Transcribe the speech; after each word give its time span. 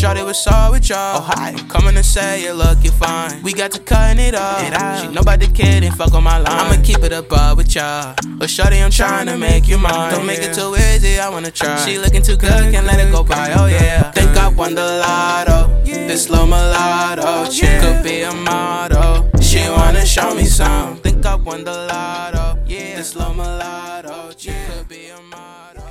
Shorty 0.00 0.22
was 0.22 0.46
all 0.46 0.70
with 0.70 0.88
y'all. 0.88 1.18
Oh, 1.18 1.20
hi. 1.20 1.52
Coming 1.68 1.94
to 1.94 2.02
say 2.02 2.42
you 2.42 2.54
look, 2.54 2.82
you 2.82 2.90
fine. 2.90 3.42
We 3.42 3.52
got 3.52 3.70
to 3.72 3.80
cutting 3.80 4.24
it 4.24 4.34
off. 4.34 4.62
It 4.62 4.72
out. 4.72 5.02
She 5.02 5.08
know 5.12 5.20
about 5.20 5.40
the 5.40 5.92
fuck 5.94 6.14
on 6.14 6.24
my 6.24 6.38
line. 6.38 6.46
I'ma 6.48 6.82
keep 6.82 7.00
it 7.00 7.12
above 7.12 7.58
with 7.58 7.74
y'all. 7.74 8.14
But 8.38 8.48
Shorty, 8.48 8.78
I'm 8.78 8.90
trying 8.90 9.26
to 9.26 9.36
make 9.36 9.68
you 9.68 9.76
mine. 9.76 10.12
Don't 10.12 10.24
make 10.24 10.38
it 10.38 10.54
too 10.54 10.74
easy, 10.74 11.20
I 11.20 11.28
wanna 11.28 11.50
try. 11.50 11.76
She 11.84 11.98
looking 11.98 12.22
too 12.22 12.38
good, 12.38 12.72
can't 12.72 12.86
let 12.86 12.98
it 12.98 13.12
go 13.12 13.22
by. 13.22 13.52
Oh 13.52 13.66
yeah. 13.66 14.10
Think 14.12 14.34
I 14.38 14.48
won 14.48 14.74
the 14.74 14.82
lotto. 15.04 15.68
This 15.84 16.24
slow 16.24 16.46
mulatto. 16.46 17.22
Oh, 17.22 17.50
she 17.50 17.66
could 17.66 18.02
be 18.02 18.22
a 18.22 18.32
model. 18.32 19.28
She 19.42 19.68
wanna 19.68 20.06
show 20.06 20.34
me 20.34 20.44
some. 20.44 20.96
Think 20.96 21.26
I 21.26 21.34
won 21.34 21.64
the 21.64 21.72
lotto. 21.72 22.58
Yeah. 22.66 22.96
This 22.96 23.10
slow 23.10 23.34
mulatto. 23.34 24.30
She 24.38 24.50
could 24.66 24.88
be 24.88 25.08
a 25.08 25.20
model. 25.20 25.84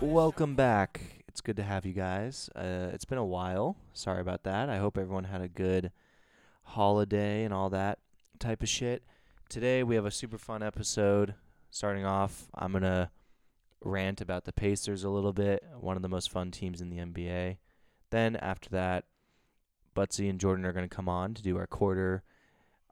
Welcome 0.00 0.54
back. 0.54 1.17
Good 1.48 1.56
to 1.56 1.62
have 1.62 1.86
you 1.86 1.94
guys. 1.94 2.50
Uh, 2.54 2.90
it's 2.92 3.06
been 3.06 3.16
a 3.16 3.24
while. 3.24 3.78
Sorry 3.94 4.20
about 4.20 4.42
that. 4.42 4.68
I 4.68 4.76
hope 4.76 4.98
everyone 4.98 5.24
had 5.24 5.40
a 5.40 5.48
good 5.48 5.92
holiday 6.62 7.42
and 7.42 7.54
all 7.54 7.70
that 7.70 8.00
type 8.38 8.62
of 8.62 8.68
shit. 8.68 9.02
Today 9.48 9.82
we 9.82 9.94
have 9.94 10.04
a 10.04 10.10
super 10.10 10.36
fun 10.36 10.62
episode. 10.62 11.36
Starting 11.70 12.04
off, 12.04 12.48
I'm 12.54 12.72
going 12.72 12.82
to 12.82 13.08
rant 13.82 14.20
about 14.20 14.44
the 14.44 14.52
Pacers 14.52 15.04
a 15.04 15.08
little 15.08 15.32
bit, 15.32 15.64
one 15.80 15.96
of 15.96 16.02
the 16.02 16.08
most 16.10 16.30
fun 16.30 16.50
teams 16.50 16.82
in 16.82 16.90
the 16.90 16.98
NBA. 16.98 17.56
Then 18.10 18.36
after 18.36 18.68
that, 18.68 19.06
Butsy 19.96 20.28
and 20.28 20.38
Jordan 20.38 20.66
are 20.66 20.74
going 20.74 20.86
to 20.86 20.94
come 20.94 21.08
on 21.08 21.32
to 21.32 21.42
do 21.42 21.56
our 21.56 21.66
quarter 21.66 22.24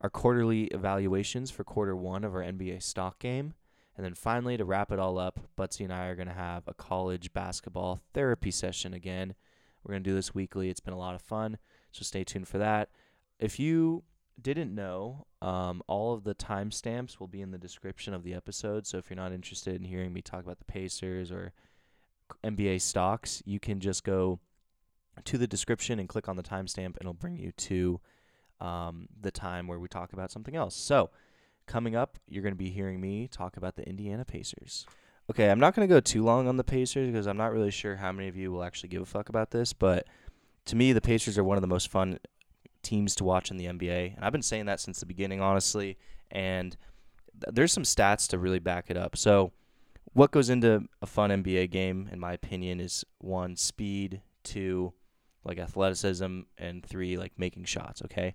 our 0.00 0.08
quarterly 0.08 0.64
evaluations 0.68 1.50
for 1.50 1.62
quarter 1.62 1.94
1 1.94 2.24
of 2.24 2.34
our 2.34 2.42
NBA 2.42 2.82
stock 2.82 3.18
game. 3.18 3.52
And 3.96 4.04
then 4.04 4.14
finally, 4.14 4.56
to 4.56 4.64
wrap 4.64 4.92
it 4.92 4.98
all 4.98 5.18
up, 5.18 5.40
Butsy 5.58 5.80
and 5.80 5.92
I 5.92 6.06
are 6.06 6.14
going 6.14 6.28
to 6.28 6.34
have 6.34 6.64
a 6.66 6.74
college 6.74 7.32
basketball 7.32 8.00
therapy 8.12 8.50
session 8.50 8.92
again. 8.92 9.34
We're 9.82 9.92
going 9.92 10.04
to 10.04 10.10
do 10.10 10.14
this 10.14 10.34
weekly. 10.34 10.68
It's 10.68 10.80
been 10.80 10.92
a 10.92 10.98
lot 10.98 11.14
of 11.14 11.22
fun, 11.22 11.58
so 11.92 12.02
stay 12.02 12.24
tuned 12.24 12.48
for 12.48 12.58
that. 12.58 12.90
If 13.38 13.58
you 13.58 14.02
didn't 14.40 14.74
know, 14.74 15.26
um, 15.40 15.82
all 15.86 16.12
of 16.12 16.24
the 16.24 16.34
timestamps 16.34 17.18
will 17.18 17.28
be 17.28 17.40
in 17.40 17.52
the 17.52 17.58
description 17.58 18.12
of 18.12 18.22
the 18.22 18.34
episode. 18.34 18.86
So 18.86 18.98
if 18.98 19.08
you're 19.08 19.16
not 19.16 19.32
interested 19.32 19.76
in 19.76 19.84
hearing 19.84 20.12
me 20.12 20.20
talk 20.20 20.44
about 20.44 20.58
the 20.58 20.64
Pacers 20.64 21.32
or 21.32 21.52
NBA 22.44 22.82
stocks, 22.82 23.42
you 23.46 23.58
can 23.58 23.80
just 23.80 24.04
go 24.04 24.40
to 25.24 25.38
the 25.38 25.46
description 25.46 25.98
and 25.98 26.08
click 26.08 26.28
on 26.28 26.36
the 26.36 26.42
timestamp, 26.42 26.84
and 26.84 26.98
it'll 27.00 27.14
bring 27.14 27.36
you 27.36 27.52
to 27.52 28.00
um, 28.60 29.08
the 29.18 29.30
time 29.30 29.66
where 29.66 29.78
we 29.78 29.88
talk 29.88 30.12
about 30.12 30.30
something 30.30 30.54
else. 30.56 30.74
So, 30.74 31.10
Coming 31.66 31.96
up, 31.96 32.18
you're 32.28 32.42
going 32.42 32.54
to 32.54 32.58
be 32.58 32.70
hearing 32.70 33.00
me 33.00 33.28
talk 33.28 33.56
about 33.56 33.76
the 33.76 33.86
Indiana 33.88 34.24
Pacers. 34.24 34.86
Okay, 35.28 35.50
I'm 35.50 35.58
not 35.58 35.74
going 35.74 35.86
to 35.88 35.92
go 35.92 35.98
too 35.98 36.22
long 36.22 36.46
on 36.46 36.56
the 36.56 36.64
Pacers 36.64 37.08
because 37.08 37.26
I'm 37.26 37.36
not 37.36 37.52
really 37.52 37.72
sure 37.72 37.96
how 37.96 38.12
many 38.12 38.28
of 38.28 38.36
you 38.36 38.52
will 38.52 38.62
actually 38.62 38.90
give 38.90 39.02
a 39.02 39.06
fuck 39.06 39.28
about 39.28 39.50
this, 39.50 39.72
but 39.72 40.06
to 40.66 40.76
me, 40.76 40.92
the 40.92 41.00
Pacers 41.00 41.36
are 41.36 41.44
one 41.44 41.56
of 41.56 41.62
the 41.62 41.68
most 41.68 41.90
fun 41.90 42.18
teams 42.82 43.14
to 43.16 43.24
watch 43.24 43.50
in 43.50 43.56
the 43.56 43.66
NBA, 43.66 44.14
and 44.14 44.24
I've 44.24 44.32
been 44.32 44.42
saying 44.42 44.66
that 44.66 44.80
since 44.80 45.00
the 45.00 45.06
beginning, 45.06 45.40
honestly. 45.40 45.98
And 46.30 46.76
th- 47.40 47.54
there's 47.54 47.72
some 47.72 47.82
stats 47.82 48.28
to 48.28 48.38
really 48.38 48.58
back 48.58 48.86
it 48.88 48.96
up. 48.96 49.16
So, 49.16 49.52
what 50.12 50.30
goes 50.30 50.48
into 50.48 50.88
a 51.02 51.06
fun 51.06 51.30
NBA 51.30 51.70
game, 51.70 52.08
in 52.10 52.18
my 52.18 52.32
opinion, 52.32 52.80
is 52.80 53.04
one 53.18 53.56
speed, 53.56 54.22
two 54.44 54.92
like 55.44 55.58
athleticism, 55.58 56.40
and 56.58 56.84
three 56.84 57.16
like 57.16 57.32
making 57.36 57.64
shots. 57.64 58.02
Okay, 58.02 58.34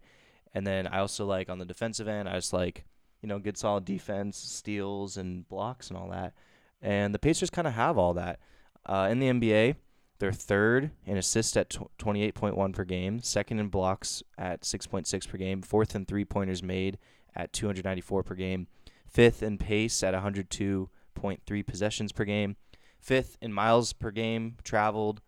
and 0.54 0.68
then 0.68 0.88
I 0.88 1.00
also 1.00 1.26
like 1.26 1.50
on 1.50 1.60
the 1.60 1.66
defensive 1.66 2.08
end, 2.08 2.30
I 2.30 2.36
just 2.36 2.54
like 2.54 2.86
you 3.22 3.28
know, 3.28 3.40
good 3.40 3.58
solid 3.58 3.86
defense, 3.86 4.38
steals, 4.38 5.18
and 5.18 5.48
blocks 5.48 5.90
and 5.90 5.98
all 5.98 6.10
that. 6.10 6.34
And 6.82 7.14
the 7.14 7.20
Pacers 7.20 7.50
kind 7.50 7.68
of 7.68 7.74
have 7.74 7.98
all 7.98 8.14
that. 8.16 8.40
Uh, 8.86 9.08
in 9.12 9.20
the 9.20 9.28
NBA, 9.28 9.76
they're 10.20 10.32
third 10.32 10.92
in 11.06 11.18
assists 11.18 11.56
at 11.58 11.70
tw- 11.70 11.90
28.1 11.98 12.74
per 12.74 12.84
game, 12.84 13.22
second 13.22 13.60
in 13.60 13.70
blocks 13.70 14.24
at 14.38 14.62
6.6 14.62 15.28
per 15.28 15.38
game, 15.38 15.62
fourth 15.62 15.96
in 15.96 16.06
three 16.06 16.26
pointers 16.26 16.64
made 16.64 16.98
at 17.36 17.54
294 17.54 18.24
per 18.24 18.36
game, 18.36 18.68
fifth 19.08 19.42
in 19.44 19.58
pace 19.58 20.04
at 20.04 20.14
102.3 20.14 21.66
possessions 21.66 22.12
per 22.12 22.24
game, 22.24 22.56
fifth 23.00 23.38
in 23.42 23.54
miles 23.54 23.94
per 23.94 24.12
game 24.12 24.58
traveled 24.64 25.22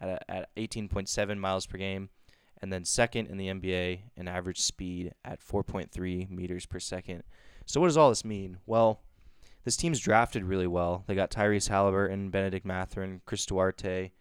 at, 0.00 0.24
at 0.28 0.54
18.7 0.56 1.38
miles 1.38 1.66
per 1.66 1.78
game, 1.78 2.10
and 2.62 2.72
then 2.72 2.84
second 2.84 3.26
in 3.26 3.36
the 3.36 3.48
NBA 3.48 4.02
in 4.16 4.28
average 4.28 4.60
speed 4.60 5.12
at 5.24 5.44
4.3 5.44 6.30
meters 6.30 6.64
per 6.64 6.78
second. 6.78 7.24
So 7.66 7.80
what 7.80 7.88
does 7.88 7.96
all 7.96 8.08
this 8.08 8.24
mean? 8.24 8.58
Well, 8.64 9.00
this 9.64 9.76
team's 9.76 10.00
drafted 10.00 10.44
really 10.44 10.66
well. 10.66 11.04
They 11.06 11.14
got 11.14 11.30
Tyrese 11.30 11.68
Haliburton, 11.68 12.30
Benedict 12.30 12.64
Mathurin, 12.64 13.20
Chris 13.26 13.44
Duarte, 13.44 14.12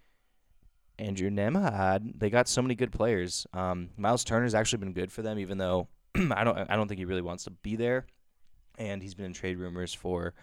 Andrew 1.00 1.30
Nembhard. 1.30 2.20
They 2.20 2.30
got 2.30 2.48
so 2.48 2.62
many 2.62 2.76
good 2.76 2.92
players. 2.92 3.48
Um, 3.54 3.90
Miles 3.98 4.24
Turner's 4.24 4.54
actually 4.56 4.80
been 4.80 4.94
good 4.94 5.12
for 5.12 5.22
them, 5.22 5.40
even 5.40 5.58
though 5.58 5.88
I 6.16 6.44
don't 6.44 6.58
I 6.58 6.76
don't 6.76 6.88
think 6.88 7.00
he 7.00 7.06
really 7.06 7.22
wants 7.22 7.46
to 7.46 7.52
be 7.52 7.76
there, 7.76 8.06
and 8.78 9.02
he's 9.02 9.16
been 9.16 9.26
in 9.26 9.34
trade 9.34 9.58
rumors 9.58 9.94
for 9.94 10.34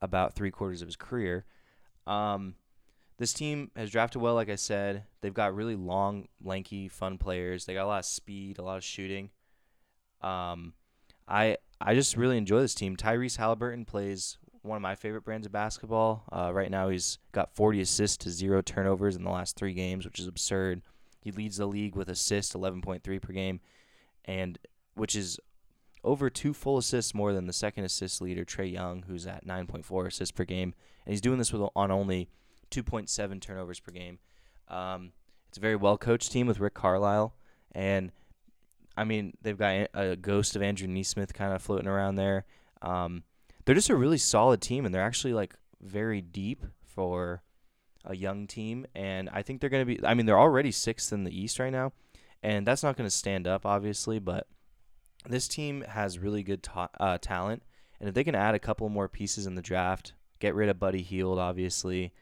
about 0.00 0.34
three 0.34 0.50
quarters 0.50 0.82
of 0.82 0.88
his 0.88 0.96
career. 0.96 1.44
Um, 2.06 2.54
this 3.18 3.32
team 3.32 3.70
has 3.76 3.90
drafted 3.90 4.22
well, 4.22 4.34
like 4.34 4.48
I 4.48 4.54
said. 4.54 5.04
They've 5.20 5.34
got 5.34 5.54
really 5.54 5.74
long, 5.74 6.28
lanky, 6.42 6.88
fun 6.88 7.18
players. 7.18 7.64
They 7.64 7.74
got 7.74 7.84
a 7.84 7.88
lot 7.88 7.98
of 7.98 8.04
speed, 8.04 8.58
a 8.58 8.62
lot 8.62 8.76
of 8.76 8.84
shooting. 8.84 9.30
Um, 10.22 10.72
I 11.26 11.56
I 11.80 11.94
just 11.94 12.16
really 12.16 12.38
enjoy 12.38 12.60
this 12.60 12.74
team. 12.74 12.96
Tyrese 12.96 13.38
Haliburton 13.38 13.86
plays 13.86 14.38
one 14.62 14.76
of 14.76 14.82
my 14.82 14.94
favorite 14.94 15.24
brands 15.24 15.46
of 15.46 15.52
basketball. 15.52 16.24
Uh, 16.32 16.52
right 16.52 16.70
now, 16.70 16.88
he's 16.88 17.18
got 17.32 17.54
40 17.54 17.80
assists 17.80 18.16
to 18.18 18.30
zero 18.30 18.62
turnovers 18.62 19.16
in 19.16 19.24
the 19.24 19.30
last 19.30 19.56
three 19.56 19.74
games, 19.74 20.04
which 20.04 20.18
is 20.18 20.26
absurd. 20.26 20.82
He 21.20 21.32
leads 21.32 21.56
the 21.56 21.66
league 21.66 21.96
with 21.96 22.08
assists, 22.08 22.54
11.3 22.54 23.02
per 23.20 23.32
game, 23.32 23.60
and 24.24 24.58
which 24.94 25.14
is 25.16 25.38
over 26.04 26.30
two 26.30 26.54
full 26.54 26.78
assists 26.78 27.14
more 27.14 27.32
than 27.32 27.46
the 27.46 27.52
second 27.52 27.84
assist 27.84 28.20
leader, 28.20 28.44
Trae 28.44 28.72
Young, 28.72 29.02
who's 29.02 29.26
at 29.26 29.46
9.4 29.46 30.06
assists 30.06 30.32
per 30.32 30.44
game, 30.44 30.74
and 31.04 31.12
he's 31.12 31.20
doing 31.20 31.38
this 31.38 31.52
with 31.52 31.68
on 31.74 31.90
only 31.90 32.28
2.7 32.70 33.40
turnovers 33.40 33.80
per 33.80 33.92
game. 33.92 34.18
Um, 34.68 35.12
it's 35.48 35.58
a 35.58 35.60
very 35.60 35.76
well 35.76 35.98
coached 35.98 36.30
team 36.30 36.46
with 36.46 36.60
Rick 36.60 36.74
Carlisle, 36.74 37.34
and 37.72 38.12
I 38.96 39.04
mean 39.04 39.34
they've 39.42 39.56
got 39.56 39.88
a 39.94 40.16
ghost 40.16 40.56
of 40.56 40.62
Andrew 40.62 40.88
Neesmith 40.88 41.32
kind 41.32 41.54
of 41.54 41.62
floating 41.62 41.88
around 41.88 42.16
there. 42.16 42.44
Um, 42.82 43.24
they're 43.64 43.74
just 43.74 43.90
a 43.90 43.96
really 43.96 44.18
solid 44.18 44.60
team, 44.60 44.84
and 44.84 44.94
they're 44.94 45.02
actually 45.02 45.32
like 45.32 45.54
very 45.80 46.20
deep 46.20 46.64
for 46.84 47.42
a 48.04 48.16
young 48.16 48.46
team. 48.46 48.86
And 48.94 49.28
I 49.32 49.42
think 49.42 49.60
they're 49.60 49.70
going 49.70 49.86
to 49.86 49.96
be. 49.96 50.06
I 50.06 50.14
mean, 50.14 50.26
they're 50.26 50.38
already 50.38 50.70
sixth 50.70 51.12
in 51.12 51.24
the 51.24 51.38
East 51.38 51.58
right 51.58 51.72
now, 51.72 51.92
and 52.42 52.66
that's 52.66 52.82
not 52.82 52.96
going 52.96 53.06
to 53.06 53.14
stand 53.14 53.46
up, 53.46 53.64
obviously. 53.64 54.18
But 54.18 54.46
this 55.26 55.48
team 55.48 55.82
has 55.88 56.18
really 56.18 56.42
good 56.42 56.62
ta- 56.62 56.90
uh, 57.00 57.18
talent, 57.18 57.62
and 58.00 58.08
if 58.08 58.14
they 58.14 58.24
can 58.24 58.34
add 58.34 58.54
a 58.54 58.60
couple 58.60 58.88
more 58.88 59.08
pieces 59.08 59.46
in 59.46 59.54
the 59.54 59.62
draft, 59.62 60.12
get 60.40 60.54
rid 60.54 60.68
of 60.68 60.78
Buddy 60.78 61.02
Hield, 61.02 61.38
obviously. 61.38 62.12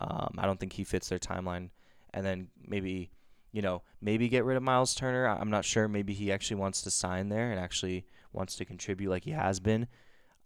Um, 0.00 0.34
I 0.38 0.46
don't 0.46 0.58
think 0.58 0.72
he 0.72 0.84
fits 0.84 1.08
their 1.08 1.18
timeline. 1.18 1.70
And 2.12 2.24
then 2.24 2.48
maybe, 2.66 3.10
you 3.52 3.62
know, 3.62 3.82
maybe 4.00 4.28
get 4.28 4.44
rid 4.44 4.56
of 4.56 4.62
Miles 4.62 4.94
Turner. 4.94 5.26
I'm 5.28 5.50
not 5.50 5.64
sure. 5.64 5.88
Maybe 5.88 6.14
he 6.14 6.32
actually 6.32 6.56
wants 6.56 6.82
to 6.82 6.90
sign 6.90 7.28
there 7.28 7.50
and 7.50 7.60
actually 7.60 8.06
wants 8.32 8.56
to 8.56 8.64
contribute 8.64 9.10
like 9.10 9.24
he 9.24 9.32
has 9.32 9.60
been. 9.60 9.86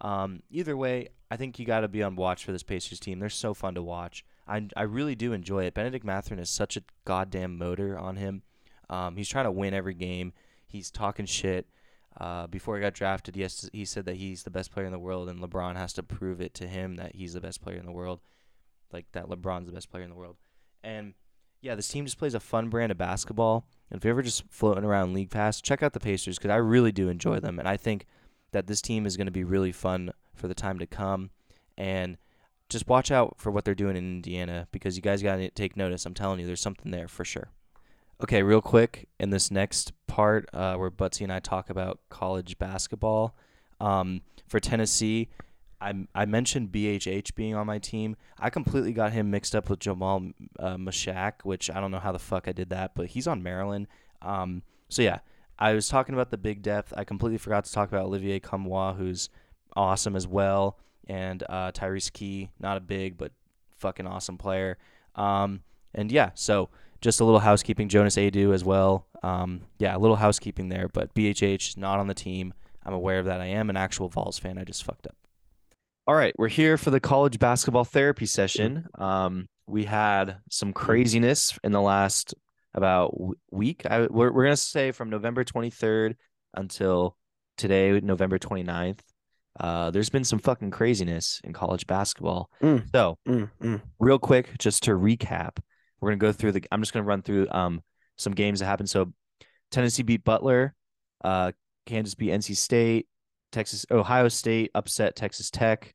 Um, 0.01 0.43
either 0.51 0.77
way, 0.77 1.09
I 1.31 1.37
think 1.37 1.59
you 1.59 1.65
got 1.65 1.81
to 1.81 1.89
be 1.89 2.03
on 2.03 2.17
watch 2.17 2.45
for 2.45 2.53
this 2.53 2.63
Pacers 2.63 3.01
team. 3.01 3.21
They're 3.21 3.31
so 3.31 3.55
fun 3.55 3.75
to 3.75 3.83
watch. 3.83 4.25
I, 4.47 4.69
I 4.77 4.83
really 4.83 5.15
do 5.15 5.33
enjoy 5.33 5.65
it. 5.65 5.75
Benedict 5.75 6.05
Mathurin 6.05 6.41
is 6.41 6.51
such 6.51 6.77
a 6.77 6.83
goddamn 7.05 7.57
motor 7.57 7.99
on 7.99 8.17
him. 8.17 8.43
Um, 8.91 9.17
he's 9.17 9.29
trying 9.29 9.47
to 9.47 9.53
win 9.53 9.73
every 9.73 9.95
game. 9.95 10.33
He's 10.67 10.91
talking 10.91 11.27
shit. 11.27 11.67
Uh, 12.21 12.47
before 12.47 12.77
he 12.77 12.83
got 12.83 12.95
drafted, 12.95 13.37
yes, 13.37 13.69
he 13.73 13.85
said 13.85 14.05
that 14.05 14.17
he's 14.17 14.43
the 14.43 14.51
best 14.51 14.71
player 14.71 14.87
in 14.87 14.93
the 14.93 14.99
world, 14.99 15.29
and 15.29 15.41
LeBron 15.41 15.77
has 15.77 15.93
to 15.95 16.03
prove 16.03 16.41
it 16.41 16.55
to 16.55 16.69
him 16.69 16.97
that 16.97 17.17
he's 17.17 17.33
the 17.33 17.41
best 17.41 17.61
player 17.61 17.77
in 17.77 17.87
the 17.87 17.93
world 17.93 18.21
like 18.95 19.07
that 19.13 19.27
LeBron's 19.27 19.67
the 19.67 19.73
best 19.73 19.91
player 19.91 20.03
in 20.05 20.11
the 20.11 20.17
world. 20.17 20.37
And 20.83 21.13
yeah, 21.61 21.75
this 21.75 21.89
team 21.89 22.05
just 22.05 22.19
plays 22.19 22.35
a 22.35 22.41
fun 22.41 22.69
brand 22.69 22.93
of 22.93 22.99
basketball. 22.99 23.67
And 23.91 23.99
if 23.99 24.05
you're 24.05 24.13
ever 24.13 24.23
just 24.23 24.45
floating 24.51 24.85
around 24.85 25.13
League 25.13 25.31
Pass, 25.31 25.61
check 25.61 25.83
out 25.83 25.93
the 25.93 26.01
Pacers 26.01 26.39
because 26.39 26.51
I 26.51 26.57
really 26.57 26.93
do 26.93 27.09
enjoy 27.09 27.41
them. 27.41 27.59
And 27.59 27.69
I 27.69 27.77
think 27.77 28.07
that 28.53 28.67
this 28.67 28.81
team 28.81 29.05
is 29.05 29.17
going 29.17 29.27
to 29.27 29.33
be 29.33 29.45
really 29.45 29.73
fun 29.73 30.13
for 30.35 30.49
the 30.49 30.55
time 30.55 30.79
to 30.79 30.87
come. 30.87 31.31
And 31.77 32.17
just 32.69 32.87
watch 32.89 33.11
out 33.11 33.37
for 33.39 33.51
what 33.51 33.65
they're 33.65 33.75
doing 33.75 33.97
in 33.97 34.05
Indiana 34.05 34.69
because 34.73 34.97
you 34.97 35.03
guys 35.03 35.23
got 35.23 35.37
to 35.37 35.51
take 35.51 35.77
notice. 35.77 36.07
I'm 36.07 36.15
telling 36.15 36.41
you, 36.41 36.47
there's 36.47 36.61
something 36.61 36.91
there 36.91 37.09
for 37.09 37.25
sure. 37.25 37.49
Okay, 38.23 38.43
real 38.43 38.63
quick, 38.63 39.09
in 39.19 39.31
this 39.31 39.51
next 39.51 39.93
part 40.07 40.49
uh, 40.53 40.77
where 40.77 40.91
Butsy 40.91 41.23
and 41.23 41.33
I 41.33 41.41
talk 41.41 41.69
about 41.69 41.99
college 42.11 42.59
basketball, 42.59 43.35
um, 43.81 44.23
for 44.47 44.61
Tennessee, 44.61 45.29
I, 45.81 46.07
I 46.15 46.25
mentioned 46.25 46.73
BHH 46.73 47.35
being 47.35 47.55
on 47.55 47.67
my 47.67 47.79
team. 47.79 48.17
I 48.39 48.51
completely 48.51 48.93
got 48.93 49.13
him 49.13 49.31
mixed 49.31 49.55
up 49.55 49.69
with 49.69 49.81
Jamal 49.81 50.31
uh, 50.59 50.77
Mashak, 50.77 51.43
which 51.43 51.71
I 51.71 51.81
don't 51.81 51.91
know 51.91 51.99
how 51.99 52.13
the 52.13 52.19
fuck 52.19 52.49
I 52.49 52.53
did 52.53 52.71
that, 52.71 52.95
but 52.95 53.07
he's 53.07 53.27
on 53.27 53.43
Maryland. 53.43 53.87
Um, 54.23 54.63
so 54.89 55.03
yeah, 55.03 55.19
I 55.59 55.75
was 55.75 55.89
talking 55.89 56.15
about 56.15 56.31
the 56.31 56.39
big 56.39 56.63
depth. 56.63 56.93
I 56.97 57.05
completely 57.05 57.39
forgot 57.39 57.65
to 57.65 57.73
talk 57.73 57.89
about 57.89 58.07
Olivier 58.07 58.41
Nkamhoua, 58.41 58.97
who's 58.97 59.29
awesome 59.77 60.17
as 60.17 60.27
well, 60.27 60.79
and 61.09 61.43
uh, 61.49 61.73
Tyreke 61.73 62.13
Key, 62.13 62.51
not 62.59 62.77
a 62.77 62.81
big 62.81 63.17
but 63.19 63.33
fucking 63.77 64.07
awesome 64.07 64.39
player. 64.39 64.79
Um, 65.15 65.63
and 65.95 66.11
yeah, 66.11 66.31
so 66.35 66.71
just 67.01 67.21
a 67.21 67.25
little 67.25 67.41
housekeeping. 67.41 67.89
Jonas 67.89 68.17
Aidoo 68.17 68.53
as 68.53 68.65
well. 68.65 69.07
Um, 69.23 69.63
yeah, 69.79 69.97
a 69.97 69.99
little 69.99 70.17
housekeeping 70.17 70.71
there. 70.71 70.89
But 70.89 71.15
BHH 71.15 71.69
is 71.69 71.77
not 71.77 72.01
on 72.01 72.09
the 72.09 72.15
team. 72.15 72.55
I'm 72.85 72.95
aware 72.95 73.19
of 73.19 73.27
that. 73.27 73.41
I 73.41 73.47
am 73.47 73.71
an 73.71 73.77
actual 73.77 74.09
Vols 74.09 74.39
fan. 74.39 74.59
I 74.59 74.65
just 74.65 74.85
fucked 74.85 75.07
up. 75.07 75.17
All 76.07 76.15
right, 76.15 76.35
we're 76.37 76.49
here 76.49 76.77
for 76.77 76.91
the 76.91 77.01
college 77.01 77.39
basketball 77.39 77.85
therapy 77.85 78.27
session. 78.27 78.87
Um, 78.99 79.47
we 79.67 79.85
had 79.85 80.37
some 80.51 80.75
craziness 80.75 81.59
in 81.65 81.73
the 81.73 81.81
last 81.81 82.35
about 82.75 83.15
week. 83.51 83.87
I, 83.87 84.01
we're 84.03 84.31
we're 84.31 84.45
gonna 84.45 84.57
say 84.57 84.93
from 84.93 85.09
November 85.09 85.45
23rd 85.45 86.17
until 86.53 87.17
today, 87.57 88.01
November 88.01 88.39
29th. 88.39 88.99
Uh, 89.59 89.91
there's 89.93 90.11
been 90.11 90.25
some 90.25 90.41
fucking 90.41 90.73
craziness 90.73 91.41
in 91.43 91.53
college 91.55 91.87
basketball. 91.87 92.51
Mm. 92.63 92.85
So, 92.93 93.17
Mm, 93.27 93.51
mm. 93.63 93.81
real 93.99 94.19
quick, 94.19 94.59
just 94.59 94.83
to 94.83 94.91
recap, 94.91 95.57
we're 96.01 96.11
gonna 96.11 96.19
go 96.19 96.33
through 96.33 96.53
the. 96.53 96.65
I'm 96.71 96.83
just 96.83 96.93
gonna 96.93 97.07
run 97.07 97.23
through 97.23 97.49
um 97.51 97.81
some 98.19 98.35
games 98.35 98.61
that 98.61 98.67
happened. 98.67 98.91
So, 98.91 99.15
Tennessee 99.71 100.03
beat 100.03 100.23
Butler. 100.23 100.75
Uh, 101.23 101.53
Kansas 101.87 102.15
beat 102.15 102.31
NC 102.31 102.57
State. 102.57 103.07
Texas, 103.55 103.87
Ohio 103.91 104.29
State 104.29 104.71
upset 104.75 105.17
Texas 105.17 105.51
Tech. 105.51 105.95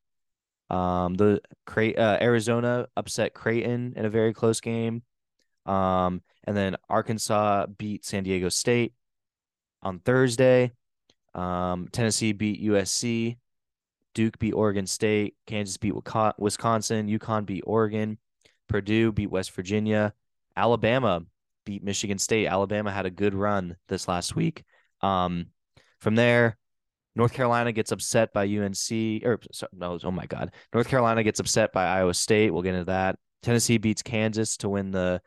Um, 0.70 1.14
the 1.14 1.40
uh, 1.66 2.18
Arizona 2.20 2.86
upset 2.96 3.34
Creighton 3.34 3.94
in 3.96 4.04
a 4.04 4.10
very 4.10 4.32
close 4.32 4.60
game. 4.60 5.02
Um, 5.66 6.22
and 6.44 6.56
then 6.56 6.76
Arkansas 6.88 7.66
beat 7.66 8.04
San 8.04 8.24
Diego 8.24 8.48
State 8.48 8.94
on 9.82 9.98
Thursday. 10.00 10.72
Um, 11.34 11.88
Tennessee 11.92 12.32
beat 12.32 12.62
USC. 12.62 13.36
Duke 14.14 14.38
beat 14.38 14.52
Oregon 14.52 14.86
State. 14.86 15.36
Kansas 15.46 15.76
beat 15.76 15.94
Wisconsin. 16.38 17.08
UConn 17.08 17.46
beat 17.46 17.62
Oregon. 17.66 18.18
Purdue 18.68 19.12
beat 19.12 19.30
West 19.30 19.52
Virginia. 19.52 20.14
Alabama 20.56 21.22
beat 21.64 21.84
Michigan 21.84 22.18
State. 22.18 22.46
Alabama 22.46 22.90
had 22.90 23.06
a 23.06 23.10
good 23.10 23.34
run 23.34 23.76
this 23.88 24.08
last 24.08 24.34
week. 24.34 24.64
Um, 25.02 25.46
from 26.00 26.14
there, 26.14 26.56
North 27.16 27.32
Carolina 27.32 27.72
gets 27.72 27.92
upset 27.92 28.32
by 28.32 28.44
UNC. 28.44 29.24
Or 29.24 29.40
no, 29.72 29.98
oh 30.02 30.10
my 30.10 30.26
God, 30.26 30.52
North 30.72 30.88
Carolina 30.88 31.22
gets 31.22 31.40
upset 31.40 31.72
by 31.72 31.84
Iowa 31.86 32.14
State. 32.14 32.50
We'll 32.52 32.62
get 32.62 32.74
into 32.74 32.86
that. 32.86 33.16
Tennessee 33.42 33.78
beats 33.78 34.02
Kansas 34.02 34.56
to 34.58 34.68
win 34.68 34.90
the 34.90 35.20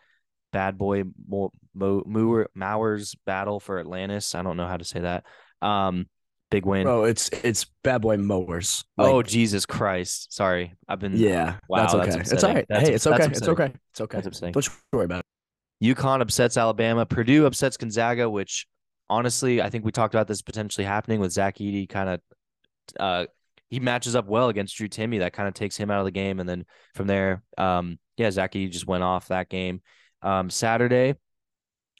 bad 0.51 0.77
boy 0.77 1.03
Mo, 1.27 1.51
Mo, 1.73 2.03
Mower, 2.05 2.47
Mowers 2.53 3.15
battle 3.25 3.59
for 3.59 3.79
Atlantis. 3.79 4.35
I 4.35 4.43
don't 4.43 4.55
know 4.57 4.67
how 4.67 4.77
to 4.77 4.85
say 4.85 4.99
that. 5.01 5.25
Um, 5.61 6.07
big 6.51 6.65
win. 6.65 6.87
Oh, 6.87 7.03
it's 7.03 7.29
it's 7.43 7.65
bad 7.83 8.01
boy 8.01 8.17
mowers. 8.17 8.85
oh 8.97 9.23
Jesus 9.23 9.65
Christ! 9.65 10.33
Sorry, 10.33 10.73
I've 10.87 10.99
been. 10.99 11.17
yeah, 11.17 11.55
Wow, 11.67 11.87
that's 11.87 11.93
that's 11.93 12.15
okay. 12.15 12.21
it's 12.35 12.43
all 12.43 12.53
right. 12.53 12.65
That's- 12.69 12.87
hey, 12.87 12.93
it's 12.95 13.03
that's 13.03 13.25
okay. 13.25 13.31
It's 13.31 13.47
okay. 13.47 13.73
It's 13.91 14.01
okay. 14.01 14.17
That's 14.17 14.27
upsetting. 14.27 14.53
Don't 14.53 14.69
worry 14.93 15.05
about 15.05 15.19
it. 15.19 15.95
UConn 15.95 16.21
upsets 16.21 16.55
Alabama. 16.55 17.05
Purdue 17.05 17.45
upsets 17.45 17.75
Gonzaga, 17.75 18.29
which 18.29 18.67
honestly, 19.09 19.61
I 19.61 19.69
think 19.69 19.85
we 19.85 19.91
talked 19.91 20.13
about 20.13 20.27
this 20.27 20.41
potentially 20.41 20.85
happening 20.85 21.19
with 21.19 21.31
Zach 21.31 21.57
Edey. 21.57 21.87
Kind 21.87 22.09
of, 22.09 22.21
uh, 22.99 23.25
he 23.69 23.79
matches 23.79 24.15
up 24.15 24.27
well 24.27 24.49
against 24.49 24.75
Drew 24.75 24.87
Timme. 24.87 25.19
That 25.19 25.33
kind 25.33 25.47
of 25.47 25.53
takes 25.53 25.77
him 25.77 25.91
out 25.91 25.99
of 25.99 26.05
the 26.05 26.11
game, 26.11 26.39
and 26.39 26.47
then 26.47 26.65
from 26.95 27.07
there, 27.07 27.43
um, 27.57 27.99
yeah, 28.17 28.29
Zach 28.31 28.53
Edey 28.53 28.69
just 28.69 28.87
went 28.87 29.03
off 29.03 29.27
that 29.29 29.49
game. 29.49 29.81
Um, 30.21 30.49
Saturday, 30.49 31.15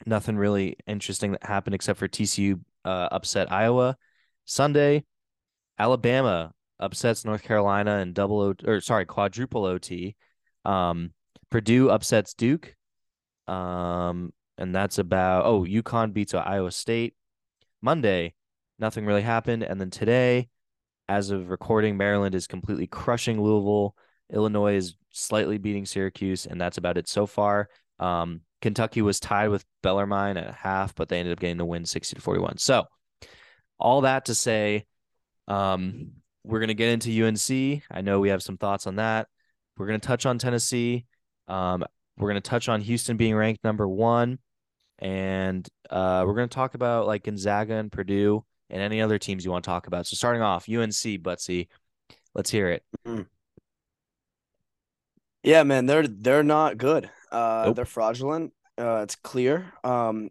nothing 0.06 0.36
really 0.36 0.76
interesting 0.86 1.32
that 1.32 1.44
happened 1.44 1.74
except 1.74 1.98
for 1.98 2.08
TCU 2.08 2.60
uh, 2.84 3.08
upset 3.10 3.52
Iowa. 3.52 3.96
Sunday, 4.44 5.04
Alabama 5.78 6.52
upsets 6.78 7.24
North 7.24 7.42
Carolina 7.42 7.98
in 7.98 8.12
double 8.12 8.40
O 8.40 8.54
or 8.66 8.80
sorry 8.80 9.06
quadruple 9.06 9.64
OT. 9.64 10.16
Um, 10.64 11.12
Purdue 11.50 11.90
upsets 11.90 12.34
Duke. 12.34 12.74
Um, 13.46 14.32
and 14.58 14.74
that's 14.74 14.98
about 14.98 15.46
oh, 15.46 15.64
UConn 15.64 16.12
beats 16.12 16.34
Iowa 16.34 16.70
State. 16.70 17.14
Monday, 17.82 18.34
nothing 18.78 19.06
really 19.06 19.22
happened, 19.22 19.62
and 19.62 19.80
then 19.80 19.90
today, 19.90 20.48
as 21.08 21.30
of 21.30 21.50
recording, 21.50 21.96
Maryland 21.96 22.34
is 22.34 22.46
completely 22.46 22.86
crushing 22.86 23.40
Louisville. 23.40 23.94
Illinois 24.32 24.76
is 24.76 24.96
slightly 25.10 25.58
beating 25.58 25.84
Syracuse, 25.84 26.46
and 26.46 26.60
that's 26.60 26.78
about 26.78 26.96
it 26.96 27.08
so 27.08 27.26
far. 27.26 27.68
Um, 27.98 28.40
Kentucky 28.62 29.02
was 29.02 29.20
tied 29.20 29.48
with 29.48 29.64
Bellarmine 29.82 30.38
at 30.38 30.54
half, 30.54 30.94
but 30.94 31.08
they 31.08 31.18
ended 31.18 31.32
up 31.32 31.40
getting 31.40 31.58
the 31.58 31.64
win 31.64 31.84
60 31.84 32.16
to 32.16 32.22
41. 32.22 32.58
So, 32.58 32.84
all 33.78 34.02
that 34.02 34.26
to 34.26 34.34
say, 34.34 34.86
um, 35.46 36.12
we're 36.44 36.60
going 36.60 36.68
to 36.68 36.74
get 36.74 36.90
into 36.90 37.26
UNC. 37.26 37.82
I 37.90 38.00
know 38.00 38.20
we 38.20 38.30
have 38.30 38.42
some 38.42 38.56
thoughts 38.56 38.86
on 38.86 38.96
that. 38.96 39.28
We're 39.76 39.86
going 39.86 40.00
to 40.00 40.06
touch 40.06 40.24
on 40.24 40.38
Tennessee. 40.38 41.06
Um, 41.48 41.84
we're 42.16 42.28
going 42.28 42.40
to 42.40 42.48
touch 42.48 42.68
on 42.68 42.80
Houston 42.80 43.16
being 43.16 43.34
ranked 43.34 43.64
number 43.64 43.88
one. 43.88 44.38
And 44.98 45.68
uh, 45.90 46.24
we're 46.26 46.34
going 46.34 46.48
to 46.48 46.54
talk 46.54 46.74
about 46.74 47.06
like 47.06 47.24
Gonzaga 47.24 47.74
and 47.74 47.90
Purdue 47.90 48.44
and 48.70 48.80
any 48.80 49.00
other 49.00 49.18
teams 49.18 49.44
you 49.44 49.50
want 49.50 49.64
to 49.64 49.68
talk 49.68 49.86
about. 49.86 50.06
So, 50.06 50.14
starting 50.14 50.40
off, 50.40 50.68
UNC, 50.68 50.92
Butsy, 51.22 51.68
let's 52.34 52.50
hear 52.50 52.70
it. 52.70 52.84
Yeah, 55.42 55.62
man, 55.64 55.86
they're 55.86 56.06
they're 56.08 56.42
not 56.42 56.78
good. 56.78 57.10
Uh, 57.30 57.64
Nope. 57.66 57.76
they're 57.76 57.84
fraudulent. 57.84 58.52
Uh, 58.78 59.00
it's 59.02 59.16
clear. 59.16 59.72
Um, 59.82 60.30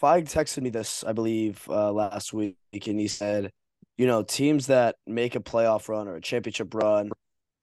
Feig 0.00 0.24
texted 0.30 0.62
me 0.62 0.70
this, 0.70 1.02
I 1.04 1.12
believe, 1.12 1.64
uh, 1.68 1.92
last 1.92 2.32
week, 2.32 2.56
and 2.72 3.00
he 3.00 3.08
said, 3.08 3.50
you 3.96 4.06
know, 4.06 4.22
teams 4.22 4.66
that 4.68 4.96
make 5.06 5.34
a 5.34 5.40
playoff 5.40 5.88
run 5.88 6.08
or 6.08 6.16
a 6.16 6.20
championship 6.20 6.74
run, 6.74 7.10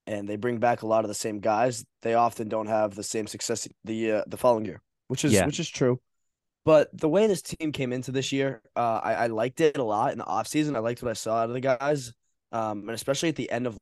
and 0.06 0.28
they 0.28 0.36
bring 0.36 0.58
back 0.58 0.82
a 0.82 0.86
lot 0.86 1.04
of 1.04 1.08
the 1.08 1.14
same 1.14 1.40
guys, 1.40 1.84
they 2.02 2.14
often 2.14 2.48
don't 2.48 2.66
have 2.66 2.94
the 2.94 3.02
same 3.02 3.26
success 3.26 3.68
the 3.84 4.12
uh, 4.12 4.22
the 4.26 4.36
following 4.36 4.64
year, 4.64 4.80
which 5.08 5.24
is 5.24 5.32
Yeah. 5.32 5.46
which 5.46 5.60
is 5.60 5.68
true. 5.68 6.00
But 6.64 6.96
the 6.96 7.08
way 7.08 7.26
this 7.26 7.42
team 7.42 7.72
came 7.72 7.92
into 7.92 8.12
this 8.12 8.30
year, 8.30 8.62
uh, 8.76 9.00
I, 9.02 9.14
I 9.14 9.26
liked 9.26 9.60
it 9.60 9.78
a 9.78 9.82
lot 9.82 10.12
in 10.12 10.18
the 10.18 10.24
offseason. 10.24 10.76
I 10.76 10.78
liked 10.78 11.02
what 11.02 11.10
I 11.10 11.14
saw 11.14 11.38
out 11.38 11.48
of 11.48 11.54
the 11.54 11.60
guys, 11.60 12.12
um, 12.52 12.80
and 12.82 12.90
especially 12.90 13.30
at 13.30 13.36
the 13.36 13.50
end 13.50 13.66
of 13.66 13.76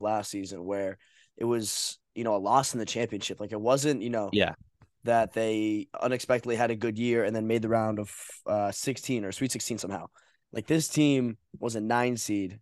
last 0.00 0.32
season 0.32 0.64
where 0.64 0.98
it 1.36 1.44
was, 1.44 1.98
you 2.16 2.24
know, 2.24 2.34
a 2.34 2.38
loss 2.38 2.74
in 2.74 2.80
the 2.80 2.86
championship. 2.86 3.38
Like 3.38 3.52
it 3.52 3.60
wasn't, 3.60 4.02
you 4.02 4.10
know, 4.10 4.30
Yeah. 4.32 4.54
that 5.04 5.32
they 5.32 5.86
unexpectedly 6.00 6.56
had 6.56 6.72
a 6.72 6.76
good 6.76 6.98
year 6.98 7.22
and 7.24 7.36
then 7.36 7.46
made 7.46 7.62
the 7.62 7.68
round 7.68 8.00
of 8.00 8.12
uh, 8.46 8.72
16 8.72 9.24
or 9.24 9.30
Sweet 9.30 9.52
16 9.52 9.78
somehow. 9.78 10.06
Like 10.52 10.66
this 10.66 10.88
team 10.88 11.38
was 11.60 11.76
a 11.76 11.80
nine 11.80 12.16
seed, 12.16 12.58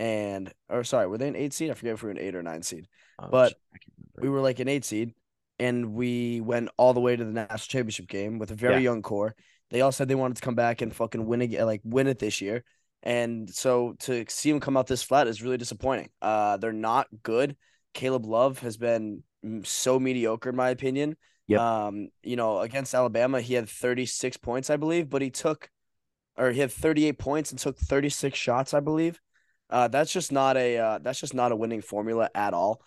and 0.00 0.52
or 0.68 0.82
sorry, 0.82 1.06
were 1.06 1.18
they 1.18 1.28
an 1.28 1.36
eight 1.36 1.52
seed? 1.52 1.70
I 1.70 1.74
forget 1.74 1.92
if 1.94 2.02
we 2.02 2.06
were 2.08 2.12
an 2.12 2.18
eight 2.18 2.34
or 2.34 2.42
nine 2.42 2.62
seed. 2.62 2.88
Oh, 3.18 3.28
But 3.30 3.48
shit, 3.50 3.58
I 3.74 3.78
can't 3.78 3.92
remember. 4.16 4.22
We 4.22 4.34
were 4.34 4.40
like 4.40 4.58
an 4.58 4.68
eight 4.68 4.84
seed, 4.84 5.12
and 5.58 5.92
we 5.94 6.40
went 6.40 6.70
all 6.78 6.94
the 6.94 7.00
way 7.00 7.14
to 7.14 7.24
the 7.24 7.32
national 7.32 7.58
championship 7.58 8.08
game 8.08 8.38
with 8.38 8.50
a 8.50 8.54
very 8.54 8.74
Yeah. 8.74 8.80
young 8.80 9.02
core. 9.02 9.36
They 9.70 9.82
all 9.82 9.92
said 9.92 10.08
they 10.08 10.14
wanted 10.16 10.36
to 10.38 10.42
come 10.42 10.54
back 10.56 10.80
and 10.80 10.94
fucking 10.96 11.24
win 11.26 11.42
again, 11.42 11.66
like 11.66 11.82
win 11.84 12.08
it 12.08 12.18
this 12.18 12.40
year. 12.40 12.64
And 13.02 13.48
so 13.48 13.94
to 14.00 14.24
see 14.28 14.50
them 14.50 14.60
come 14.60 14.76
out 14.76 14.86
this 14.86 15.02
flat 15.02 15.26
is 15.28 15.42
really 15.42 15.56
disappointing. 15.58 16.08
Uh, 16.20 16.56
they're 16.56 16.72
not 16.72 17.06
good. 17.22 17.56
Caleb 17.94 18.26
Love 18.26 18.58
has 18.60 18.76
been 18.76 19.22
so 19.62 20.00
mediocre 20.00 20.50
in 20.50 20.56
my 20.56 20.70
opinion. 20.70 21.16
Yep. 21.46 21.60
Um, 21.60 22.08
you 22.22 22.36
know, 22.36 22.60
against 22.60 22.94
Alabama, 22.94 23.40
he 23.40 23.54
had 23.54 23.68
36 23.68 24.36
points, 24.38 24.70
I 24.70 24.76
believe, 24.76 25.08
but 25.10 25.22
he 25.22 25.30
took 25.30 25.68
or 26.36 26.52
he 26.52 26.60
had 26.60 26.72
38 26.72 27.18
points 27.18 27.50
and 27.50 27.58
took 27.58 27.76
36 27.78 28.38
shots, 28.38 28.72
I 28.74 28.80
believe. 28.80 29.20
Uh, 29.70 29.88
that's 29.88 30.12
just 30.12 30.32
not 30.32 30.56
a 30.56 30.76
uh, 30.78 30.98
that's 30.98 31.20
just 31.20 31.34
not 31.34 31.52
a 31.52 31.56
winning 31.56 31.80
formula 31.80 32.28
at 32.34 32.52
all. 32.52 32.82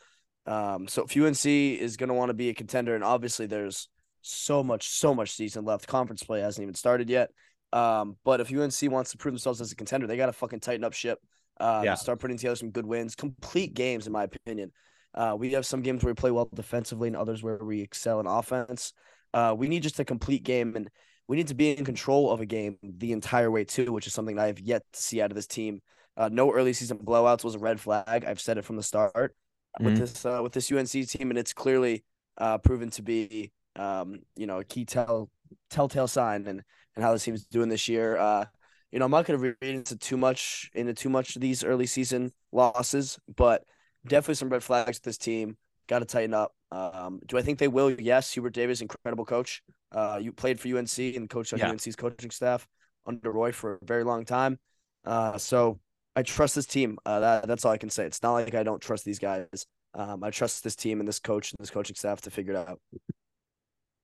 Um, 0.45 0.87
so 0.87 1.03
if 1.03 1.15
UNC 1.15 1.45
is 1.45 1.95
going 1.95 2.09
to 2.09 2.13
want 2.13 2.29
to 2.29 2.33
be 2.33 2.49
a 2.49 2.53
contender, 2.53 2.95
and 2.95 3.03
obviously 3.03 3.45
there's 3.45 3.87
so 4.21 4.63
much, 4.63 4.89
so 4.89 5.15
much 5.15 5.31
season 5.31 5.63
left. 5.65 5.87
Conference 5.87 6.23
play 6.23 6.41
hasn't 6.41 6.63
even 6.63 6.75
started 6.75 7.09
yet. 7.09 7.29
Um, 7.71 8.17
but 8.23 8.41
if 8.41 8.51
UNC 8.51 8.91
wants 8.91 9.11
to 9.11 9.17
prove 9.17 9.33
themselves 9.33 9.61
as 9.61 9.71
a 9.71 9.75
contender, 9.75 10.05
they 10.05 10.17
got 10.17 10.27
to 10.27 10.33
fucking 10.33 10.59
tighten 10.59 10.83
up 10.83 10.93
ship. 10.93 11.19
Uh, 11.59 11.81
Yeah. 11.85 11.95
start 11.95 12.19
putting 12.19 12.37
together 12.37 12.55
some 12.55 12.71
good 12.71 12.85
wins, 12.85 13.15
complete 13.15 13.73
games, 13.73 14.05
in 14.05 14.13
my 14.13 14.23
opinion. 14.23 14.71
Uh, 15.13 15.35
we 15.37 15.51
have 15.51 15.65
some 15.65 15.81
games 15.81 16.03
where 16.03 16.11
we 16.11 16.15
play 16.15 16.31
well 16.31 16.49
defensively, 16.53 17.07
and 17.07 17.15
others 17.15 17.41
where 17.43 17.63
we 17.63 17.81
excel 17.81 18.19
in 18.19 18.27
offense. 18.27 18.93
Uh, 19.33 19.55
we 19.57 19.67
need 19.67 19.83
just 19.83 19.99
a 19.99 20.05
complete 20.05 20.43
game, 20.43 20.75
and 20.75 20.89
we 21.27 21.37
need 21.37 21.47
to 21.47 21.55
be 21.55 21.71
in 21.77 21.85
control 21.85 22.31
of 22.31 22.41
a 22.41 22.45
game 22.45 22.77
the 22.83 23.11
entire 23.11 23.49
way 23.49 23.63
too, 23.63 23.91
which 23.93 24.07
is 24.07 24.13
something 24.13 24.37
I 24.37 24.47
have 24.47 24.59
yet 24.59 24.83
to 24.91 25.01
see 25.01 25.21
out 25.21 25.31
of 25.31 25.35
this 25.35 25.47
team. 25.47 25.81
Uh, 26.15 26.29
no 26.31 26.51
early 26.53 26.73
season 26.73 26.97
blowouts 26.99 27.43
was 27.43 27.55
a 27.55 27.59
red 27.59 27.79
flag. 27.79 28.23
I've 28.25 28.41
said 28.41 28.57
it 28.57 28.65
from 28.65 28.75
the 28.75 28.83
start 28.83 29.35
with 29.79 29.95
Mhm. 29.95 29.97
this 29.99 30.25
uh, 30.25 30.39
with 30.43 30.53
this 30.53 30.71
UNC 30.71 31.05
team, 31.05 31.29
and 31.31 31.37
it's 31.39 31.53
clearly 31.53 32.03
uh, 32.37 32.57
proven 32.59 32.89
to 32.91 33.01
be 33.01 33.51
um, 33.75 34.19
you 34.35 34.45
know 34.45 34.59
a 34.59 34.63
key 34.63 34.85
tell 34.85 35.29
telltale 35.69 36.07
sign 36.07 36.45
and 36.47 36.63
and 36.95 37.03
how 37.03 37.11
this 37.13 37.23
team's 37.23 37.45
doing 37.45 37.69
this 37.69 37.87
year. 37.87 38.17
Uh, 38.17 38.45
you 38.91 38.99
know, 38.99 39.05
I'm 39.05 39.11
not 39.11 39.25
going 39.25 39.39
to 39.41 39.55
read 39.59 39.75
into 39.75 39.97
too 39.97 40.17
much 40.17 40.69
into 40.75 40.93
too 40.93 41.09
much 41.09 41.35
of 41.35 41.41
these 41.41 41.63
early 41.63 41.87
season 41.87 42.31
losses, 42.51 43.17
but 43.35 43.63
definitely 44.05 44.35
some 44.35 44.49
red 44.49 44.63
flags 44.63 44.97
with 44.97 45.03
this 45.03 45.17
team. 45.17 45.57
Got 45.87 45.99
to 45.99 46.05
tighten 46.05 46.33
up. 46.35 46.53
Um, 46.71 47.19
do 47.25 47.37
I 47.37 47.41
think 47.41 47.57
they 47.57 47.67
will? 47.67 47.89
Yes, 47.91 48.31
Hubert 48.33 48.53
Davis, 48.53 48.81
incredible 48.81 49.25
coach. 49.25 49.63
Uh, 49.91 50.19
you 50.21 50.31
played 50.31 50.59
for 50.59 50.67
UNC 50.67 51.15
and 51.15 51.27
coached 51.29 51.53
on 51.53 51.59
Yeah. 51.59 51.69
UNC's 51.71 51.95
coaching 51.95 52.31
staff 52.31 52.67
under 53.05 53.31
Roy 53.31 53.51
for 53.51 53.75
a 53.81 53.85
very 53.85 54.03
long 54.03 54.25
time. 54.25 54.59
Uh, 55.03 55.37
so 55.37 55.79
I 56.15 56.23
trust 56.23 56.55
this 56.55 56.65
team. 56.65 56.97
Uh, 57.05 57.19
that 57.19 57.47
that's 57.47 57.65
all 57.65 57.71
I 57.71 57.77
can 57.77 57.89
say. 57.89 58.05
It's 58.05 58.21
not 58.21 58.33
like 58.33 58.53
I 58.53 58.63
don't 58.63 58.81
trust 58.81 59.05
these 59.05 59.19
guys. 59.19 59.65
Um, 59.95 60.23
I 60.23 60.29
trust 60.31 60.63
this 60.63 60.75
team 60.75 60.99
and 60.99 61.07
this 61.07 61.19
coach 61.19 61.51
and 61.51 61.59
this 61.59 61.69
coaching 61.69 61.95
staff 61.95 62.21
to 62.21 62.31
figure 62.31 62.53
it 62.53 62.67
out. 62.67 62.79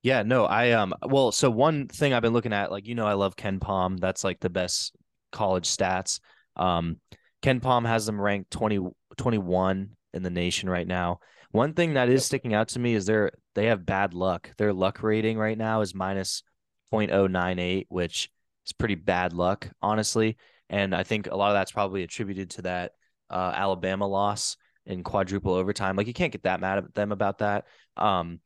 Yeah, 0.02 0.24
no, 0.24 0.46
I 0.46 0.72
um 0.72 0.94
well, 1.08 1.32
so 1.32 1.50
one 1.50 1.88
thing 1.88 2.14
I've 2.14 2.22
been 2.22 2.34
looking 2.34 2.54
at, 2.54 2.72
like 2.72 2.88
you 2.88 2.96
know, 2.96 3.06
I 3.06 3.14
love 3.14 3.36
KenPom. 3.36 4.00
That's 4.00 4.24
like 4.24 4.40
the 4.40 4.50
best 4.50 4.96
college 5.32 5.68
stats. 5.68 6.20
Um 6.56 6.98
KenPom 7.42 7.86
has 7.86 8.06
them 8.06 8.20
ranked 8.20 8.52
20, 8.52 8.80
21 9.18 9.90
in 10.14 10.24
the 10.24 10.30
nation 10.30 10.70
right 10.70 10.88
now. 10.88 11.20
One 11.52 11.74
thing 11.74 11.94
that 11.94 12.10
is 12.10 12.26
sticking 12.26 12.54
out 12.54 12.70
to 12.70 12.80
me 12.80 12.94
is 12.94 13.06
they're 13.06 13.32
they 13.56 13.66
have 13.66 13.86
bad 13.86 14.14
luck. 14.14 14.52
Their 14.58 14.74
luck 14.74 15.04
rating 15.04 15.38
right 15.38 15.58
now 15.58 15.82
is 15.82 15.96
minus 15.96 16.44
0.098, 16.94 17.86
which 17.90 18.30
is 18.66 18.74
pretty 18.74 18.96
bad 18.96 19.34
luck, 19.34 19.70
honestly. 19.82 20.38
And 20.70 20.96
I 20.96 21.04
think 21.04 21.28
a 21.28 21.36
lot 21.36 21.50
of 21.50 21.56
that's 21.56 21.72
probably 21.72 22.04
attributed 22.04 22.52
to 22.52 22.62
that 22.64 22.92
uh, 23.30 23.52
Alabama 23.56 24.08
loss 24.08 24.58
in 24.86 25.04
quadruple 25.04 25.54
overtime. 25.54 25.96
Like 25.96 26.08
you 26.08 26.14
can't 26.14 26.32
get 26.32 26.44
that 26.44 26.60
mad 26.60 26.80
at 26.80 26.94
them 26.94 27.12
about 27.12 27.40
that. 27.40 27.66
Um, 27.98 28.40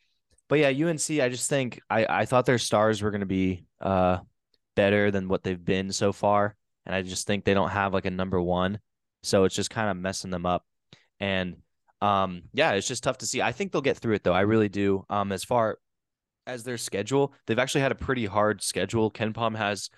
but 0.50 0.60
yeah, 0.60 0.70
UNC, 0.70 1.10
I 1.22 1.30
just 1.30 1.50
think 1.50 1.80
I, 1.90 2.06
I 2.06 2.26
thought 2.26 2.46
their 2.46 2.58
stars 2.58 3.02
were 3.02 3.12
going 3.12 3.22
to 3.22 3.26
be 3.26 3.66
uh, 3.82 4.20
better 4.76 5.12
than 5.12 5.28
what 5.28 5.44
they've 5.44 5.64
been 5.64 5.92
so 5.92 6.12
far. 6.12 6.56
And 6.86 6.94
I 6.94 7.02
just 7.02 7.28
think 7.28 7.46
they 7.46 7.54
don't 7.54 7.70
have 7.70 7.94
like 7.94 8.06
a 8.06 8.12
number 8.12 8.42
one. 8.42 8.80
So 9.24 9.46
it's 9.46 9.56
just 9.56 9.70
kind 9.70 9.90
of 9.90 9.98
messing 9.98 10.32
them 10.32 10.46
up. 10.46 10.66
And 11.20 11.58
um, 12.02 12.44
yeah, 12.54 12.74
it's 12.74 12.88
just 12.88 13.04
tough 13.04 13.20
to 13.20 13.26
see. 13.26 13.42
I 13.42 13.54
think 13.54 13.72
they'll 13.72 13.82
get 13.82 13.98
through 13.98 14.16
it 14.16 14.24
though. 14.24 14.34
I 14.34 14.42
really 14.42 14.70
do. 14.70 15.06
Um, 15.10 15.32
as 15.32 15.46
far 15.46 15.78
as 16.46 16.66
their 16.66 16.78
schedule, 16.78 17.34
they've 17.48 17.60
actually 17.60 17.82
had 17.82 17.94
a 17.94 17.96
pretty 17.96 18.26
hard 18.26 18.62
schedule. 18.62 19.10
KenPom 19.10 19.56
has 19.56 19.90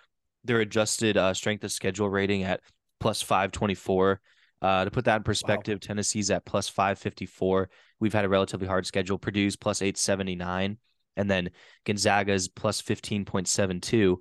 their 0.45 0.59
adjusted 0.59 1.17
uh, 1.17 1.33
strength 1.33 1.63
of 1.63 1.71
schedule 1.71 2.09
rating 2.09 2.43
at 2.43 2.61
plus 2.99 3.21
524. 3.21 4.21
Uh, 4.61 4.85
to 4.85 4.91
put 4.91 5.05
that 5.05 5.17
in 5.17 5.23
perspective, 5.23 5.75
wow. 5.75 5.87
Tennessee's 5.87 6.31
at 6.31 6.45
plus 6.45 6.69
554. 6.69 7.69
We've 7.99 8.13
had 8.13 8.25
a 8.25 8.29
relatively 8.29 8.67
hard 8.67 8.85
schedule. 8.85 9.17
Purdue's 9.17 9.55
plus 9.55 9.81
879. 9.81 10.77
And 11.17 11.29
then 11.29 11.49
Gonzaga's 11.85 12.47
plus 12.47 12.81
15.72. 12.81 14.17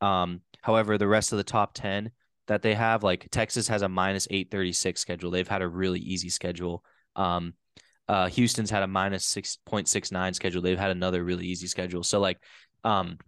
Um, 0.00 0.40
however, 0.62 0.98
the 0.98 1.08
rest 1.08 1.32
of 1.32 1.38
the 1.38 1.44
top 1.44 1.72
10 1.74 2.10
that 2.46 2.62
they 2.62 2.74
have, 2.74 3.02
like 3.02 3.28
Texas 3.30 3.68
has 3.68 3.82
a 3.82 3.88
minus 3.88 4.26
836 4.30 5.00
schedule. 5.00 5.30
They've 5.30 5.48
had 5.48 5.62
a 5.62 5.68
really 5.68 6.00
easy 6.00 6.28
schedule. 6.28 6.84
Um, 7.16 7.54
uh, 8.08 8.28
Houston's 8.28 8.70
had 8.70 8.82
a 8.82 8.86
minus 8.86 9.26
6.69 9.34 10.34
schedule. 10.34 10.62
They've 10.62 10.78
had 10.78 10.90
another 10.90 11.24
really 11.24 11.46
easy 11.46 11.66
schedule. 11.66 12.04
So, 12.04 12.20
like, 12.20 12.38
um, 12.84 13.18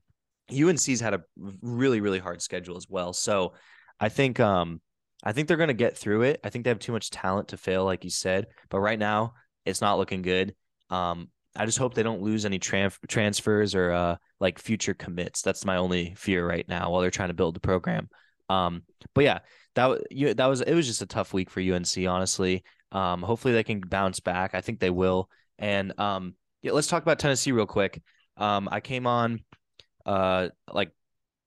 UNC's 0.53 1.01
had 1.01 1.15
a 1.15 1.23
really, 1.63 2.01
really 2.01 2.19
hard 2.19 2.43
schedule 2.43 2.77
as 2.77 2.87
well. 2.89 3.13
So, 3.13 3.55
I 4.01 4.09
think, 4.09 4.41
um, 4.41 4.81
I 5.25 5.33
think 5.33 5.49
they're 5.49 5.57
going 5.57 5.69
to 5.69 5.75
get 5.75 5.97
through 5.97 6.23
it. 6.23 6.41
I 6.45 6.51
think 6.51 6.65
they 6.65 6.71
have 6.71 6.79
too 6.79 6.93
much 6.93 7.11
talent 7.11 7.49
to 7.49 7.57
fail, 7.57 7.85
like 7.85 8.05
you 8.05 8.11
said. 8.11 8.47
But 8.71 8.81
right 8.81 8.99
now, 8.99 9.35
it's 9.65 9.81
not 9.81 9.99
looking 9.99 10.23
good. 10.23 10.55
Um, 10.91 11.29
I 11.57 11.67
just 11.67 11.79
hope 11.79 11.95
they 11.95 12.03
don't 12.05 12.23
lose 12.23 12.45
any 12.45 12.59
tran- 12.59 12.97
transfers 13.09 13.75
or 13.75 13.91
uh, 13.91 14.17
like 14.39 14.59
future 14.59 14.95
commits. 14.95 15.43
That's 15.43 15.65
my 15.65 15.77
only 15.77 16.15
fear 16.17 16.47
right 16.47 16.67
now 16.69 16.91
while 16.91 17.01
they're 17.01 17.11
trying 17.11 17.31
to 17.31 17.35
build 17.35 17.57
the 17.57 17.61
program. 17.61 18.09
Um, 18.49 18.83
but 19.15 19.25
yeah, 19.25 19.41
that 19.75 20.03
you 20.11 20.35
that 20.35 20.47
was 20.47 20.61
it 20.61 20.75
was 20.75 20.87
just 20.87 21.03
a 21.03 21.07
tough 21.07 21.33
week 21.35 21.51
for 21.51 21.61
UNC, 21.61 21.97
honestly. 22.09 22.65
Um, 22.93 23.23
hopefully 23.23 23.55
they 23.55 23.65
can 23.65 23.81
bounce 23.81 24.21
back. 24.21 24.55
I 24.55 24.61
think 24.61 24.79
they 24.79 24.91
will. 24.91 25.29
And 25.59 25.99
um, 25.99 26.35
yeah, 26.63 26.73
let's 26.73 26.87
talk 26.87 27.03
about 27.03 27.19
Tennessee 27.19 27.53
real 27.53 27.67
quick. 27.67 28.01
Um, 28.37 28.69
I 28.71 28.81
came 28.81 29.07
on 29.07 29.41
uh 30.09 30.49
like 30.73 30.91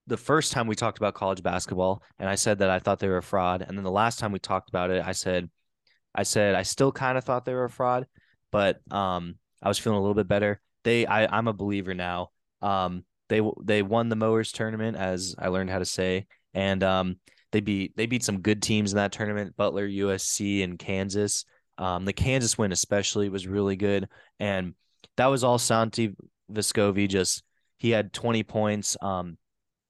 the 0.07 0.17
first 0.17 0.51
time 0.51 0.67
we 0.67 0.75
talked 0.75 0.97
about 0.97 1.13
college 1.13 1.43
basketball, 1.43 2.03
and 2.19 2.29
I 2.29 2.35
said 2.35 2.59
that 2.59 2.69
I 2.69 2.79
thought 2.79 2.99
they 2.99 3.07
were 3.07 3.17
a 3.17 3.23
fraud. 3.23 3.61
And 3.61 3.77
then 3.77 3.83
the 3.83 3.91
last 3.91 4.19
time 4.19 4.31
we 4.31 4.39
talked 4.39 4.69
about 4.69 4.91
it, 4.91 5.03
I 5.05 5.11
said 5.13 5.49
I 6.13 6.23
said 6.23 6.55
I 6.55 6.63
still 6.63 6.91
kind 6.91 7.17
of 7.17 7.23
thought 7.23 7.45
they 7.45 7.53
were 7.53 7.65
a 7.65 7.69
fraud, 7.69 8.07
but 8.51 8.79
um, 8.91 9.35
I 9.61 9.67
was 9.67 9.79
feeling 9.79 9.97
a 9.97 10.01
little 10.01 10.15
bit 10.15 10.27
better. 10.27 10.61
They, 10.83 11.05
I, 11.05 11.37
I'm 11.37 11.47
a 11.47 11.53
believer 11.53 11.93
now. 11.93 12.29
Um, 12.61 13.03
they 13.29 13.41
they 13.63 13.81
won 13.81 14.09
the 14.09 14.15
mowers 14.15 14.51
tournament, 14.51 14.97
as 14.97 15.35
I 15.39 15.47
learned 15.47 15.69
how 15.69 15.79
to 15.79 15.85
say, 15.85 16.27
and 16.53 16.83
um, 16.83 17.15
they 17.51 17.61
beat 17.61 17.95
they 17.95 18.05
beat 18.05 18.23
some 18.23 18.41
good 18.41 18.61
teams 18.61 18.91
in 18.91 18.97
that 18.97 19.13
tournament: 19.13 19.55
Butler, 19.55 19.87
USC, 19.87 20.63
and 20.63 20.77
Kansas. 20.77 21.45
Um, 21.77 22.05
the 22.05 22.13
Kansas 22.13 22.57
win 22.57 22.71
especially 22.71 23.29
was 23.29 23.47
really 23.47 23.77
good, 23.77 24.09
and 24.39 24.75
that 25.15 25.27
was 25.27 25.43
all 25.43 25.57
Santi 25.57 26.15
Vescovi. 26.51 27.07
Just 27.07 27.43
he 27.81 27.89
had 27.89 28.13
20 28.13 28.43
points. 28.43 28.95
Um, 29.01 29.39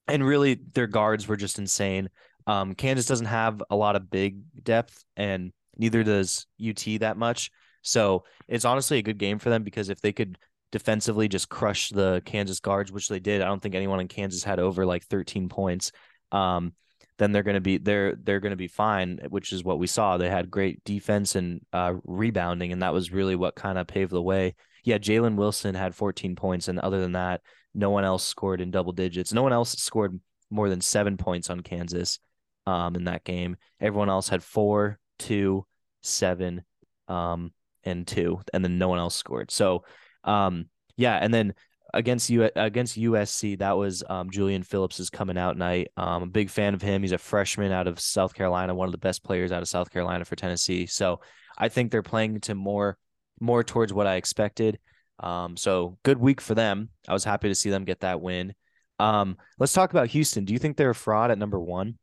and 0.08 0.26
really 0.26 0.62
their 0.74 0.88
guards 0.88 1.28
were 1.28 1.36
just 1.36 1.60
insane. 1.60 2.10
Um, 2.48 2.74
Kansas 2.74 3.06
doesn't 3.06 3.26
have 3.26 3.62
a 3.70 3.76
lot 3.76 3.98
of 3.98 4.10
big 4.10 4.40
depth, 4.64 5.04
and 5.18 5.52
neither 5.76 6.02
does 6.02 6.48
UT 6.66 6.86
that 7.02 7.18
much. 7.18 7.52
So 7.82 8.24
it's 8.48 8.64
honestly 8.64 8.98
a 8.98 9.02
good 9.02 9.18
game 9.18 9.40
for 9.40 9.50
them 9.50 9.64
because 9.64 9.90
if 9.90 10.00
they 10.00 10.14
could 10.14 10.38
defensively 10.72 11.28
just 11.28 11.50
crush 11.50 11.90
the 11.90 12.22
Kansas 12.26 12.62
guards, 12.62 12.94
which 12.94 13.10
they 13.10 13.20
did, 13.20 13.42
I 13.42 13.46
don't 13.46 13.62
think 13.62 13.76
anyone 13.76 14.00
in 14.00 14.08
Kansas 14.08 14.42
had 14.42 14.60
over 14.60 14.86
like 14.86 15.04
13 15.04 15.50
points. 15.50 15.92
Um, 16.32 16.72
then 17.18 17.34
they're 17.34 17.44
going 17.44 17.56
to 17.56 17.62
be 17.62 17.78
they're 17.78 18.16
they're 18.16 18.40
going 18.40 18.52
to 18.52 18.56
be 18.56 18.70
fine, 18.70 19.20
which 19.28 19.52
is 19.52 19.66
what 19.66 19.80
we 19.80 19.88
saw. 19.88 20.16
They 20.16 20.30
had 20.30 20.50
great 20.50 20.82
defense 20.86 21.36
and 21.36 21.60
uh, 21.74 21.96
rebounding, 22.06 22.72
and 22.72 22.84
that 22.84 22.94
was 22.94 23.12
really 23.12 23.36
what 23.36 23.54
kind 23.54 23.78
of 23.78 23.86
paved 23.86 24.12
the 24.12 24.22
way. 24.22 24.56
Yeah, 24.86 24.98
Jalen 24.98 25.36
Wilson 25.36 25.76
had 25.76 25.94
14 25.94 26.38
points, 26.38 26.70
and 26.70 26.80
other 26.80 27.02
than 27.02 27.12
that, 27.12 27.42
no 27.74 27.90
one 27.90 28.04
else 28.04 28.24
scored 28.24 28.62
in 28.62 28.72
double 28.72 28.94
digits. 28.94 29.34
No 29.34 29.44
one 29.44 29.54
else 29.54 29.72
scored 29.74 30.20
more 30.50 30.70
than 30.70 30.82
seven 30.82 31.18
points 31.18 31.50
on 31.50 31.62
Kansas 31.62 32.20
um, 32.68 32.96
in 32.96 33.06
that 33.06 33.24
game. 33.24 33.58
Everyone 33.80 34.10
else 34.10 34.30
had 34.30 34.44
four, 34.44 35.00
two, 35.20 35.66
seven, 36.02 36.64
um, 37.08 37.52
and 37.84 38.06
two, 38.06 38.42
and 38.54 38.64
then 38.64 38.78
no 38.78 38.90
one 38.90 39.00
else 39.00 39.16
scored. 39.16 39.52
So, 39.52 39.84
um, 40.24 40.68
yeah, 40.98 41.18
and 41.18 41.34
then 41.34 41.54
against 41.94 42.30
U 42.30 42.50
against 42.56 42.98
USC, 42.98 43.60
that 43.60 43.78
was 43.78 44.04
um, 44.10 44.30
Julian 44.30 44.64
Phillips's 44.64 45.10
coming 45.10 45.38
out 45.38 45.58
night. 45.58 45.90
Um, 45.98 46.24
a 46.24 46.28
big 46.28 46.50
fan 46.50 46.74
of 46.74 46.82
him. 46.82 47.02
He's 47.02 47.12
a 47.12 47.18
freshman 47.18 47.72
out 47.72 47.88
of 47.88 48.00
South 48.00 48.34
Carolina, 48.34 48.76
one 48.76 48.88
of 48.88 48.92
the 48.92 48.98
best 48.98 49.24
players 49.24 49.52
out 49.52 49.62
of 49.62 49.68
South 49.68 49.92
Carolina 49.92 50.26
for 50.26 50.36
Tennessee. 50.36 50.86
So 50.86 51.22
I 51.58 51.70
think 51.70 51.92
they're 51.92 52.04
playing 52.04 52.42
to 52.42 52.56
more 52.56 52.98
more 53.40 53.64
towards 53.64 53.92
what 53.92 54.08
I 54.08 54.16
expected. 54.16 54.80
Um, 55.22 55.56
so 55.56 55.98
good 56.04 56.18
week 56.18 56.42
for 56.42 56.56
them. 56.56 56.90
I 57.08 57.14
was 57.14 57.24
happy 57.24 57.48
to 57.48 57.56
see 57.56 57.70
them 57.70 57.86
get 57.86 58.02
that 58.02 58.22
win. 58.22 58.54
Um, 59.00 59.38
let's 59.60 59.74
talk 59.74 59.92
about 59.92 60.08
Houston. 60.10 60.46
Do 60.46 60.54
you 60.54 60.60
think 60.60 60.78
they're 60.78 60.90
a 60.90 60.96
fraud 60.96 61.32
at 61.32 61.38
number 61.38 61.60
one? 61.60 61.98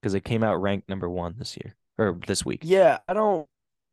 Because 0.00 0.12
they 0.12 0.20
came 0.20 0.44
out 0.44 0.60
ranked 0.60 0.88
number 0.88 1.08
one 1.08 1.34
this 1.38 1.56
year 1.56 1.74
or 1.98 2.18
this 2.26 2.44
week. 2.44 2.60
Yeah, 2.62 2.98
I 3.08 3.14
don't, 3.14 3.48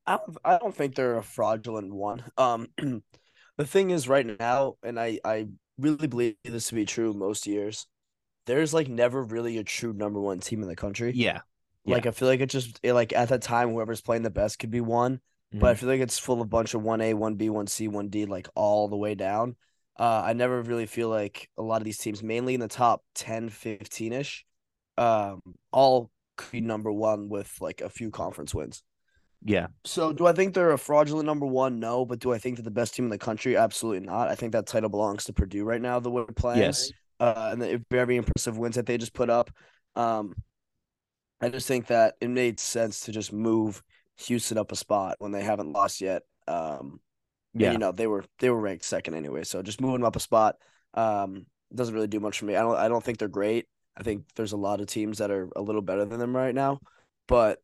I 0.05 0.17
don't, 0.17 0.37
I 0.43 0.57
don't 0.57 0.75
think 0.75 0.95
they're 0.95 1.17
a 1.17 1.23
fraudulent 1.23 1.93
one. 1.93 2.23
Um, 2.37 2.67
the 3.57 3.65
thing 3.65 3.91
is, 3.91 4.09
right 4.09 4.37
now, 4.39 4.75
and 4.83 4.99
I, 4.99 5.19
I 5.23 5.47
really 5.77 6.07
believe 6.07 6.35
this 6.43 6.67
to 6.67 6.75
be 6.75 6.85
true 6.85 7.13
most 7.13 7.47
years. 7.47 7.87
There's 8.47 8.73
like 8.73 8.89
never 8.89 9.23
really 9.23 9.57
a 9.57 9.63
true 9.63 9.93
number 9.93 10.19
one 10.19 10.39
team 10.39 10.61
in 10.61 10.67
the 10.67 10.75
country. 10.75 11.13
Yeah. 11.15 11.41
Like 11.85 12.05
I 12.05 12.11
feel 12.11 12.27
like 12.27 12.41
it 12.41 12.49
just 12.49 12.79
it, 12.83 12.93
like 12.93 13.13
at 13.13 13.29
that 13.29 13.41
time, 13.41 13.71
whoever's 13.71 14.01
playing 14.01 14.23
the 14.23 14.29
best 14.29 14.59
could 14.59 14.71
be 14.71 14.81
one. 14.81 15.19
But 15.59 15.69
I 15.69 15.73
feel 15.73 15.89
like 15.89 15.99
it's 15.99 16.17
full 16.17 16.35
of 16.35 16.41
a 16.41 16.45
bunch 16.45 16.73
of 16.73 16.81
one 16.81 17.01
A, 17.01 17.13
one 17.13 17.35
B, 17.35 17.49
one 17.49 17.67
C, 17.67 17.87
one 17.87 18.07
D, 18.07 18.25
like 18.25 18.47
all 18.55 18.87
the 18.87 18.97
way 18.97 19.15
down. 19.15 19.55
Uh, 19.99 20.23
I 20.25 20.33
never 20.33 20.61
really 20.61 20.85
feel 20.85 21.09
like 21.09 21.49
a 21.57 21.61
lot 21.61 21.81
of 21.81 21.83
these 21.83 21.97
teams, 21.97 22.23
mainly 22.23 22.53
in 22.53 22.59
the 22.59 22.67
top 22.67 23.03
10, 23.15 23.49
15 23.49 24.13
ish, 24.13 24.45
um, 24.97 25.41
all 25.71 26.09
could 26.37 26.51
be 26.51 26.61
number 26.61 26.91
one 26.91 27.29
with 27.29 27.53
like 27.59 27.81
a 27.81 27.89
few 27.89 28.11
conference 28.11 28.55
wins. 28.55 28.83
Yeah. 29.43 29.67
So 29.83 30.13
do 30.13 30.27
I 30.27 30.33
think 30.33 30.53
they're 30.53 30.71
a 30.71 30.77
fraudulent 30.77 31.25
number 31.25 31.45
one? 31.45 31.79
No. 31.79 32.05
But 32.05 32.19
do 32.19 32.31
I 32.31 32.37
think 32.37 32.57
they're 32.57 32.63
the 32.63 32.71
best 32.71 32.95
team 32.95 33.05
in 33.05 33.11
the 33.11 33.17
country? 33.17 33.57
Absolutely 33.57 34.05
not. 34.05 34.29
I 34.29 34.35
think 34.35 34.53
that 34.53 34.67
title 34.67 34.89
belongs 34.89 35.25
to 35.25 35.33
Purdue 35.33 35.65
right 35.65 35.81
now, 35.81 35.99
the 35.99 36.11
way 36.11 36.21
we're 36.21 36.33
playing. 36.33 36.61
Yes. 36.61 36.91
Uh, 37.19 37.49
and 37.51 37.61
the 37.61 37.83
very 37.91 38.15
impressive 38.15 38.57
wins 38.57 38.75
that 38.75 38.85
they 38.85 38.97
just 38.97 39.13
put 39.13 39.29
up. 39.29 39.51
Um, 39.95 40.33
I 41.41 41.49
just 41.49 41.67
think 41.67 41.87
that 41.87 42.15
it 42.21 42.29
made 42.29 42.59
sense 42.59 43.01
to 43.01 43.11
just 43.11 43.33
move 43.33 43.81
Houston 44.17 44.57
up 44.57 44.71
a 44.71 44.75
spot 44.75 45.15
when 45.19 45.31
they 45.31 45.43
haven't 45.43 45.71
lost 45.71 46.01
yet. 46.01 46.23
Um, 46.47 46.99
yeah. 47.53 47.67
And, 47.67 47.73
you 47.73 47.79
know, 47.79 47.91
they 47.91 48.07
were 48.07 48.23
they 48.39 48.49
were 48.49 48.59
ranked 48.59 48.85
second 48.85 49.15
anyway. 49.15 49.43
So 49.43 49.61
just 49.61 49.81
moving 49.81 49.99
them 49.99 50.07
up 50.07 50.15
a 50.15 50.19
spot 50.19 50.55
um, 50.93 51.45
doesn't 51.73 51.93
really 51.93 52.07
do 52.07 52.19
much 52.19 52.39
for 52.39 52.45
me. 52.45 52.55
I 52.55 52.61
don't 52.61 52.77
I 52.77 52.87
don't 52.87 53.03
think 53.03 53.17
they're 53.17 53.27
great. 53.27 53.67
I 53.97 54.03
think 54.03 54.25
there's 54.35 54.53
a 54.53 54.57
lot 54.57 54.79
of 54.79 54.87
teams 54.87 55.17
that 55.17 55.31
are 55.31 55.49
a 55.55 55.61
little 55.61 55.81
better 55.81 56.05
than 56.05 56.19
them 56.19 56.35
right 56.35 56.55
now, 56.55 56.79
but 57.27 57.61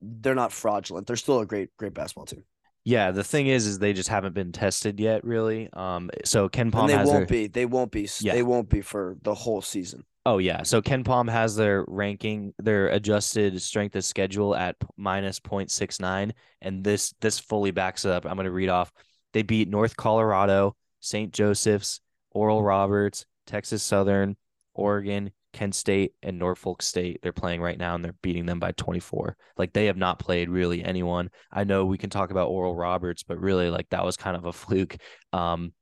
they're 0.00 0.34
not 0.34 0.52
fraudulent. 0.52 1.06
They're 1.06 1.16
still 1.16 1.40
a 1.40 1.46
great, 1.46 1.70
great 1.76 1.94
basketball 1.94 2.26
team. 2.26 2.44
Yeah, 2.84 3.10
the 3.10 3.24
thing 3.24 3.48
is, 3.48 3.66
is 3.66 3.80
they 3.80 3.92
just 3.92 4.08
haven't 4.08 4.34
been 4.34 4.52
tested 4.52 5.00
yet, 5.00 5.24
really. 5.24 5.68
Um, 5.72 6.10
so 6.24 6.48
KenPom 6.48 6.82
and 6.82 6.90
they 6.90 6.96
won't 6.96 7.06
their... 7.06 7.26
be. 7.26 7.46
They 7.48 7.66
won't 7.66 7.90
be. 7.90 8.08
Yeah. 8.20 8.34
They 8.34 8.44
won't 8.44 8.68
be 8.70 8.80
for 8.80 9.16
the 9.22 9.34
whole 9.34 9.60
season. 9.60 10.04
Oh 10.26 10.38
yeah. 10.38 10.64
So 10.64 10.82
KenPom 10.82 11.30
has 11.30 11.54
their 11.54 11.84
ranking, 11.86 12.52
their 12.58 12.88
adjusted 12.88 13.62
strength 13.62 13.94
of 13.94 14.04
schedule 14.04 14.56
at 14.56 14.74
minus 14.96 15.38
0.69, 15.38 16.32
and 16.60 16.82
this 16.82 17.14
this 17.20 17.38
fully 17.38 17.70
backs 17.70 18.04
it 18.04 18.10
up. 18.10 18.26
I'm 18.26 18.34
going 18.34 18.46
to 18.46 18.50
read 18.50 18.68
off. 18.68 18.90
They 19.32 19.42
beat 19.42 19.68
North 19.68 19.96
Colorado, 19.96 20.74
St. 20.98 21.32
Joseph's, 21.32 22.00
Oral 22.32 22.60
Roberts, 22.60 23.24
Texas 23.46 23.84
Southern, 23.84 24.36
Oregon, 24.74 25.30
Kent 25.52 25.76
State, 25.76 26.14
and 26.24 26.40
Norfolk 26.40 26.82
State. 26.82 27.20
They're 27.22 27.32
playing 27.32 27.60
right 27.60 27.78
now 27.78 27.94
and 27.94 28.04
they're 28.04 28.16
beating 28.20 28.46
them 28.46 28.58
by 28.58 28.72
24. 28.72 29.36
Like 29.56 29.74
they 29.74 29.86
have 29.86 29.96
not 29.96 30.18
played 30.18 30.48
really 30.48 30.82
anyone. 30.82 31.30
I 31.52 31.62
know 31.62 31.84
we 31.84 31.98
can 31.98 32.10
talk 32.10 32.32
about 32.32 32.48
Oral 32.48 32.74
Roberts, 32.74 33.22
but 33.22 33.38
really 33.38 33.70
like 33.70 33.90
that 33.90 34.04
was 34.04 34.16
kind 34.16 34.36
of 34.36 34.46
a 34.46 34.52
fluke. 34.52 34.96
Um, 35.32 35.72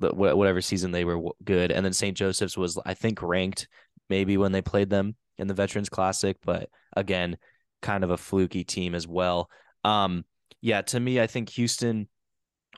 whatever 0.00 0.60
season 0.60 0.92
they 0.92 1.04
were 1.04 1.20
good, 1.42 1.72
and 1.72 1.84
then 1.84 1.92
St. 1.92 2.16
Joseph's 2.16 2.56
was 2.56 2.78
I 2.84 2.94
think 2.94 3.22
ranked 3.22 3.66
maybe 4.08 4.36
when 4.36 4.52
they 4.52 4.62
played 4.62 4.90
them 4.90 5.16
in 5.38 5.46
the 5.46 5.54
Veterans 5.54 5.88
Classic, 5.88 6.36
but 6.44 6.68
again, 6.96 7.36
kind 7.82 8.04
of 8.04 8.10
a 8.10 8.16
fluky 8.16 8.64
team 8.64 8.94
as 8.94 9.06
well. 9.06 9.50
Um, 9.84 10.24
yeah, 10.60 10.82
to 10.82 11.00
me, 11.00 11.20
I 11.20 11.26
think 11.26 11.50
Houston. 11.50 12.08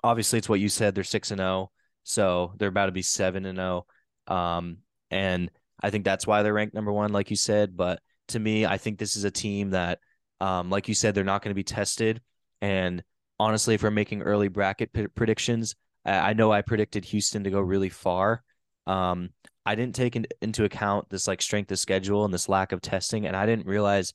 Obviously, 0.03 0.39
it's 0.39 0.49
what 0.49 0.61
you 0.61 0.69
said. 0.69 0.95
They're 0.95 1.05
six 1.05 1.31
and 1.31 1.39
zero, 1.39 1.49
oh, 1.49 1.71
so 2.05 2.53
they're 2.59 2.69
about 2.69 2.87
to 2.87 2.93
be 2.93 3.03
seven 3.03 3.47
and 3.47 3.59
zero. 3.59 3.87
Oh. 4.29 4.35
Um, 4.35 4.79
and 5.11 5.51
I 5.81 5.91
think 5.91 6.05
that's 6.05 6.27
why 6.27 6.43
they're 6.43 6.53
ranked 6.53 6.75
number 6.75 6.93
one, 6.93 7.13
like 7.13 7.31
you 7.31 7.37
said. 7.37 7.77
But 7.77 8.01
to 8.29 8.39
me, 8.39 8.67
I 8.67 8.77
think 8.77 8.99
this 8.99 9.17
is 9.17 9.25
a 9.25 9.31
team 9.31 9.71
that, 9.71 10.01
um, 10.41 10.69
like 10.69 10.89
you 10.89 10.95
said, 10.95 11.15
they're 11.15 11.25
not 11.25 11.43
going 11.43 11.53
to 11.53 11.55
be 11.55 11.65
tested. 11.65 12.21
And 12.61 13.03
honestly, 13.39 13.75
if 13.75 13.83
we're 13.83 13.91
making 13.91 14.23
early 14.23 14.49
bracket 14.49 14.93
p- 14.93 15.07
predictions, 15.09 15.77
I-, 16.05 16.31
I 16.31 16.33
know 16.33 16.51
I 16.51 16.63
predicted 16.63 17.05
Houston 17.07 17.45
to 17.45 17.51
go 17.51 17.61
really 17.61 17.89
far. 17.89 18.43
Um, 18.87 19.31
I 19.67 19.75
didn't 19.75 19.95
take 19.95 20.17
in- 20.17 20.27
into 20.41 20.65
account 20.65 21.11
this 21.11 21.27
like 21.27 21.43
strength 21.43 21.71
of 21.73 21.79
schedule 21.79 22.25
and 22.25 22.33
this 22.33 22.49
lack 22.49 22.73
of 22.73 22.81
testing, 22.81 23.27
and 23.27 23.37
I 23.37 23.45
didn't 23.47 23.67
realize 23.67 24.15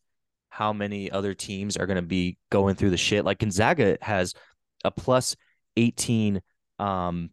how 0.49 0.73
many 0.73 1.11
other 1.11 1.33
teams 1.33 1.77
are 1.77 1.85
going 1.85 1.97
to 1.97 2.01
be 2.01 2.37
going 2.49 2.75
through 2.75 2.89
the 2.89 2.97
shit. 2.97 3.25
Like 3.25 3.39
Gonzaga 3.39 3.97
has 4.01 4.33
a 4.83 4.91
plus 4.91 5.35
18 5.77 6.41
um 6.79 7.29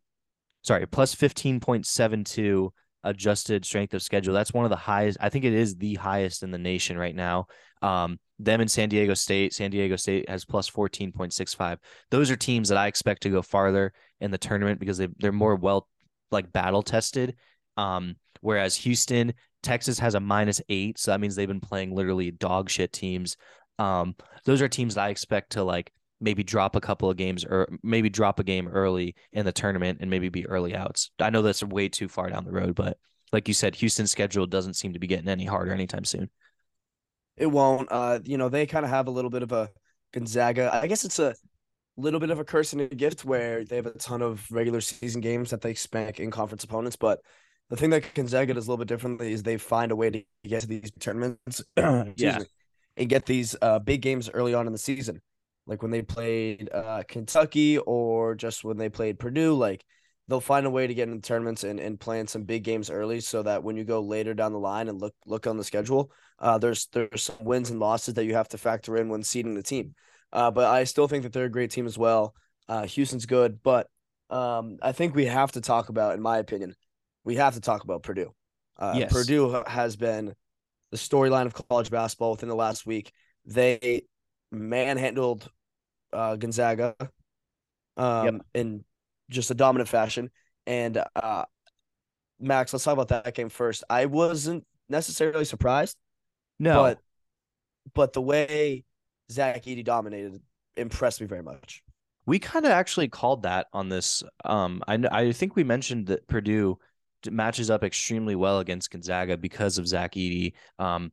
sorry, 0.63 0.87
plus 0.87 1.15
15.72 1.15 2.71
adjusted 3.05 3.65
strength 3.65 3.95
of 3.95 4.03
schedule. 4.03 4.35
That's 4.35 4.53
one 4.53 4.65
of 4.65 4.71
the 4.71 4.77
highest. 4.77 5.19
I 5.21 5.29
think 5.29 5.45
it 5.45 5.55
is 5.55 5.77
the 5.77 5.95
highest 5.95 6.43
in 6.43 6.51
the 6.51 6.59
nation 6.59 6.99
right 6.99 7.15
now. 7.15 7.47
Um, 7.81 8.19
them 8.39 8.61
in 8.61 8.69
San 8.69 8.89
Diego 8.89 9.15
State. 9.15 9.55
San 9.55 9.71
Diego 9.71 9.97
State 9.97 10.29
has 10.29 10.45
plus 10.45 10.69
14.65. 10.71 11.79
Those 12.11 12.31
are 12.31 12.37
teams 12.37 12.69
that 12.69 12.79
I 12.79 12.87
expect 12.87 13.23
to 13.23 13.31
go 13.31 13.41
farther 13.41 13.93
in 14.21 14.31
the 14.31 14.39
tournament 14.39 14.81
because 14.81 14.99
they, 14.99 15.09
they're 15.19 15.33
more 15.33 15.57
well 15.57 15.89
like 16.31 16.53
battle 16.53 16.83
tested. 16.83 17.37
Um, 17.79 18.17
whereas 18.43 18.77
Houston, 18.77 19.33
Texas 19.63 19.99
has 19.99 20.15
a 20.15 20.21
minus 20.21 20.61
eight. 20.69 20.99
So 20.99 21.11
that 21.13 21.21
means 21.21 21.35
they've 21.35 21.49
been 21.49 21.61
playing 21.61 21.95
literally 21.95 22.31
dog 22.31 22.69
shit 22.69 22.93
teams. 22.93 23.37
Um, 23.79 24.15
those 24.45 24.61
are 24.61 24.69
teams 24.69 24.97
that 24.97 25.05
I 25.05 25.09
expect 25.09 25.53
to 25.53 25.63
like 25.63 25.91
maybe 26.21 26.43
drop 26.43 26.77
a 26.77 26.81
couple 26.81 27.09
of 27.09 27.17
games 27.17 27.45
or 27.45 27.69
maybe 27.83 28.11
drop 28.11 28.41
a 28.41 28.45
game 28.45 28.69
early 28.69 29.15
in 29.33 29.47
the 29.47 29.53
tournament 29.53 29.99
and 30.01 30.11
maybe 30.11 30.29
be 30.29 30.47
early 30.47 30.75
outs. 30.75 31.11
I 31.21 31.31
know 31.31 31.43
that's 31.43 31.63
way 31.63 31.89
too 31.89 32.09
far 32.09 32.29
down 32.29 32.45
the 32.45 32.53
road, 32.53 32.75
but 32.75 32.99
like 33.33 33.47
you 33.47 33.55
said, 33.55 33.77
Houston's 33.77 34.11
schedule 34.11 34.47
doesn't 34.47 34.75
seem 34.75 34.95
to 34.95 34.99
be 34.99 35.07
getting 35.07 35.29
any 35.29 35.45
harder 35.45 35.73
anytime 35.73 36.05
soon. 36.05 36.29
It 37.37 37.47
won't. 37.47 37.89
Uh, 37.91 38.19
you 38.25 38.37
know, 38.37 38.49
they 38.49 38.67
kind 38.67 38.85
of 38.85 38.91
have 38.91 39.07
a 39.07 39.13
little 39.13 39.31
bit 39.31 39.45
of 39.45 39.53
a 39.53 39.71
Gonzaga. 40.13 40.71
I 40.75 40.89
guess 40.89 41.05
it's 41.05 41.21
a 41.21 41.37
little 41.97 42.21
bit 42.21 42.31
of 42.31 42.41
a 42.41 42.45
curse 42.45 42.73
and 42.73 42.83
a 42.83 42.89
gift 42.89 43.25
where 43.25 43.65
they 43.65 43.77
have 43.77 43.87
a 43.87 43.93
ton 43.93 44.23
of 44.23 44.45
regular 44.51 44.81
season 44.81 45.21
games 45.21 45.51
that 45.51 45.61
they 45.61 45.75
spank 45.75 46.19
in 46.19 46.31
conference 46.31 46.65
opponents. 46.65 46.97
But 46.97 47.21
the 47.71 47.77
thing 47.77 47.91
that 47.91 48.15
Gonzaga 48.15 48.55
does 48.55 48.67
a 48.67 48.71
little 48.71 48.85
bit 48.85 48.89
differently 48.89 49.33
is 49.33 49.43
they 49.43 49.59
find 49.59 49.93
a 49.93 49.97
way 49.97 50.11
to 50.11 50.23
get 50.45 50.63
to 50.63 50.67
these 50.67 50.91
tournaments 50.99 51.63
yeah. 51.77 52.39
Me, 52.39 52.45
and 52.97 53.09
get 53.09 53.27
these 53.27 53.55
uh, 53.63 53.79
big 53.79 54.03
games 54.03 54.29
early 54.33 54.55
on 54.55 54.67
in 54.67 54.73
the 54.73 54.79
season 54.79 55.21
like 55.69 55.83
when 55.83 55.91
they 55.91 56.03
played 56.03 56.71
uh, 56.73 57.03
Kentucky 57.07 57.79
or 57.79 58.35
just 58.35 58.65
when 58.65 58.79
they 58.79 58.89
played 58.89 59.19
Purdue, 59.19 59.55
like 59.55 59.85
they'll 60.27 60.41
find 60.41 60.67
a 60.67 60.71
way 60.71 60.87
to 60.87 60.95
get 60.95 61.09
in 61.09 61.17
the 61.17 61.23
tournaments 61.23 61.63
and, 61.63 61.79
and 61.79 62.01
plan 62.01 62.27
some 62.27 62.45
big 62.45 62.65
games 62.65 62.91
early 62.91 63.21
so 63.21 63.43
that 63.43 63.63
when 63.63 63.77
you 63.77 63.85
go 63.85 64.01
later 64.01 64.35
down 64.35 64.53
the 64.53 64.59
line 64.59 64.89
and 64.89 65.01
look 65.01 65.15
look 65.27 65.47
on 65.47 65.59
the 65.59 65.65
schedule, 65.65 66.11
uh, 66.39 66.59
there's 66.59 66.89
there's 66.93 67.25
some 67.25 67.45
wins 67.45 67.71
and 67.71 67.79
losses 67.79 68.15
that 68.15 68.25
you 68.25 68.35
have 68.35 68.49
to 68.49 68.59
factor 68.59 68.97
in 68.97 69.11
when 69.11 69.23
seeding 69.23 69.55
the 69.55 69.63
team. 69.63 69.95
Uh, 70.33 70.51
but 70.51 70.65
I 70.65 70.85
still 70.85 71.07
think 71.07 71.23
that 71.23 71.33
they're 71.33 71.45
a 71.45 71.51
great 71.51 71.71
team 71.71 71.87
as 71.87 71.99
well. 71.99 72.35
Uh, 72.67 72.87
Houston's 72.87 73.27
good, 73.27 73.63
but 73.63 73.89
um, 74.31 74.79
I 74.83 74.93
think 74.93 75.15
we 75.15 75.27
have 75.27 75.53
to 75.53 75.61
talk 75.61 75.91
about, 75.91 76.15
in 76.15 76.21
my 76.21 76.39
opinion, 76.39 76.75
we 77.29 77.37
have 77.37 77.53
to 77.55 77.61
talk 77.61 77.85
about 77.85 78.03
Purdue. 78.03 78.33
Uh, 78.79 78.95
yes. 78.97 79.13
Purdue 79.13 79.63
has 79.67 79.97
been 79.97 80.35
the 80.91 80.97
storyline 80.97 81.45
of 81.45 81.53
college 81.53 81.91
basketball 81.91 82.31
within 82.31 82.49
the 82.49 82.55
last 82.55 82.87
week. 82.87 83.13
They 83.45 84.05
manhandled 84.51 85.47
uh, 86.11 86.37
Gonzaga 86.37 86.97
um, 87.99 88.25
yep. 88.25 88.35
in 88.55 88.85
just 89.29 89.51
a 89.51 89.55
dominant 89.55 89.91
fashion. 89.91 90.31
And 90.67 91.05
uh, 91.15 91.45
Max, 92.41 92.73
let's 92.73 92.85
talk 92.85 92.95
about 92.95 93.09
that 93.09 93.35
game 93.35 93.51
first. 93.51 93.85
I 93.91 94.07
wasn't 94.07 94.65
necessarily 94.89 95.45
surprised. 95.45 95.99
No. 96.59 96.81
But 96.81 96.99
but 97.93 98.13
the 98.15 98.23
way 98.23 98.85
Zach 99.31 99.65
Edey 99.65 99.85
dominated 99.85 100.41
impressed 100.79 101.21
me 101.21 101.27
very 101.27 101.43
much. 101.43 101.83
We 102.25 102.39
kind 102.39 102.65
of 102.65 102.73
actually 102.73 103.09
called 103.09 103.43
that 103.43 103.67
on 103.75 103.91
this. 103.91 104.23
Um, 104.47 104.83
I 104.89 104.95
I 105.13 105.33
think 105.33 105.57
we 105.57 105.65
mentioned 105.65 106.07
that 106.07 106.27
Purdue 106.27 106.79
matches 107.33 107.71
up 107.71 107.85
extremely 107.85 108.35
well 108.35 108.61
against 108.61 108.91
Gonzaga 108.91 109.37
because 109.37 109.79
of 109.79 109.87
Zach 109.87 110.15
Edey. 110.15 110.53
Um, 110.79 111.13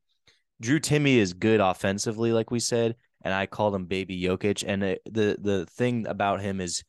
Drew 0.62 0.80
Timme 0.80 1.18
is 1.18 1.34
good 1.34 1.60
offensively, 1.60 2.32
like 2.32 2.52
we 2.52 2.60
said, 2.60 2.96
and 3.24 3.34
I 3.34 3.46
called 3.46 3.76
him 3.76 3.86
Baby 3.86 4.22
Jokic. 4.22 4.64
And 4.66 4.84
it, 4.84 5.02
the 5.06 5.38
the 5.40 5.66
thing 5.66 6.08
about 6.08 6.42
him 6.42 6.62
is 6.62 6.84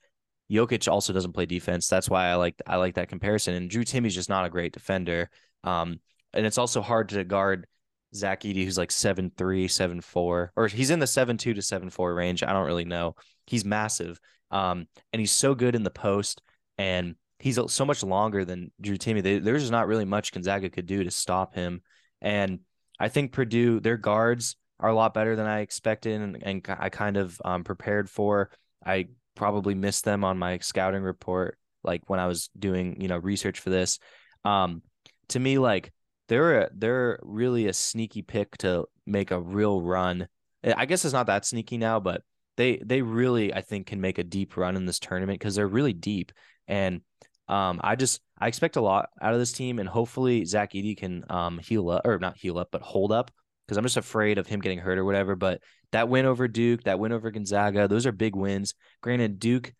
Jokic 0.51 0.91
also 0.91 1.13
doesn't 1.13 1.33
play 1.33 1.47
defense. 1.47 1.89
That's 1.89 2.09
why 2.09 2.27
I 2.27 2.35
like 2.35 2.61
I 2.67 2.77
like 2.77 2.95
that 2.95 3.09
comparison. 3.09 3.55
And 3.55 3.71
Drew 3.71 3.85
Timme's 3.85 4.15
just 4.15 4.29
not 4.29 4.45
a 4.45 4.51
great 4.51 4.73
defender. 4.73 5.31
Um, 5.65 6.01
and 6.33 6.47
it's 6.47 6.59
also 6.59 6.81
hard 6.81 7.09
to 7.11 7.25
guard 7.25 7.67
Zach 8.15 8.43
Edey, 8.43 8.65
who's 8.65 8.79
like 8.79 8.93
seven 8.93 9.33
three, 9.37 9.69
seven 9.69 10.01
four, 10.01 10.53
or 10.57 10.69
he's 10.69 10.91
in 10.91 11.01
the 11.01 11.07
seven 11.07 11.37
two 11.37 11.55
to 11.55 11.63
seven 11.63 11.91
four 11.91 12.15
range. 12.15 12.43
I 12.43 12.53
don't 12.53 12.67
really 12.67 12.85
know. 12.85 13.17
He's 13.47 13.65
massive. 13.65 14.21
Um, 14.51 14.87
and 15.13 15.19
he's 15.19 15.33
so 15.33 15.55
good 15.55 15.75
in 15.75 15.83
the 15.83 15.91
post, 15.91 16.41
and 16.79 17.17
he's 17.39 17.59
so 17.69 17.85
much 17.85 18.03
longer 18.03 18.45
than 18.45 18.71
Drew 18.81 18.97
Timme. 18.97 19.23
They, 19.23 19.39
there's 19.39 19.63
just 19.63 19.73
not 19.73 19.87
really 19.87 20.05
much 20.05 20.33
Gonzaga 20.33 20.71
could 20.71 20.87
do 20.87 21.05
to 21.05 21.11
stop 21.11 21.55
him. 21.55 21.83
And 22.21 22.61
I 22.99 23.09
think 23.09 23.33
Purdue, 23.33 23.81
their 23.81 23.97
guards 23.97 24.57
are 24.81 24.89
a 24.89 24.95
lot 24.95 25.15
better 25.15 25.37
than 25.37 25.47
I 25.47 25.61
expected 25.61 26.21
and, 26.21 26.43
and 26.43 26.67
I 26.79 26.89
kind 26.89 27.17
of 27.17 27.41
um, 27.45 27.65
prepared 27.65 28.09
for. 28.09 28.51
I 28.85 29.09
probably 29.35 29.75
missed 29.75 30.05
them 30.05 30.25
on 30.25 30.39
my 30.39 30.59
scouting 30.59 31.03
report, 31.03 31.59
like 31.85 32.03
when 32.09 32.21
I 32.21 32.27
was 32.27 32.51
doing, 32.59 33.01
you 33.01 33.09
know, 33.09 33.19
research 33.19 33.61
for 33.61 33.71
this. 33.71 33.99
Um, 34.45 34.83
to 35.29 35.41
me, 35.41 35.59
like 35.59 35.93
they're 36.29 36.63
a, 36.63 36.71
they're 36.75 37.19
really 37.23 37.67
a 37.67 37.73
sneaky 37.73 38.23
pick 38.23 38.57
to 38.59 38.87
make 39.07 39.31
a 39.31 39.41
real 39.41 39.81
run. 39.81 40.29
I 40.65 40.87
guess 40.87 41.05
it's 41.05 41.15
not 41.15 41.27
that 41.27 41.45
sneaky 41.45 41.79
now, 41.79 42.01
but 42.01 42.23
they 42.57 42.81
they 42.85 43.03
really 43.03 43.55
I 43.55 43.61
think 43.61 43.87
can 43.87 44.01
make 44.01 44.19
a 44.19 44.25
deep 44.25 44.57
run 44.57 44.77
in 44.77 44.87
this 44.87 44.99
tournament 44.99 45.39
because 45.39 45.55
they're 45.55 45.69
really 45.69 45.93
deep. 45.93 46.33
And 46.69 47.01
um, 47.49 47.81
I 47.83 47.97
just 47.97 48.21
I 48.39 48.49
expect 48.49 48.77
a 48.77 48.81
lot 48.81 49.09
out 49.21 49.33
of 49.33 49.39
this 49.39 49.53
team, 49.53 49.79
and 49.79 49.89
hopefully 49.89 50.45
Zach 50.45 50.73
Edey 50.73 50.97
can 50.97 51.25
um 51.31 51.59
heal 51.59 51.91
up 51.91 52.03
or 52.05 52.19
not 52.19 52.37
heal 52.37 52.59
up, 52.59 52.69
but 52.73 52.83
hold 52.83 53.13
up 53.13 53.31
because 53.67 53.77
I'm 53.77 53.85
just 53.85 53.97
afraid 53.97 54.39
of 54.39 54.47
him 54.47 54.61
getting 54.61 54.79
hurt 54.79 54.99
or 54.99 55.05
whatever. 55.05 55.37
But 55.37 55.61
that 55.93 56.09
win 56.09 56.27
over 56.27 56.49
Duke, 56.49 56.85
that 56.85 56.99
win 56.99 57.13
over 57.13 57.31
Gonzaga, 57.31 57.89
those 57.89 58.07
are 58.07 58.13
big 58.13 58.37
wins. 58.37 58.75
Granted, 59.01 59.39
Duke 59.39 59.73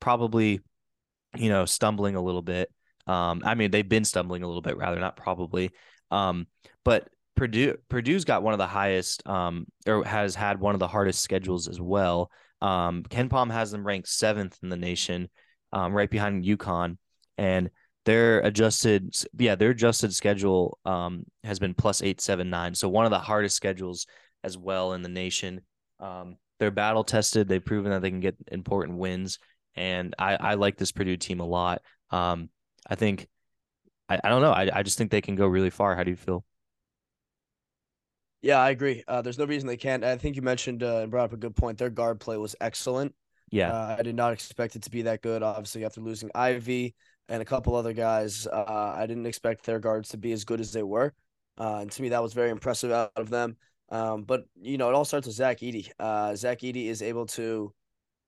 probably, 0.00 0.60
you 1.36 1.48
know, 1.48 1.64
stumbling 1.64 2.16
a 2.16 2.22
little 2.22 2.42
bit. 2.42 2.70
Um, 3.06 3.42
I 3.44 3.54
mean, 3.54 3.70
they've 3.70 3.88
been 3.88 4.04
stumbling 4.04 4.42
a 4.42 4.46
little 4.46 4.62
bit, 4.62 4.76
rather 4.76 4.98
not 4.98 5.16
probably. 5.16 5.70
Um, 6.10 6.46
but 6.84 7.08
Purdue, 7.36 7.76
Purdue's 7.88 8.24
got 8.24 8.42
one 8.42 8.54
of 8.54 8.58
the 8.58 8.66
highest, 8.66 9.26
um, 9.26 9.66
or 9.86 10.04
has 10.04 10.34
had 10.34 10.60
one 10.60 10.74
of 10.74 10.80
the 10.80 10.88
hardest 10.88 11.20
schedules 11.20 11.68
as 11.68 11.80
well. 11.80 12.30
Um, 12.62 13.02
KenPom 13.04 13.50
has 13.52 13.70
them 13.70 13.86
ranked 13.86 14.08
seventh 14.08 14.58
in 14.62 14.70
the 14.70 14.76
nation, 14.76 15.28
um, 15.76 15.92
right 15.92 16.08
behind 16.08 16.42
UConn, 16.42 16.96
and 17.36 17.70
their 18.06 18.40
adjusted 18.40 19.14
yeah 19.36 19.56
their 19.56 19.70
adjusted 19.70 20.14
schedule 20.14 20.78
um 20.86 21.24
has 21.44 21.58
been 21.58 21.74
plus 21.74 22.02
eight 22.02 22.20
seven 22.20 22.48
nine. 22.48 22.74
So 22.74 22.88
one 22.88 23.04
of 23.04 23.10
the 23.10 23.18
hardest 23.18 23.56
schedules 23.56 24.06
as 24.42 24.56
well 24.56 24.94
in 24.94 25.02
the 25.02 25.08
nation. 25.10 25.60
Um 26.00 26.36
they're 26.58 26.70
battle 26.70 27.04
tested. 27.04 27.46
They've 27.46 27.62
proven 27.64 27.90
that 27.90 28.00
they 28.00 28.10
can 28.10 28.20
get 28.20 28.36
important 28.50 28.96
wins 28.96 29.38
and 29.74 30.14
i 30.18 30.36
i 30.36 30.54
like 30.54 30.78
this 30.78 30.92
purdue 30.92 31.18
team 31.18 31.40
a 31.40 31.46
lot. 31.46 31.82
Um 32.10 32.48
i 32.88 32.94
think 32.94 33.28
i, 34.08 34.18
I 34.24 34.28
don't 34.30 34.40
know. 34.40 34.52
I, 34.52 34.70
I 34.72 34.82
just 34.82 34.96
think 34.96 35.10
they 35.10 35.20
can 35.20 35.36
go 35.36 35.46
really 35.46 35.70
far. 35.70 35.94
How 35.94 36.04
do 36.04 36.10
you 36.10 36.16
feel? 36.16 36.44
Yeah 38.40 38.60
i 38.60 38.70
agree. 38.70 39.02
Uh 39.06 39.20
there's 39.20 39.38
no 39.38 39.44
reason 39.44 39.66
they 39.66 39.76
can't. 39.76 40.04
I 40.04 40.16
think 40.16 40.36
you 40.36 40.42
mentioned 40.42 40.82
uh, 40.82 41.00
and 41.00 41.10
brought 41.10 41.24
up 41.24 41.32
a 41.34 41.36
good 41.36 41.56
point. 41.56 41.76
Their 41.76 41.90
guard 41.90 42.20
play 42.20 42.38
was 42.38 42.56
excellent 42.62 43.14
yeah 43.50 43.72
uh, 43.72 43.96
i 43.98 44.02
did 44.02 44.14
not 44.14 44.32
expect 44.32 44.76
it 44.76 44.82
to 44.82 44.90
be 44.90 45.02
that 45.02 45.22
good 45.22 45.42
obviously 45.42 45.84
after 45.84 46.00
losing 46.00 46.30
Ivey 46.34 46.94
and 47.28 47.42
a 47.42 47.44
couple 47.44 47.74
other 47.74 47.92
guys. 47.92 48.46
Uh, 48.46 48.94
I 48.96 49.06
didn't 49.06 49.26
expect 49.26 49.64
their 49.64 49.78
guards 49.78 50.10
to 50.10 50.16
be 50.16 50.32
as 50.32 50.44
good 50.44 50.60
as 50.60 50.72
they 50.72 50.82
were. 50.82 51.12
Uh, 51.58 51.78
and 51.80 51.90
to 51.90 52.02
me, 52.02 52.10
that 52.10 52.22
was 52.22 52.34
very 52.34 52.50
impressive 52.50 52.92
out 52.92 53.12
of 53.16 53.30
them. 53.30 53.56
Um, 53.88 54.22
but, 54.22 54.44
you 54.60 54.78
know, 54.78 54.88
it 54.88 54.94
all 54.94 55.04
starts 55.04 55.26
with 55.26 55.36
Zach 55.36 55.60
Edey. 55.60 55.90
Uh, 55.98 56.34
Zach 56.34 56.60
Edey 56.60 56.86
is 56.86 57.02
able 57.02 57.26
to 57.26 57.72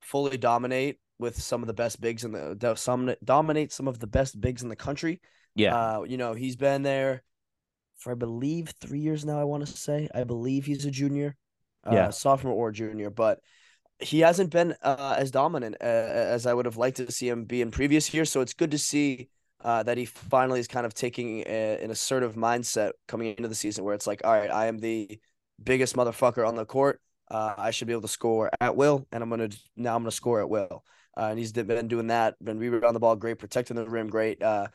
fully 0.00 0.37
dominate 0.37 0.98
with 1.18 1.40
some 1.40 1.62
of 1.62 1.66
the 1.66 1.74
best 1.74 2.00
bigs 2.00 2.24
in 2.24 2.31
the 2.31 2.74
some 2.76 3.12
dominate 3.24 3.72
some 3.72 3.88
of 3.88 3.98
the 3.98 4.07
best 4.07 4.40
bigs 4.40 4.62
in 4.62 4.68
the 4.68 4.76
country. 4.76 5.20
Yeah. 5.57 5.74
Uh, 5.76 6.02
you 6.04 6.16
know, 6.16 6.35
he's 6.35 6.54
been 6.54 6.83
there 6.83 7.24
for 7.98 8.12
I 8.12 8.14
believe 8.14 8.72
three 8.81 9.00
years 9.00 9.24
now. 9.24 9.40
I 9.40 9.44
want 9.44 9.66
to 9.66 9.72
say 9.72 10.09
I 10.14 10.22
believe 10.22 10.64
he's 10.64 10.85
a 10.85 10.90
junior, 10.92 11.37
uh, 11.85 11.92
yeah, 11.92 12.11
sophomore 12.11 12.54
or 12.54 12.70
junior. 12.70 13.11
But 13.11 13.40
he 14.00 14.20
hasn't 14.20 14.50
been 14.50 14.74
uh, 14.82 15.16
as 15.18 15.30
dominant 15.30 15.76
uh, 15.80 15.84
as 15.84 16.46
I 16.46 16.54
would 16.54 16.66
have 16.66 16.76
liked 16.76 16.98
to 16.98 17.11
see 17.11 17.28
him 17.28 17.44
be 17.44 17.61
in 17.61 17.70
previous 17.70 18.12
years. 18.14 18.30
So 18.30 18.40
it's 18.40 18.54
good 18.54 18.70
to 18.70 18.78
see 18.78 19.28
uh, 19.64 19.82
that 19.82 19.98
he 19.98 20.04
finally 20.04 20.61
is 20.61 20.68
kind 20.68 20.87
of 20.87 20.94
taking 20.94 21.40
a, 21.40 21.82
an 21.82 21.90
assertive 21.90 22.34
mindset 22.34 22.92
coming 23.08 23.34
into 23.37 23.48
the 23.48 23.54
season, 23.54 23.84
where 23.84 23.94
it's 23.94 24.06
like, 24.06 24.20
all 24.24 24.32
right, 24.32 24.50
I 24.50 24.66
am 24.66 24.78
the 24.78 25.18
biggest 25.62 25.96
motherfucker 25.96 26.46
on 26.46 26.54
the 26.54 26.64
court. 26.64 27.00
Uh, 27.30 27.54
I 27.58 27.72
should 27.72 27.88
be 27.88 27.92
able 27.92 28.02
to 28.02 28.08
score 28.08 28.50
at 28.61 28.76
will, 28.76 29.06
and 29.12 29.22
I'm 29.22 29.30
gonna 29.30 29.50
now 29.76 29.96
I'm 29.96 30.02
gonna 30.02 30.12
score 30.12 30.40
at 30.40 30.48
will. 30.48 30.84
Uh, 31.16 31.28
and 31.30 31.38
he's 31.38 31.52
been 31.52 31.88
doing 31.88 32.06
that, 32.06 32.42
been 32.42 32.58
rebounding 32.58 32.92
the 32.92 33.00
ball 33.00 33.16
great, 33.16 33.38
protecting 33.38 33.76
the 33.76 33.88
rim 33.88 34.08
great. 34.08 34.40
Uh, 34.40 34.68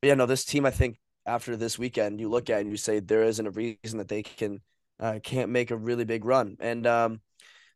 but 0.00 0.08
yeah, 0.08 0.14
no, 0.14 0.24
this 0.24 0.44
team, 0.44 0.64
I 0.64 0.70
think 0.70 0.96
after 1.26 1.56
this 1.56 1.78
weekend, 1.78 2.20
you 2.20 2.30
look 2.30 2.48
at 2.48 2.62
and 2.62 2.70
you 2.70 2.78
say 2.78 3.00
there 3.00 3.24
isn't 3.24 3.46
a 3.46 3.50
reason 3.50 3.98
that 3.98 4.08
they 4.08 4.22
can 4.22 4.60
can't 5.22 5.50
make 5.50 5.70
a 5.70 5.76
really 5.76 6.04
big 6.04 6.24
run. 6.24 6.56
And 6.58 6.86
um, 6.86 7.20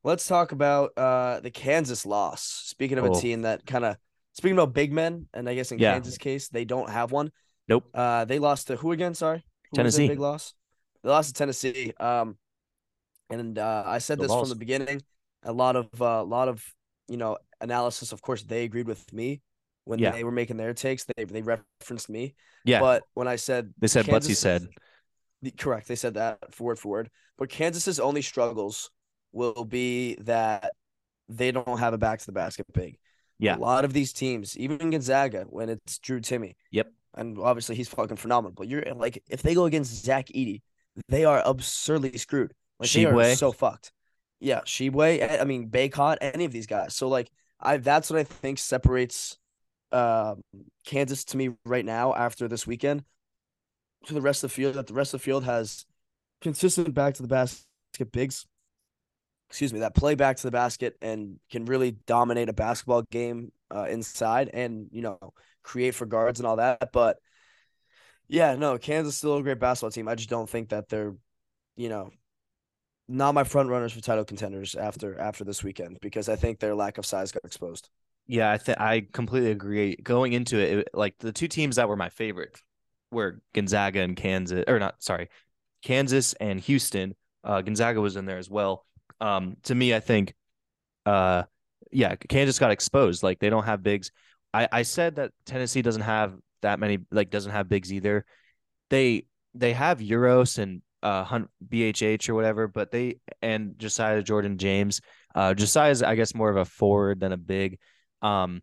let's 0.04 0.26
talk 0.26 0.52
about 0.52 0.92
uh, 0.96 1.40
the 1.40 1.50
Kansas 1.50 2.06
loss. 2.06 2.42
Speaking 2.42 2.98
of 2.98 3.04
Oh. 3.04 3.12
a 3.16 3.20
team 3.20 3.42
that 3.42 3.66
kind 3.66 3.84
of 3.84 3.96
speaking 4.32 4.56
about 4.58 4.72
big 4.74 4.92
men, 4.92 5.26
and 5.34 5.48
I 5.48 5.54
guess 5.54 5.72
in 5.72 5.78
Yeah. 5.78 5.92
Kansas 5.94 6.18
case 6.18 6.48
they 6.48 6.64
don't 6.64 6.90
have 6.90 7.12
one. 7.12 7.30
Nope. 7.68 7.88
Uh, 7.94 8.24
they 8.24 8.38
lost 8.38 8.68
to 8.68 8.76
who 8.76 8.92
again? 8.92 9.14
Sorry, 9.14 9.44
who 9.70 9.76
Tennessee. 9.76 10.08
big 10.08 10.18
loss. 10.20 10.54
They 11.02 11.10
lost 11.10 11.28
to 11.28 11.34
Tennessee. 11.34 11.92
Um, 12.00 12.36
and 13.30 13.58
uh, 13.58 13.82
I 13.86 13.98
said 13.98 14.18
The 14.18 14.22
this 14.22 14.30
loss. 14.30 14.40
from 14.42 14.48
the 14.50 14.56
beginning. 14.56 15.02
A 15.44 15.52
lot 15.52 15.76
of 15.76 15.88
a 16.00 16.04
uh, 16.04 16.24
lot 16.24 16.48
of 16.48 16.64
you 17.08 17.16
know 17.16 17.38
analysis. 17.60 18.12
Of 18.12 18.22
course, 18.22 18.42
they 18.42 18.64
agreed 18.64 18.86
with 18.88 19.12
me 19.12 19.42
when 19.84 19.98
Yeah. 19.98 20.12
they 20.12 20.24
were 20.24 20.32
making 20.32 20.56
their 20.56 20.74
takes. 20.74 21.04
They 21.04 21.24
they 21.24 21.42
referenced 21.42 22.08
me. 22.08 22.34
Yeah. 22.64 22.80
But 22.80 23.04
when 23.14 23.28
I 23.28 23.36
said 23.36 23.72
they 23.78 23.86
said 23.86 24.06
Butsy 24.06 24.10
Kansas- 24.34 24.38
said. 24.40 24.68
Correct. 25.56 25.86
They 25.86 25.94
said 25.94 26.14
that 26.14 26.52
for 26.52 26.64
word 26.64 26.78
for 26.80 26.88
word. 26.88 27.10
But 27.36 27.48
Kansas's 27.48 28.00
only 28.00 28.22
struggles 28.22 28.90
will 29.32 29.64
be 29.64 30.16
that 30.20 30.72
they 31.28 31.52
don't 31.52 31.78
have 31.78 31.94
a 31.94 31.98
back 31.98 32.20
to 32.20 32.26
the 32.26 32.32
basket 32.32 32.66
big. 32.72 32.98
Yeah. 33.38 33.56
A 33.56 33.58
lot 33.58 33.84
of 33.84 33.92
these 33.92 34.12
teams, 34.12 34.56
even 34.58 34.90
Gonzaga, 34.90 35.46
when 35.48 35.68
it's 35.68 35.98
Drew 35.98 36.20
Timme. 36.20 36.54
Yep. 36.70 36.92
And 37.14 37.38
obviously 37.38 37.76
he's 37.76 37.88
fucking 37.88 38.16
phenomenal. 38.16 38.52
But 38.56 38.68
you're 38.68 38.82
like, 38.94 39.22
if 39.28 39.42
they 39.42 39.54
go 39.54 39.64
against 39.64 40.04
Zach 40.04 40.26
Edey, 40.28 40.62
they 41.08 41.24
are 41.24 41.42
absurdly 41.44 42.16
screwed. 42.18 42.52
Like 42.78 42.90
they 42.90 43.06
are 43.06 43.34
so 43.34 43.52
fucked. 43.52 43.92
Yeah, 44.40 44.60
Tshiebwe. 44.60 45.40
I 45.40 45.44
mean 45.44 45.68
Bacot, 45.68 46.18
any 46.20 46.44
of 46.44 46.52
these 46.52 46.66
guys. 46.66 46.94
So 46.94 47.08
like, 47.08 47.30
I 47.60 47.78
that's 47.78 48.10
what 48.10 48.20
I 48.20 48.24
think 48.24 48.58
separates 48.58 49.36
um 49.90 50.42
Kansas 50.84 51.24
to 51.26 51.36
me 51.36 51.50
right 51.64 51.84
now 51.84 52.14
after 52.14 52.46
this 52.46 52.66
weekend 52.66 53.02
to 54.06 54.14
the 54.14 54.20
rest 54.20 54.44
of 54.44 54.50
the 54.50 54.54
field. 54.54 54.74
That 54.74 54.86
the 54.86 54.94
rest 54.94 55.14
of 55.14 55.20
the 55.20 55.24
field 55.24 55.44
has 55.44 55.84
consistent 56.40 56.94
back 56.94 57.14
to 57.14 57.22
the 57.22 57.28
basket 57.28 58.12
bigs. 58.12 58.46
Excuse 59.50 59.72
me, 59.72 59.80
that 59.80 59.94
play 59.94 60.14
back 60.14 60.36
to 60.36 60.42
the 60.42 60.50
basket 60.50 60.96
and 61.00 61.38
can 61.50 61.64
really 61.64 61.92
dominate 62.06 62.48
a 62.48 62.52
basketball 62.52 63.02
game 63.10 63.50
uh, 63.74 63.84
inside 63.84 64.50
and 64.52 64.88
you 64.92 65.02
know 65.02 65.18
create 65.62 65.94
for 65.94 66.06
guards 66.06 66.40
and 66.40 66.46
all 66.46 66.56
that. 66.56 66.90
But 66.92 67.18
yeah, 68.28 68.54
no, 68.56 68.76
Kansas 68.78 69.14
is 69.14 69.18
still 69.18 69.36
a 69.36 69.42
great 69.42 69.58
basketball 69.58 69.90
team. 69.90 70.08
I 70.08 70.14
just 70.14 70.28
don't 70.28 70.48
think 70.48 70.68
that 70.68 70.88
they're, 70.88 71.14
you 71.76 71.88
know, 71.88 72.10
not 73.08 73.32
my 73.32 73.44
front 73.44 73.70
runners 73.70 73.92
for 73.92 74.00
title 74.00 74.24
contenders 74.24 74.74
after 74.74 75.18
after 75.18 75.44
this 75.44 75.64
weekend 75.64 75.98
because 76.00 76.28
I 76.28 76.36
think 76.36 76.60
their 76.60 76.74
lack 76.74 76.98
of 76.98 77.06
size 77.06 77.32
got 77.32 77.44
exposed. 77.44 77.88
Yeah, 78.26 78.52
I 78.52 78.58
th- 78.58 78.78
I 78.78 79.06
completely 79.12 79.50
agree. 79.50 79.96
Going 79.96 80.34
into 80.34 80.58
it, 80.58 80.80
it, 80.80 80.88
like 80.92 81.16
the 81.18 81.32
two 81.32 81.48
teams 81.48 81.76
that 81.76 81.88
were 81.88 81.96
my 81.96 82.10
favorite 82.10 82.60
were 83.10 83.40
Gonzaga 83.54 84.00
and 84.00 84.14
Kansas, 84.14 84.64
or 84.68 84.78
not, 84.78 85.02
sorry, 85.02 85.30
Kansas 85.82 86.34
and 86.34 86.60
Houston. 86.60 87.14
Uh, 87.42 87.62
Gonzaga 87.62 88.00
was 88.00 88.16
in 88.16 88.26
there 88.26 88.36
as 88.36 88.50
well. 88.50 88.84
Um, 89.20 89.56
to 89.64 89.74
me, 89.74 89.94
I 89.94 90.00
think, 90.00 90.34
uh, 91.06 91.44
yeah, 91.90 92.14
Kansas 92.16 92.58
got 92.58 92.70
exposed. 92.70 93.22
Like 93.22 93.38
they 93.38 93.50
don't 93.50 93.64
have 93.64 93.82
bigs. 93.82 94.10
I 94.52 94.68
I 94.70 94.82
said 94.82 95.16
that 95.16 95.32
Tennessee 95.46 95.82
doesn't 95.82 96.02
have 96.02 96.34
that 96.62 96.78
many, 96.78 96.98
like 97.10 97.30
doesn't 97.30 97.52
have 97.52 97.68
bigs 97.68 97.92
either. 97.92 98.24
They 98.90 99.26
they 99.54 99.72
have 99.72 100.00
Uros 100.00 100.58
and 100.58 100.82
uh 101.02 101.24
Hunt 101.24 101.48
BHH 101.66 102.28
or 102.28 102.34
whatever, 102.34 102.68
but 102.68 102.90
they 102.90 103.20
and 103.42 103.78
Josiah 103.78 104.22
Jordan 104.22 104.58
James. 104.58 105.00
Uh, 105.34 105.54
Josiah's 105.54 106.02
I 106.02 106.14
guess 106.14 106.34
more 106.34 106.50
of 106.50 106.56
a 106.56 106.64
forward 106.64 107.20
than 107.20 107.32
a 107.32 107.36
big. 107.36 107.78
Um, 108.22 108.62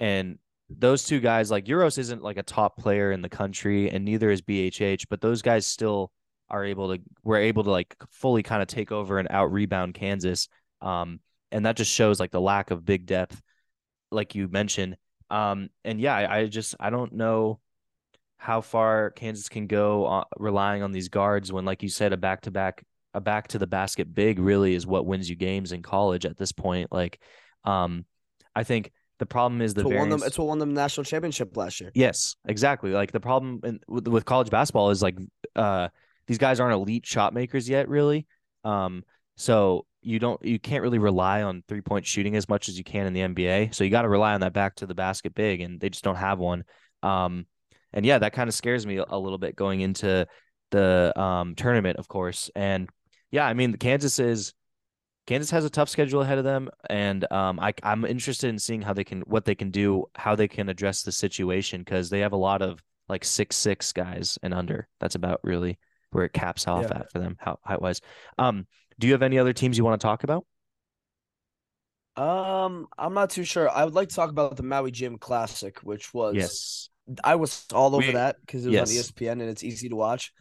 and 0.00 0.38
those 0.70 1.04
two 1.04 1.20
guys, 1.20 1.50
like 1.50 1.68
Uros 1.68 1.98
isn't 1.98 2.22
like 2.22 2.36
a 2.36 2.42
top 2.42 2.76
player 2.78 3.12
in 3.12 3.22
the 3.22 3.28
country, 3.28 3.90
and 3.90 4.04
neither 4.04 4.30
is 4.30 4.42
BHH, 4.42 5.06
but 5.08 5.20
those 5.20 5.42
guys 5.42 5.66
still 5.66 6.12
are 6.50 6.64
able 6.64 6.96
to 6.96 7.02
were 7.22 7.36
able 7.36 7.64
to 7.64 7.70
like 7.70 7.96
fully 8.10 8.42
kind 8.42 8.62
of 8.62 8.68
take 8.68 8.92
over 8.92 9.18
and 9.18 9.28
out 9.30 9.52
rebound 9.52 9.94
Kansas. 9.94 10.48
Um, 10.80 11.20
and 11.50 11.66
that 11.66 11.76
just 11.76 11.92
shows 11.92 12.20
like 12.20 12.30
the 12.30 12.40
lack 12.40 12.70
of 12.70 12.84
big 12.84 13.06
depth, 13.06 13.40
like 14.10 14.34
you 14.34 14.48
mentioned. 14.48 14.96
Um, 15.30 15.68
and 15.84 16.00
yeah, 16.00 16.14
I, 16.14 16.38
I 16.38 16.46
just 16.46 16.74
I 16.80 16.90
don't 16.90 17.12
know 17.12 17.60
how 18.38 18.60
far 18.60 19.10
Kansas 19.10 19.48
can 19.48 19.66
go 19.66 20.06
uh, 20.06 20.24
relying 20.38 20.82
on 20.82 20.92
these 20.92 21.08
guards 21.08 21.52
when, 21.52 21.64
like 21.64 21.82
you 21.82 21.88
said, 21.88 22.12
a 22.12 22.16
back 22.16 22.42
to 22.42 22.50
back 22.50 22.84
a 23.14 23.20
back 23.20 23.48
to 23.48 23.58
the 23.58 23.66
basket 23.66 24.14
big 24.14 24.38
really 24.38 24.74
is 24.74 24.86
what 24.86 25.06
wins 25.06 25.28
you 25.28 25.36
games 25.36 25.72
in 25.72 25.82
college 25.82 26.24
at 26.24 26.36
this 26.36 26.52
point. 26.52 26.92
Like, 26.92 27.20
um, 27.64 28.04
I 28.54 28.64
think 28.64 28.92
the 29.18 29.26
problem 29.26 29.60
is 29.60 29.74
the 29.74 29.80
It's 29.80 29.90
variance. 29.90 30.20
them, 30.20 30.26
it's 30.26 30.38
what 30.38 30.48
won 30.48 30.58
them 30.58 30.74
the 30.74 30.80
national 30.80 31.04
championship 31.04 31.56
last 31.56 31.80
year. 31.80 31.90
Yes, 31.94 32.36
exactly. 32.46 32.92
Like 32.92 33.12
the 33.12 33.20
problem 33.20 33.60
in, 33.64 33.80
with, 33.88 34.06
with 34.06 34.24
college 34.24 34.50
basketball 34.50 34.90
is 34.90 35.02
like 35.02 35.16
uh 35.56 35.88
these 36.28 36.38
guys 36.38 36.60
aren't 36.60 36.74
elite 36.74 37.04
shot 37.04 37.34
makers 37.34 37.68
yet, 37.68 37.88
really. 37.88 38.26
Um, 38.62 39.02
so 39.36 39.86
you 40.02 40.18
don't 40.18 40.42
you 40.44 40.60
can't 40.60 40.82
really 40.82 40.98
rely 40.98 41.42
on 41.42 41.64
three 41.66 41.80
point 41.80 42.06
shooting 42.06 42.36
as 42.36 42.48
much 42.48 42.68
as 42.68 42.78
you 42.78 42.84
can 42.84 43.06
in 43.06 43.12
the 43.12 43.20
NBA. 43.20 43.74
So 43.74 43.82
you 43.82 43.90
got 43.90 44.02
to 44.02 44.08
rely 44.08 44.34
on 44.34 44.42
that 44.42 44.52
back 44.52 44.76
to 44.76 44.86
the 44.86 44.94
basket 44.94 45.34
big, 45.34 45.60
and 45.60 45.80
they 45.80 45.90
just 45.90 46.04
don't 46.04 46.16
have 46.16 46.38
one. 46.38 46.64
Um, 47.02 47.46
and 47.92 48.04
yeah, 48.04 48.18
that 48.18 48.34
kind 48.34 48.48
of 48.48 48.54
scares 48.54 48.86
me 48.86 48.98
a, 48.98 49.18
little 49.18 49.38
bit 49.38 49.56
going 49.56 49.80
into 49.80 50.26
the 50.70 51.18
um 51.18 51.54
tournament, 51.54 51.98
of 51.98 52.06
course. 52.06 52.50
And 52.54 52.88
yeah, 53.30 53.46
I 53.46 53.54
mean, 53.54 53.74
Kansas 53.74 54.18
is 54.18 54.52
Kansas 55.26 55.50
has 55.50 55.64
a 55.64 55.70
tough 55.70 55.88
schedule 55.88 56.22
ahead 56.22 56.38
of 56.38 56.44
them, 56.44 56.68
and 56.88 57.30
um, 57.32 57.58
I 57.58 57.72
I'm 57.82 58.04
interested 58.04 58.48
in 58.50 58.58
seeing 58.58 58.82
how 58.82 58.92
they 58.92 59.04
can 59.04 59.22
what 59.22 59.44
they 59.44 59.54
can 59.54 59.70
do, 59.70 60.04
how 60.14 60.36
they 60.36 60.48
can 60.48 60.68
address 60.68 61.02
the 61.02 61.12
situation 61.12 61.80
because 61.80 62.10
they 62.10 62.20
have 62.20 62.32
a 62.32 62.36
lot 62.36 62.62
of 62.62 62.82
like 63.08 63.24
six 63.24 63.56
six 63.56 63.92
guys 63.92 64.38
and 64.42 64.52
under. 64.52 64.88
That's 65.00 65.14
about 65.14 65.40
really 65.42 65.78
where 66.10 66.24
it 66.24 66.32
caps 66.32 66.66
off 66.66 66.86
Yeah. 66.90 66.98
at 67.00 67.12
for 67.12 67.18
them 67.18 67.36
how 67.40 67.58
it 67.70 67.80
was 67.82 68.00
Um, 68.38 68.66
do 68.98 69.06
you 69.06 69.12
have 69.12 69.22
any 69.22 69.38
other 69.38 69.52
teams 69.52 69.76
you 69.78 69.84
want 69.84 70.00
to 70.00 70.04
talk 70.04 70.24
about? 70.24 70.44
Um, 72.16 72.88
I'm 72.98 73.14
not 73.14 73.30
too 73.30 73.44
sure. 73.44 73.70
I 73.70 73.84
would 73.84 73.94
like 73.94 74.08
to 74.08 74.14
talk 74.16 74.30
about 74.30 74.56
the 74.56 74.62
Maui 74.64 74.90
Jim 74.90 75.18
Classic, 75.18 75.78
which 75.84 76.12
was 76.12 76.34
Yes. 76.34 76.88
I 77.22 77.36
was 77.36 77.64
all 77.72 77.94
over 77.94 78.06
We- 78.06 78.12
that 78.14 78.36
because 78.40 78.66
it 78.66 78.70
was 78.70 78.90
on 78.90 78.96
E. 78.96 78.98
ESPN 78.98 79.32
and 79.40 79.42
it's 79.48 79.62
easy 79.62 79.88
to 79.88 79.96
watch. 79.96 80.32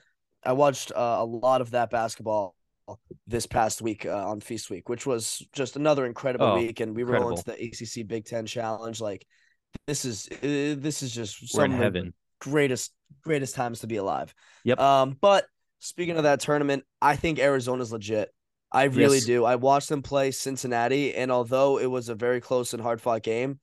I 0.43 0.53
watched 0.53 0.91
uh, 0.91 1.17
a 1.19 1.25
lot 1.25 1.61
of 1.61 1.71
that 1.71 1.89
basketball 1.89 2.55
this 3.27 3.45
past 3.45 3.81
week 3.81 4.05
uh, 4.05 4.27
on 4.27 4.39
Feast 4.39 4.69
Week, 4.69 4.87
which 4.89 5.05
was 5.05 5.45
just 5.53 5.75
another 5.75 6.05
incredible 6.05 6.47
Oh, 6.47 6.55
week. 6.57 6.79
And 6.79 6.95
we 6.95 7.03
were 7.03 7.17
all 7.17 7.29
incredible. 7.29 7.53
into 7.53 7.75
the 7.83 7.99
ACC 8.01 8.07
Big 8.07 8.25
Ten 8.25 8.45
Challenge. 8.45 8.99
Like 8.99 9.25
this 9.85 10.03
is 10.05 10.27
uh, 10.31 10.37
this 10.79 11.03
is 11.03 11.13
just 11.13 11.41
We're 11.41 11.67
some 11.69 11.81
of 11.81 11.93
the 11.93 12.13
greatest 12.39 12.93
greatest 13.23 13.55
times 13.55 13.81
to 13.81 13.87
be 13.87 13.97
alive. 13.97 14.33
Yep. 14.63 14.79
Um, 14.79 15.17
but 15.19 15.45
speaking 15.79 16.17
of 16.17 16.23
that 16.23 16.39
tournament, 16.39 16.83
I 17.01 17.15
think 17.15 17.39
Arizona's 17.39 17.91
legit. 17.91 18.33
I 18.71 18.83
really 18.85 19.17
Yes. 19.17 19.25
do. 19.25 19.45
I 19.45 19.55
watched 19.55 19.89
them 19.89 20.01
play 20.01 20.31
Cincinnati, 20.31 21.15
and 21.15 21.31
although 21.31 21.79
it 21.79 21.85
was 21.87 22.09
a 22.09 22.15
very 22.15 22.41
close 22.41 22.73
and 22.73 22.81
hard 22.83 23.01
fought 23.01 23.23
game, 23.23 23.59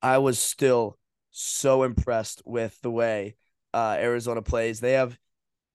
I 0.00 0.18
was 0.18 0.38
still 0.38 0.96
so 1.30 1.82
impressed 1.82 2.42
with 2.44 2.80
the 2.80 2.90
way 2.90 3.36
uh, 3.74 3.96
Arizona 3.98 4.42
plays. 4.42 4.80
They 4.80 4.92
have 4.92 5.18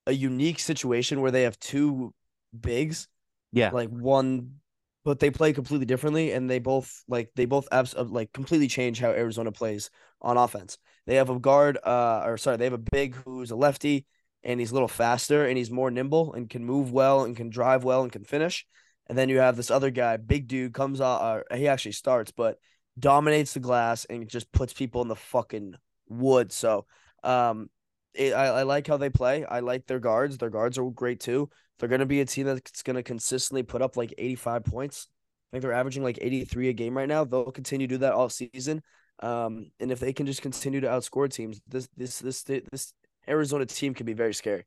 a 0.07 0.13
unique 0.13 0.59
situation 0.59 1.21
where 1.21 1.31
they 1.31 1.43
have 1.43 1.59
two 1.59 2.13
bigs, 2.57 3.07
Yeah. 3.51 3.69
like 3.71 3.89
one, 3.89 4.61
but 5.03 5.19
they 5.19 5.29
play 5.29 5.51
completely 5.51 5.85
differently, 5.85 6.31
and 6.31 6.49
they 6.49 6.59
both 6.59 7.03
like 7.09 7.31
they 7.35 7.45
both 7.45 7.67
abs- 7.71 7.95
uh, 7.95 8.03
like 8.05 8.31
completely 8.31 8.67
change 8.67 8.99
how 8.99 9.09
Arizona 9.11 9.51
plays 9.51 9.89
on 10.21 10.37
offense. 10.37 10.77
They 11.05 11.15
have 11.15 11.29
a 11.29 11.37
guard, 11.39 11.77
uh, 11.83 12.23
or 12.25 12.37
sorry, 12.37 12.57
they 12.57 12.63
have 12.63 12.73
a 12.73 12.77
big 12.77 13.15
who's 13.15 13.51
a 13.51 13.55
lefty, 13.57 14.05
and 14.43 14.59
he's 14.59 14.71
a 14.71 14.73
little 14.73 14.87
faster, 14.87 15.45
and 15.45 15.57
he's 15.57 15.71
more 15.71 15.91
nimble, 15.91 16.33
and 16.33 16.49
can 16.49 16.65
move 16.65 16.91
well, 16.91 17.23
and 17.23 17.35
can 17.35 17.49
drive 17.49 17.83
well, 17.83 18.03
and 18.03 18.11
can 18.11 18.23
finish. 18.23 18.65
And 19.07 19.17
then 19.17 19.29
you 19.29 19.39
have 19.39 19.55
this 19.55 19.71
other 19.71 19.89
guy, 19.89 20.17
big 20.17 20.47
dude, 20.47 20.73
comes 20.73 21.01
out. 21.01 21.43
Uh, 21.51 21.55
he 21.55 21.67
actually 21.67 21.91
starts, 21.91 22.31
but 22.31 22.57
dominates 22.97 23.53
the 23.53 23.59
glass 23.59 24.05
and 24.05 24.27
just 24.27 24.51
puts 24.51 24.73
people 24.73 25.01
in 25.01 25.07
the 25.07 25.15
fucking 25.15 25.75
wood. 26.07 26.51
So, 26.51 26.85
um, 27.23 27.69
it, 28.13 28.33
I, 28.33 28.47
I 28.47 28.63
like 28.63 28.87
how 28.87 28.97
they 28.97 29.09
play. 29.09 29.43
I 29.45 29.59
like 29.59 29.87
their 29.87 29.99
guards. 29.99 30.37
Their 30.37 30.49
guards 30.49 30.77
are 30.77 30.89
great 30.89 31.19
too. 31.19 31.49
They're 31.79 31.89
going 31.89 31.99
to 31.99 32.05
be 32.05 32.21
a 32.21 32.25
team 32.25 32.45
that's 32.45 32.83
going 32.83 32.95
to 32.95 33.03
consistently 33.03 33.63
put 33.63 33.81
up 33.81 33.97
like 33.97 34.13
85 34.17 34.65
points. 34.65 35.07
I 35.09 35.55
think 35.55 35.63
they're 35.63 35.73
averaging 35.73 36.03
like 36.03 36.19
83 36.21 36.69
a 36.69 36.73
game 36.73 36.95
right 36.95 37.07
now. 37.07 37.25
They'll 37.25 37.51
continue 37.51 37.87
to 37.87 37.95
do 37.95 37.97
that 37.99 38.13
all 38.13 38.29
season. 38.29 38.83
Um, 39.21 39.71
and 39.79 39.91
if 39.91 39.99
they 39.99 40.13
can 40.13 40.25
just 40.25 40.41
continue 40.41 40.81
to 40.81 40.87
outscore 40.87 41.31
teams, 41.31 41.61
this 41.67 41.87
this 41.95 42.19
this 42.19 42.43
this 42.43 42.93
Arizona 43.27 43.65
team 43.65 43.93
can 43.93 44.05
be 44.05 44.13
very 44.13 44.33
scary. 44.33 44.65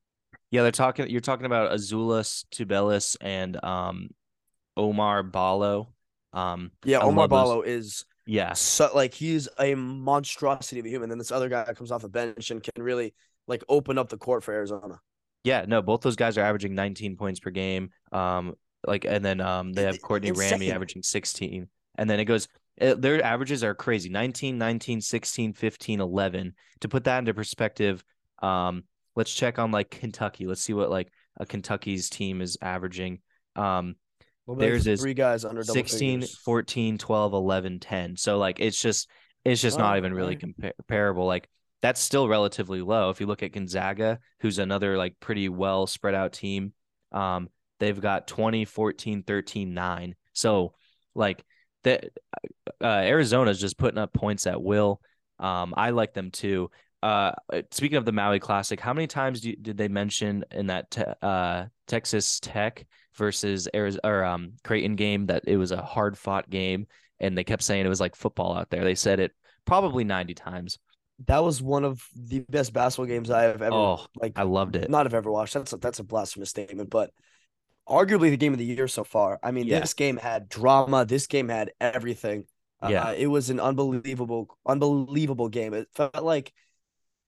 Yeah, 0.50 0.62
they're 0.62 0.70
talking. 0.72 1.08
You're 1.08 1.20
talking 1.20 1.46
about 1.46 1.72
Azuolas 1.72 2.44
Tubelis 2.54 3.16
and 3.20 3.62
um, 3.64 4.10
Omar 4.76 5.22
Ballo. 5.22 5.92
Um, 6.32 6.70
Yeah, 6.84 6.98
I 6.98 7.02
Omar 7.02 7.28
those- 7.28 7.30
Ballo 7.30 7.62
is 7.62 8.04
yeah, 8.28 8.54
so 8.54 8.90
like 8.94 9.14
he's 9.14 9.48
a 9.58 9.74
monstrosity 9.74 10.80
of 10.80 10.86
a 10.86 10.88
human. 10.88 11.08
Then 11.08 11.18
this 11.18 11.30
other 11.30 11.48
guy 11.48 11.64
comes 11.74 11.92
off 11.92 12.02
the 12.02 12.08
bench 12.08 12.50
and 12.50 12.62
can 12.62 12.82
really 12.82 13.14
like 13.46 13.62
open 13.68 13.98
up 13.98 14.08
the 14.08 14.16
court 14.18 14.42
for 14.42 14.52
Arizona. 14.52 14.98
yeah. 15.44 15.64
No, 15.66 15.80
both 15.82 16.00
those 16.00 16.16
guys 16.16 16.36
are 16.36 16.42
averaging 16.42 16.74
19 16.74 17.16
points 17.16 17.38
per 17.38 17.50
game. 17.50 17.90
Um, 18.10 18.54
like, 18.86 19.04
and 19.04 19.24
then 19.24 19.40
um, 19.40 19.72
they 19.72 19.84
have 19.84 20.00
Courtney 20.02 20.32
Ramey 20.32 20.52
insane. 20.54 20.72
averaging 20.72 21.02
16, 21.04 21.68
and 21.96 22.10
then 22.10 22.18
it 22.20 22.24
goes. 22.24 22.48
uh 22.80 22.94
their 22.94 23.22
averages 23.24 23.62
are 23.64 23.74
crazy 23.74 24.08
19 24.10 24.58
19 24.58 25.00
16 25.00 25.52
15 25.52 26.00
11 26.00 26.54
to 26.80 26.88
put 26.88 27.04
that 27.04 27.18
into 27.20 27.32
perspective 27.34 28.04
um 28.42 28.84
let's 29.14 29.32
check 29.34 29.58
on 29.58 29.70
like 29.70 29.90
kentucky. 29.90 30.46
Let's 30.46 30.60
see 30.62 30.72
what 30.74 30.90
like 30.90 31.08
a 31.38 31.46
kentucky's 31.46 32.10
team 32.10 32.40
is 32.40 32.58
averaging. 32.60 33.20
Um 33.54 33.96
Well, 34.46 34.56
Theirs 34.56 34.86
is 34.86 35.00
three 35.00 35.14
guys 35.14 35.44
under 35.44 35.62
double 35.62 35.74
16 35.74 36.20
figures. 36.20 36.38
14 36.38 36.98
12 36.98 37.32
11 37.32 37.80
10 37.80 38.16
so 38.16 38.38
like 38.38 38.60
it's 38.60 38.80
just 38.80 39.08
it's 39.44 39.62
just 39.62 39.78
not 39.78 39.94
Oh, 39.94 39.98
even 39.98 40.12
really 40.12 40.36
compar- 40.36 40.72
comparable. 40.76 41.26
Like 41.26 41.48
that's 41.82 42.00
still 42.00 42.26
relatively 42.28 42.82
low. 42.82 43.10
If 43.10 43.20
you 43.20 43.26
look 43.26 43.42
at 43.42 43.52
gonzaga 43.52 44.18
who's 44.40 44.58
another 44.58 44.96
like 44.96 45.14
pretty 45.20 45.48
well 45.48 45.86
spread 45.86 46.14
out 46.14 46.32
team 46.32 46.72
um 47.12 47.48
they've 47.78 48.00
got 48.00 48.26
20 48.26 48.64
14 48.64 49.22
13 49.22 49.72
9 49.74 50.14
so 50.32 50.74
like 51.14 51.44
that 51.84 52.06
uh, 52.82 52.86
arizona's 52.86 53.60
just 53.60 53.78
putting 53.78 53.98
up 53.98 54.12
points 54.12 54.46
at 54.46 54.60
will. 54.62 55.00
Um 55.38 55.74
i 55.76 55.90
like 55.90 56.12
them 56.14 56.30
too 56.30 56.70
uh 57.02 57.32
speaking 57.70 57.98
of 57.98 58.04
the 58.04 58.12
maui 58.12 58.38
classic 58.38 58.80
how 58.80 58.92
many 58.94 59.06
times 59.06 59.40
do 59.42 59.50
you, 59.50 59.56
did 59.56 59.76
they 59.76 59.88
mention 59.88 60.44
in 60.50 60.66
that 60.68 60.90
te- 60.90 61.02
uh 61.22 61.66
texas 61.86 62.40
tech 62.40 62.86
versus 63.16 63.68
Arizona 63.74 64.00
or 64.04 64.24
um 64.24 64.52
Creighton 64.64 64.96
game 64.96 65.26
that 65.26 65.44
it 65.46 65.56
was 65.56 65.72
a 65.72 65.80
hard 65.82 66.16
fought 66.18 66.48
game 66.50 66.86
and 67.20 67.36
they 67.36 67.44
kept 67.44 67.62
saying 67.62 67.84
it 67.84 67.88
was 67.88 68.00
like 68.00 68.14
football 68.14 68.54
out 68.56 68.68
there. 68.68 68.84
They 68.84 68.94
said 68.94 69.20
it 69.20 69.32
probably 69.64 70.04
90 70.04 70.34
times. 70.34 70.78
That 71.26 71.42
was 71.42 71.62
one 71.62 71.82
of 71.84 72.02
the 72.14 72.40
best 72.40 72.74
basketball 72.74 73.06
games 73.06 73.30
I 73.30 73.44
have 73.44 73.62
ever 73.62 73.74
Oh, 73.74 74.06
like 74.20 74.32
I 74.36 74.42
loved 74.42 74.76
it. 74.76 74.90
not 74.90 75.06
have 75.06 75.14
ever 75.14 75.30
watched. 75.30 75.54
That's 75.54 75.72
a, 75.72 75.78
that's 75.78 75.98
a 75.98 76.04
blasphemous 76.04 76.50
statement, 76.50 76.90
but 76.90 77.10
arguably 77.88 78.28
the 78.30 78.36
game 78.36 78.52
of 78.52 78.58
the 78.58 78.66
year 78.66 78.88
so 78.88 79.02
far. 79.04 79.38
I 79.42 79.50
mean, 79.50 79.66
Yeah. 79.66 79.80
this 79.80 79.94
game 79.94 80.18
had 80.18 80.48
drama. 80.50 81.06
This 81.06 81.26
game 81.26 81.48
had 81.48 81.72
everything. 81.80 82.44
Yeah. 82.86 83.04
Uh, 83.08 83.12
it 83.14 83.28
was 83.28 83.48
an 83.48 83.60
unbelievable, 83.60 84.58
unbelievable 84.66 85.48
game. 85.48 85.72
It 85.72 85.88
felt 85.94 86.22
like 86.22 86.52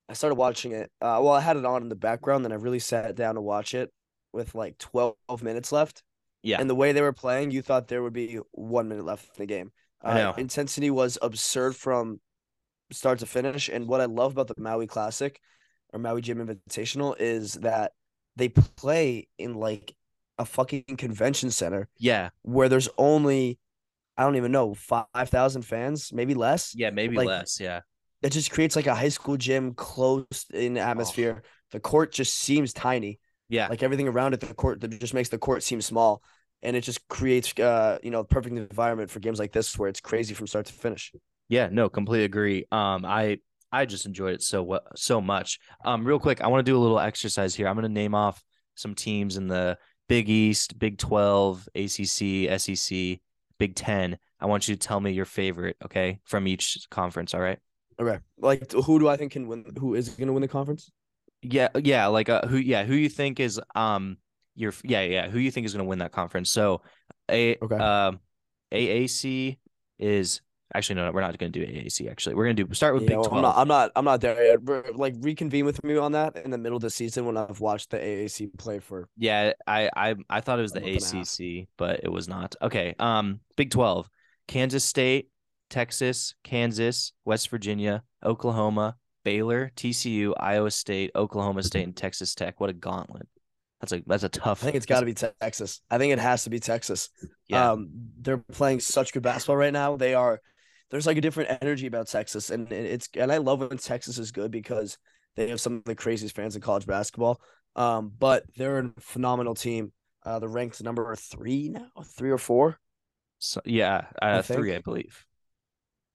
I 0.08 0.14
started 0.14 0.36
watching 0.36 0.72
it. 0.72 0.90
Uh, 1.00 1.20
well, 1.22 1.32
I 1.32 1.40
had 1.40 1.56
it 1.56 1.64
on 1.64 1.82
in 1.82 1.88
the 1.88 1.94
background, 1.94 2.44
then 2.44 2.52
I 2.52 2.56
really 2.56 2.78
sat 2.78 3.14
down 3.14 3.34
to 3.34 3.40
watch 3.40 3.74
it 3.74 3.92
with 4.32 4.54
like 4.54 4.78
12 4.78 5.16
minutes 5.42 5.72
left. 5.72 6.02
Yeah. 6.42 6.60
And 6.60 6.70
the 6.70 6.74
way 6.74 6.92
they 6.92 7.02
were 7.02 7.12
playing, 7.12 7.50
you 7.50 7.62
thought 7.62 7.88
there 7.88 8.02
would 8.02 8.12
be 8.12 8.38
one 8.52 8.88
minute 8.88 9.04
left 9.04 9.26
in 9.26 9.42
the 9.42 9.46
game. 9.46 9.72
I 10.02 10.12
Uh, 10.12 10.14
know. 10.14 10.34
Intensity 10.38 10.90
was 10.90 11.18
absurd 11.20 11.76
from 11.76 12.20
start 12.92 13.18
to 13.18 13.26
finish. 13.26 13.68
And 13.68 13.86
what 13.86 14.00
I 14.00 14.06
love 14.06 14.32
about 14.32 14.46
the 14.48 14.54
Maui 14.56 14.86
Classic 14.86 15.38
or 15.92 15.98
Maui 15.98 16.22
Jim 16.22 16.38
Invitational 16.38 17.14
is 17.18 17.54
that 17.54 17.92
they 18.36 18.48
play 18.48 19.28
in 19.36 19.54
like 19.54 19.94
a 20.38 20.44
fucking 20.44 20.84
convention 20.96 21.50
center 21.50 21.88
Yeah. 21.98 22.30
where 22.42 22.68
there's 22.68 22.88
only, 22.96 23.58
I 24.16 24.22
don't 24.22 24.36
even 24.36 24.52
know, 24.52 24.74
5,000 24.74 25.62
fans, 25.62 26.12
maybe 26.12 26.34
less. 26.34 26.72
Yeah, 26.74 26.90
maybe 26.90 27.16
Like, 27.16 27.26
less. 27.26 27.58
Yeah. 27.60 27.80
It 28.22 28.30
just 28.30 28.50
creates 28.50 28.76
like 28.76 28.86
a 28.86 28.94
high 28.94 29.10
school 29.10 29.36
gym 29.36 29.74
close 29.74 30.26
in 30.52 30.76
atmosphere. 30.76 31.42
The 31.70 31.80
court 31.80 32.12
just 32.12 32.34
seems 32.34 32.72
tiny 32.72 33.20
Yeah. 33.48 33.68
like 33.68 33.82
everything 33.82 34.08
around 34.08 34.34
it 34.34 34.40
the 34.40 34.54
court 34.54 34.80
that 34.80 34.88
just 35.00 35.14
makes 35.14 35.28
the 35.28 35.38
court 35.38 35.62
seem 35.62 35.80
small 35.80 36.22
and 36.62 36.76
it 36.76 36.80
just 36.82 37.06
creates 37.08 37.56
uh 37.58 37.98
you 38.02 38.10
know 38.10 38.24
perfect 38.24 38.56
environment 38.56 39.10
for 39.10 39.20
games 39.20 39.38
like 39.38 39.52
this 39.52 39.78
where 39.78 39.88
it's 39.88 40.00
crazy 40.00 40.34
from 40.34 40.46
start 40.46 40.66
to 40.66 40.72
finish 40.72 41.12
Yeah, 41.48 41.68
no, 41.70 41.88
completely 41.88 42.24
agree. 42.24 42.64
Um, 42.70 43.04
I 43.04 43.38
I 43.72 43.84
just 43.86 44.06
enjoyed 44.06 44.34
it 44.34 44.42
so 44.42 44.80
so 44.96 45.20
much. 45.20 45.58
Um, 45.84 46.04
real 46.06 46.18
quick, 46.18 46.40
I 46.40 46.48
want 46.48 46.64
to 46.64 46.70
do 46.70 46.76
a 46.76 46.80
little 46.80 46.98
exercise 47.00 47.54
here. 47.54 47.68
I'm 47.68 47.74
going 47.74 47.82
to 47.84 47.88
name 47.88 48.14
off 48.14 48.42
some 48.74 48.94
teams 48.94 49.36
in 49.36 49.46
the 49.48 49.78
Big 50.08 50.28
East, 50.28 50.78
Big 50.78 50.98
Twelve, 50.98 51.68
ACC, 51.74 52.48
SEC, 52.48 53.20
Big 53.58 53.74
Ten. 53.74 54.18
I 54.40 54.46
want 54.46 54.68
you 54.68 54.74
to 54.74 54.78
tell 54.88 55.00
me 55.00 55.12
your 55.12 55.24
favorite, 55.24 55.76
okay, 55.84 56.20
from 56.24 56.46
each 56.46 56.86
conference. 56.90 57.34
All 57.34 57.40
right. 57.40 57.58
Okay 58.00 58.18
like 58.38 58.70
who 58.72 58.98
do 58.98 59.08
i 59.08 59.16
think 59.16 59.32
can 59.32 59.46
win 59.48 59.64
who 59.78 59.94
is 59.94 60.08
going 60.10 60.26
to 60.28 60.32
win 60.32 60.42
the 60.42 60.48
conference 60.48 60.90
Yeah, 61.42 61.68
yeah, 61.76 62.06
like 62.08 62.28
uh, 62.28 62.46
who? 62.48 62.56
Yeah, 62.56 62.84
who 62.84 62.94
you 62.94 63.08
think 63.08 63.38
is 63.38 63.60
um 63.74 64.18
your 64.56 64.72
yeah 64.82 65.02
yeah 65.02 65.28
who 65.28 65.38
you 65.38 65.50
think 65.50 65.66
is 65.66 65.72
going 65.72 65.84
to 65.84 65.88
win 65.88 66.00
that 66.00 66.10
conference? 66.12 66.50
So, 66.50 66.82
a 67.30 67.56
Okay. 67.62 67.76
um 67.76 68.18
AAC 68.72 69.58
is 69.98 70.40
actually 70.74 70.96
no, 70.96 71.06
no 71.06 71.12
we're 71.12 71.20
not 71.20 71.38
going 71.38 71.52
to 71.52 71.58
do 71.60 71.64
AAC. 71.64 72.08
Actually, 72.10 72.34
we're 72.34 72.44
going 72.46 72.56
to 72.56 72.64
do 72.64 72.74
start 72.74 72.94
with 72.94 73.04
Yeah, 73.04 73.10
Big 73.10 73.18
well, 73.18 73.28
Twelve. 73.28 73.36
I'm 73.36 73.42
not 73.42 73.56
i'm 73.58 73.68
not 73.68 73.92
i'm 73.96 74.04
not 74.04 74.20
there 74.20 74.44
yet 74.44 74.96
like 74.96 75.14
reconvene 75.20 75.64
with 75.64 75.82
me 75.84 75.96
on 75.96 76.12
that 76.12 76.36
in 76.36 76.50
the 76.50 76.58
middle 76.58 76.76
of 76.76 76.82
the 76.82 76.90
season 76.90 77.24
when 77.24 77.36
i've 77.36 77.60
watched 77.60 77.90
the 77.90 77.98
aac 77.98 78.50
play 78.58 78.78
for 78.80 79.08
Yeah, 79.16 79.52
I 79.66 79.90
I 79.96 80.14
I 80.28 80.40
thought 80.40 80.58
it 80.58 80.62
was 80.62 80.72
the 80.72 80.80
month 80.80 80.96
and 80.96 81.04
a 81.04 81.08
half. 81.08 81.30
ACC, 81.30 81.68
but 81.76 82.00
it 82.02 82.08
was 82.08 82.28
not. 82.28 82.54
Okay. 82.62 82.94
Um, 82.98 83.40
Big 83.56 83.70
Twelve: 83.70 84.08
Kansas 84.46 84.84
State, 84.84 85.28
Texas, 85.70 86.34
Kansas, 86.44 87.12
West 87.24 87.48
Virginia, 87.50 88.02
Oklahoma, 88.24 88.96
Baylor, 89.24 89.70
TCU, 89.76 90.32
Iowa 90.38 90.70
State, 90.70 91.10
Oklahoma 91.14 91.62
State, 91.62 91.84
and 91.84 91.96
Texas 91.96 92.34
Tech. 92.34 92.60
What 92.60 92.70
a 92.70 92.72
gauntlet! 92.74 93.28
That's 93.80 93.92
a 93.92 94.02
that's 94.06 94.22
a 94.24 94.28
tough. 94.28 94.62
i 94.62 94.64
think 94.66 94.76
it's 94.76 94.86
got 94.86 95.00
to 95.00 95.06
be 95.06 95.14
texas 95.14 95.80
i 95.88 95.98
think 95.98 96.12
it 96.12 96.18
has 96.18 96.42
to 96.44 96.50
be 96.50 96.58
texas 96.58 97.10
Yeah. 97.46 97.72
um 97.72 97.90
they're 98.20 98.38
playing 98.38 98.80
such 98.80 99.12
good 99.12 99.22
basketball 99.22 99.56
right 99.56 99.72
now 99.72 99.96
they 99.96 100.14
are 100.14 100.40
there's 100.90 101.06
like 101.06 101.16
a 101.16 101.20
different 101.20 101.58
energy 101.62 101.86
about 101.86 102.08
texas 102.08 102.50
and 102.50 102.72
it's 102.72 103.08
and 103.14 103.30
i 103.30 103.36
love 103.36 103.60
when 103.60 103.78
texas 103.78 104.18
is 104.18 104.32
good 104.32 104.50
because 104.50 104.98
they 105.36 105.48
have 105.50 105.60
some 105.60 105.74
of 105.76 105.84
the 105.84 105.94
craziest 105.94 106.34
fans 106.34 106.56
in 106.56 106.60
college 106.60 106.86
basketball 106.86 107.40
um 107.76 108.10
but 108.18 108.42
they're 108.56 108.78
a 108.80 108.92
phenomenal 108.98 109.54
team 109.54 109.92
uh 110.26 110.40
they're 110.40 110.48
ranked 110.48 110.82
number 110.82 111.14
three 111.14 111.68
now 111.68 111.86
three 112.16 112.30
or 112.32 112.38
four 112.38 112.80
So, 113.38 113.60
yeah, 113.64 114.06
uh, 114.20 114.42
think. 114.42 114.58
three, 114.58 114.74
I 114.74 114.80
believe. 114.80 115.24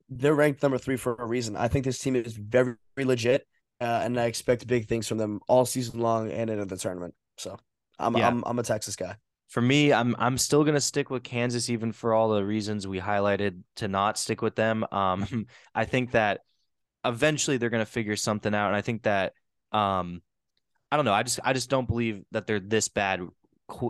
They're 0.09 0.35
ranked 0.35 0.61
number 0.61 0.77
three 0.77 0.97
for 0.97 1.15
a 1.15 1.25
reason 1.25 1.55
i 1.55 1.67
think 1.67 1.85
this 1.85 1.99
team 1.99 2.15
is 2.15 2.33
very, 2.33 2.75
very 2.95 3.05
legit 3.05 3.47
uh, 3.81 4.01
and 4.03 4.19
i 4.19 4.25
expect 4.25 4.67
big 4.67 4.87
things 4.87 5.07
from 5.07 5.17
them 5.17 5.39
all 5.47 5.65
season 5.65 5.99
long 5.99 6.31
and 6.31 6.49
into 6.49 6.65
the 6.65 6.77
tournament 6.77 7.13
so 7.37 7.57
i'm 7.99 8.15
Yeah. 8.15 8.27
i'm, 8.27 8.43
I'm 8.45 8.59
a 8.59 8.63
texas 8.63 8.95
guy 8.95 9.15
For 9.47 9.61
me, 9.61 9.93
I'm 9.93 10.15
I'm 10.17 10.37
still 10.39 10.63
gonna 10.63 10.81
stick 10.81 11.11
with 11.11 11.21
Kansas, 11.23 11.69
even 11.69 11.91
for 11.91 12.13
all 12.13 12.29
the 12.29 12.43
reasons 12.43 12.87
we 12.87 12.99
highlighted 12.99 13.61
to 13.75 13.87
not 13.87 14.17
stick 14.17 14.41
with 14.41 14.55
them. 14.55 14.83
Um, 14.91 15.45
I 15.75 15.85
think 15.85 16.11
that 16.11 16.41
eventually 17.05 17.57
they're 17.57 17.69
gonna 17.69 17.85
figure 17.85 18.15
something 18.15 18.53
out, 18.55 18.67
and 18.67 18.75
I 18.75 18.81
think 18.81 19.03
that 19.03 19.33
um, 19.71 20.23
I 20.91 20.95
don't 20.95 21.05
know. 21.05 21.13
I 21.13 21.21
just 21.21 21.39
I 21.43 21.53
just 21.53 21.69
don't 21.69 21.87
believe 21.87 22.23
that 22.31 22.47
they're 22.47 22.59
this 22.59 22.87
bad. 22.89 23.21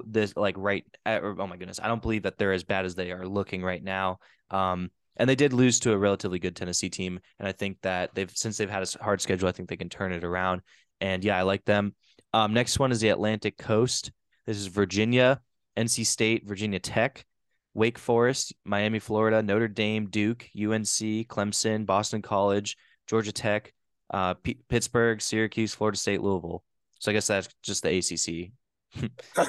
This 0.05 0.35
like 0.35 0.55
right. 0.57 0.83
uh, 1.05 1.19
Oh 1.23 1.47
my 1.47 1.57
goodness, 1.57 1.79
I 1.81 1.87
don't 1.87 2.01
believe 2.01 2.23
that 2.23 2.37
they're 2.37 2.53
as 2.53 2.63
bad 2.63 2.83
as 2.85 2.95
they 2.95 3.11
are 3.11 3.25
looking 3.27 3.63
right 3.63 3.83
now. 3.83 4.19
Um, 4.49 4.91
and 5.17 5.29
they 5.29 5.35
did 5.35 5.53
lose 5.53 5.79
to 5.81 5.91
a 5.91 5.97
relatively 5.97 6.39
good 6.39 6.55
Tennessee 6.55 6.89
team, 6.89 7.19
and 7.39 7.47
I 7.47 7.51
think 7.51 7.77
that 7.81 8.13
they've 8.15 8.31
since 8.33 8.57
they've 8.57 8.69
had 8.69 8.83
a 8.83 9.03
hard 9.03 9.21
schedule, 9.21 9.47
I 9.47 9.51
think 9.51 9.69
they 9.69 9.77
can 9.77 9.89
turn 9.89 10.11
it 10.11 10.23
around. 10.23 10.61
And 11.01 11.23
yeah, 11.23 11.37
I 11.37 11.41
like 11.43 11.65
them. 11.65 11.95
Um, 12.33 12.53
next 12.53 12.79
one 12.79 12.91
is 12.91 12.99
the 12.99 13.09
Atlantic 13.09 13.57
Coast. 13.57 14.11
This 14.45 14.57
is 14.57 14.67
Virginia, 14.67 15.41
NC 15.77 16.05
State, 16.05 16.47
Virginia 16.47 16.79
Tech, 16.79 17.25
Wake 17.73 17.97
Forest, 17.97 18.53
Miami, 18.65 18.99
Florida, 18.99 19.41
Notre 19.41 19.67
Dame, 19.67 20.07
Duke, 20.09 20.47
UNC, 20.55 21.27
Clemson, 21.27 21.85
Boston 21.85 22.21
College, 22.21 22.77
Georgia 23.07 23.31
Tech, 23.31 23.73
uh, 24.13 24.33
P- 24.35 24.59
Pittsburgh, 24.69 25.21
Syracuse, 25.21 25.73
Florida 25.73 25.97
State, 25.97 26.21
Louisville. 26.21 26.63
So 26.99 27.11
I 27.11 27.13
guess 27.13 27.27
that's 27.27 27.49
just 27.63 27.83
the 27.83 27.97
ACC. 27.97 28.51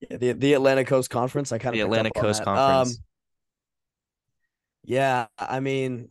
yeah, 0.00 0.16
the, 0.16 0.32
the 0.32 0.52
atlantic 0.54 0.86
coast 0.86 1.10
conference 1.10 1.52
i 1.52 1.58
kind 1.58 1.74
of 1.74 1.78
The 1.78 1.84
Atlantic 1.84 2.14
Coast 2.14 2.40
Um, 2.40 2.44
Conference. 2.44 3.00
Yeah, 4.84 5.26
I 5.38 5.60
mean, 5.60 6.08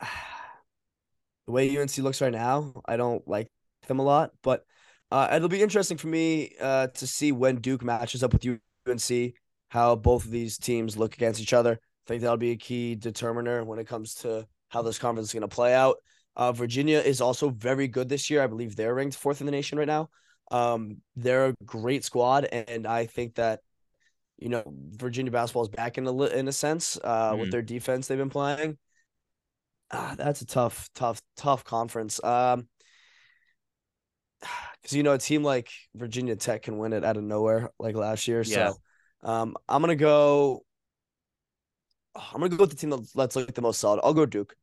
the 1.46 1.52
way 1.52 1.76
UNC 1.76 1.96
looks 1.98 2.20
right 2.20 2.32
now, 2.32 2.82
I 2.86 2.96
don't 2.96 3.26
like 3.28 3.48
them 3.88 3.98
a 3.98 4.02
lot, 4.02 4.32
but 4.42 4.64
uh, 5.10 5.28
it'll 5.34 5.48
be 5.48 5.62
interesting 5.62 5.96
for 5.96 6.08
me 6.08 6.52
uh, 6.60 6.88
to 6.88 7.06
see 7.06 7.32
when 7.32 7.56
Duke 7.56 7.84
matches 7.84 8.22
up 8.22 8.32
with 8.32 8.46
UNC, 8.46 9.34
how 9.68 9.96
both 9.96 10.24
of 10.24 10.30
these 10.30 10.58
teams 10.58 10.96
look 10.96 11.14
against 11.14 11.40
each 11.40 11.52
other. 11.52 11.72
I 11.72 12.08
think 12.08 12.22
that'll 12.22 12.36
be 12.36 12.52
a 12.52 12.56
key 12.56 12.94
determiner 12.94 13.64
when 13.64 13.78
it 13.78 13.86
comes 13.86 14.14
to 14.16 14.46
how 14.68 14.82
this 14.82 14.98
conference 14.98 15.28
is 15.28 15.34
going 15.34 15.48
to 15.48 15.48
play 15.48 15.74
out. 15.74 15.96
Uh, 16.36 16.52
Virginia 16.52 16.98
is 16.98 17.20
also 17.20 17.50
very 17.50 17.86
good 17.86 18.08
this 18.08 18.28
year. 18.28 18.42
I 18.42 18.46
believe 18.46 18.74
they're 18.74 18.94
ranked 18.94 19.16
fourth 19.16 19.40
in 19.40 19.46
the 19.46 19.52
nation 19.52 19.78
right 19.78 19.86
now. 19.86 20.08
Um, 20.50 20.98
they're 21.16 21.46
a 21.46 21.54
great 21.64 22.04
squad, 22.04 22.44
and 22.44 22.86
I 22.86 23.06
think 23.06 23.36
that 23.36 23.60
you 24.38 24.48
know 24.48 24.62
Virginia 24.66 25.30
basketball 25.32 25.62
is 25.62 25.68
back 25.68 25.96
in 25.98 26.06
a 26.06 26.22
in 26.26 26.48
a 26.48 26.52
sense 26.52 26.98
uh, 27.02 27.32
Mhm. 27.32 27.40
with 27.40 27.50
their 27.50 27.62
defense 27.62 28.06
they've 28.06 28.18
been 28.18 28.30
playing. 28.30 28.78
Ah, 29.90 30.14
that's 30.16 30.40
a 30.40 30.46
tough, 30.46 30.88
tough, 30.94 31.22
tough 31.36 31.62
conference. 31.64 32.22
Um, 32.24 32.68
because 34.82 34.92
you 34.96 35.02
know 35.02 35.12
a 35.12 35.18
team 35.18 35.42
like 35.42 35.70
Virginia 35.94 36.36
Tech 36.36 36.62
can 36.62 36.78
win 36.78 36.92
it 36.92 37.04
out 37.04 37.16
of 37.16 37.22
nowhere 37.24 37.70
like 37.78 37.94
last 37.96 38.28
year. 38.28 38.42
Yeah. 38.42 38.72
So, 38.72 39.30
um, 39.30 39.56
I'm 39.68 39.80
gonna 39.80 39.96
go. 39.96 40.64
I'm 42.14 42.40
gonna 42.40 42.48
go 42.50 42.56
with 42.58 42.70
the 42.70 42.76
team 42.76 42.90
that- 42.90 43.08
that's 43.14 43.36
like 43.36 43.54
the 43.54 43.62
most 43.62 43.80
solid. 43.80 44.00
I'll 44.04 44.14
go 44.14 44.26
Duke. 44.26 44.56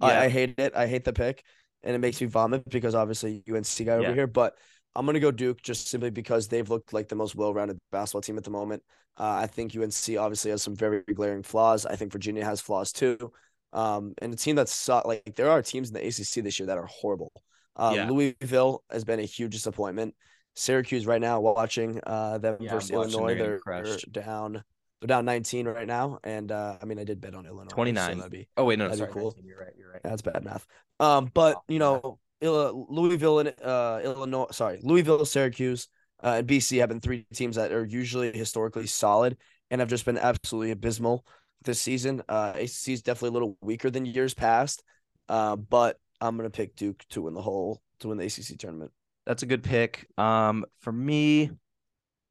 I, 0.00 0.24
I 0.24 0.28
hate 0.28 0.58
it. 0.58 0.74
I 0.76 0.86
hate 0.86 1.04
the 1.04 1.12
pick, 1.12 1.44
and 1.82 1.94
it 1.94 1.98
makes 1.98 2.20
me 2.20 2.26
vomit 2.28 2.68
because 2.68 2.94
obviously 2.94 3.42
UNC 3.48 3.84
guy 3.84 3.94
Yeah. 3.98 4.06
over 4.06 4.14
here. 4.14 4.26
But 4.26 4.56
I'm 4.98 5.06
gonna 5.06 5.20
go 5.20 5.30
Duke 5.30 5.62
just 5.62 5.88
simply 5.88 6.10
because 6.10 6.48
they've 6.48 6.68
looked 6.68 6.92
like 6.92 7.08
the 7.08 7.14
most 7.14 7.34
well-rounded 7.34 7.78
basketball 7.92 8.20
team 8.22 8.36
at 8.38 8.44
the 8.44 8.50
moment. 8.50 8.82
Uh, 9.16 9.40
I 9.42 9.46
think 9.46 9.74
UNC 9.76 10.16
obviously 10.18 10.50
has 10.50 10.62
some 10.62 10.76
very 10.76 11.02
glaring 11.14 11.42
flaws. 11.42 11.86
I 11.86 11.96
think 11.96 12.12
Virginia 12.12 12.44
has 12.44 12.60
flaws 12.60 12.92
too. 12.92 13.32
Um, 13.72 14.14
and 14.18 14.32
a 14.32 14.36
team 14.36 14.56
that's 14.56 14.88
like 14.88 15.34
there 15.36 15.50
are 15.50 15.62
teams 15.62 15.88
in 15.88 15.94
the 15.94 16.06
ACC 16.06 16.42
this 16.44 16.58
year 16.58 16.66
that 16.66 16.78
are 16.78 16.86
horrible. 16.86 17.32
Uh, 17.76 17.92
Yeah. 17.96 18.10
Louisville 18.10 18.82
has 18.90 19.04
been 19.04 19.20
a 19.20 19.24
huge 19.24 19.52
disappointment. 19.52 20.14
Syracuse 20.56 21.06
right 21.06 21.20
now 21.20 21.40
watching 21.40 22.00
uh 22.04 22.38
them 22.38 22.56
Yeah, 22.60 22.72
versus 22.72 22.90
watching, 22.90 23.12
Illinois. 23.12 23.34
they're 23.38 23.60
They're, 23.64 23.96
down. 24.10 24.64
They're 25.00 25.06
down 25.06 25.24
19 25.24 25.68
right 25.68 25.86
now, 25.86 26.18
and 26.24 26.50
uh, 26.50 26.78
I 26.82 26.84
mean 26.84 26.98
I 26.98 27.04
did 27.04 27.20
bet 27.20 27.34
on 27.34 27.46
Illinois. 27.46 27.68
so 27.70 27.74
29. 27.76 28.16
that'd 28.18 28.32
be 28.32 28.48
Oh 28.56 28.64
wait, 28.64 28.78
no, 28.80 28.88
That'd 28.88 28.98
be 28.98 28.98
sorry. 28.98 29.12
cool. 29.12 29.30
19, 29.36 29.44
You're 29.46 29.58
right. 29.60 29.72
You're 29.78 29.92
right. 29.92 30.02
that's 30.02 30.22
bad 30.22 30.44
math. 30.44 30.66
Um, 30.98 31.30
but 31.32 31.56
Oh, 31.58 31.62
you 31.68 31.78
know, 31.78 32.18
Louisville 32.40 33.40
and 33.40 33.54
uh 33.62 34.00
Illinois, 34.04 34.46
sorry, 34.52 34.78
Louisville, 34.82 35.24
Syracuse, 35.24 35.88
uh, 36.22 36.36
and 36.38 36.46
BC 36.46 36.78
have 36.80 36.88
been 36.88 37.00
three 37.00 37.26
teams 37.34 37.56
that 37.56 37.72
are 37.72 37.84
usually 37.84 38.36
historically 38.36 38.86
solid 38.86 39.36
and 39.70 39.80
have 39.80 39.90
just 39.90 40.04
been 40.04 40.18
absolutely 40.18 40.70
abysmal 40.70 41.24
this 41.64 41.80
season. 41.80 42.22
Uh, 42.28 42.52
ACC 42.54 42.88
is 42.88 43.02
definitely 43.02 43.30
a 43.30 43.32
little 43.32 43.56
weaker 43.60 43.90
than 43.90 44.06
years 44.06 44.34
past, 44.34 44.82
uh, 45.28 45.56
but 45.56 45.98
I'm 46.20 46.36
gonna 46.36 46.50
pick 46.50 46.76
Duke 46.76 47.04
to 47.10 47.22
win 47.22 47.34
the 47.34 47.42
whole 47.42 47.82
to 48.00 48.08
win 48.08 48.18
the 48.18 48.24
ACC 48.26 48.58
tournament. 48.58 48.92
That's 49.26 49.42
a 49.42 49.46
good 49.46 49.62
pick. 49.62 50.06
Um, 50.16 50.64
for 50.80 50.92
me, 50.92 51.50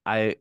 I, 0.06 0.38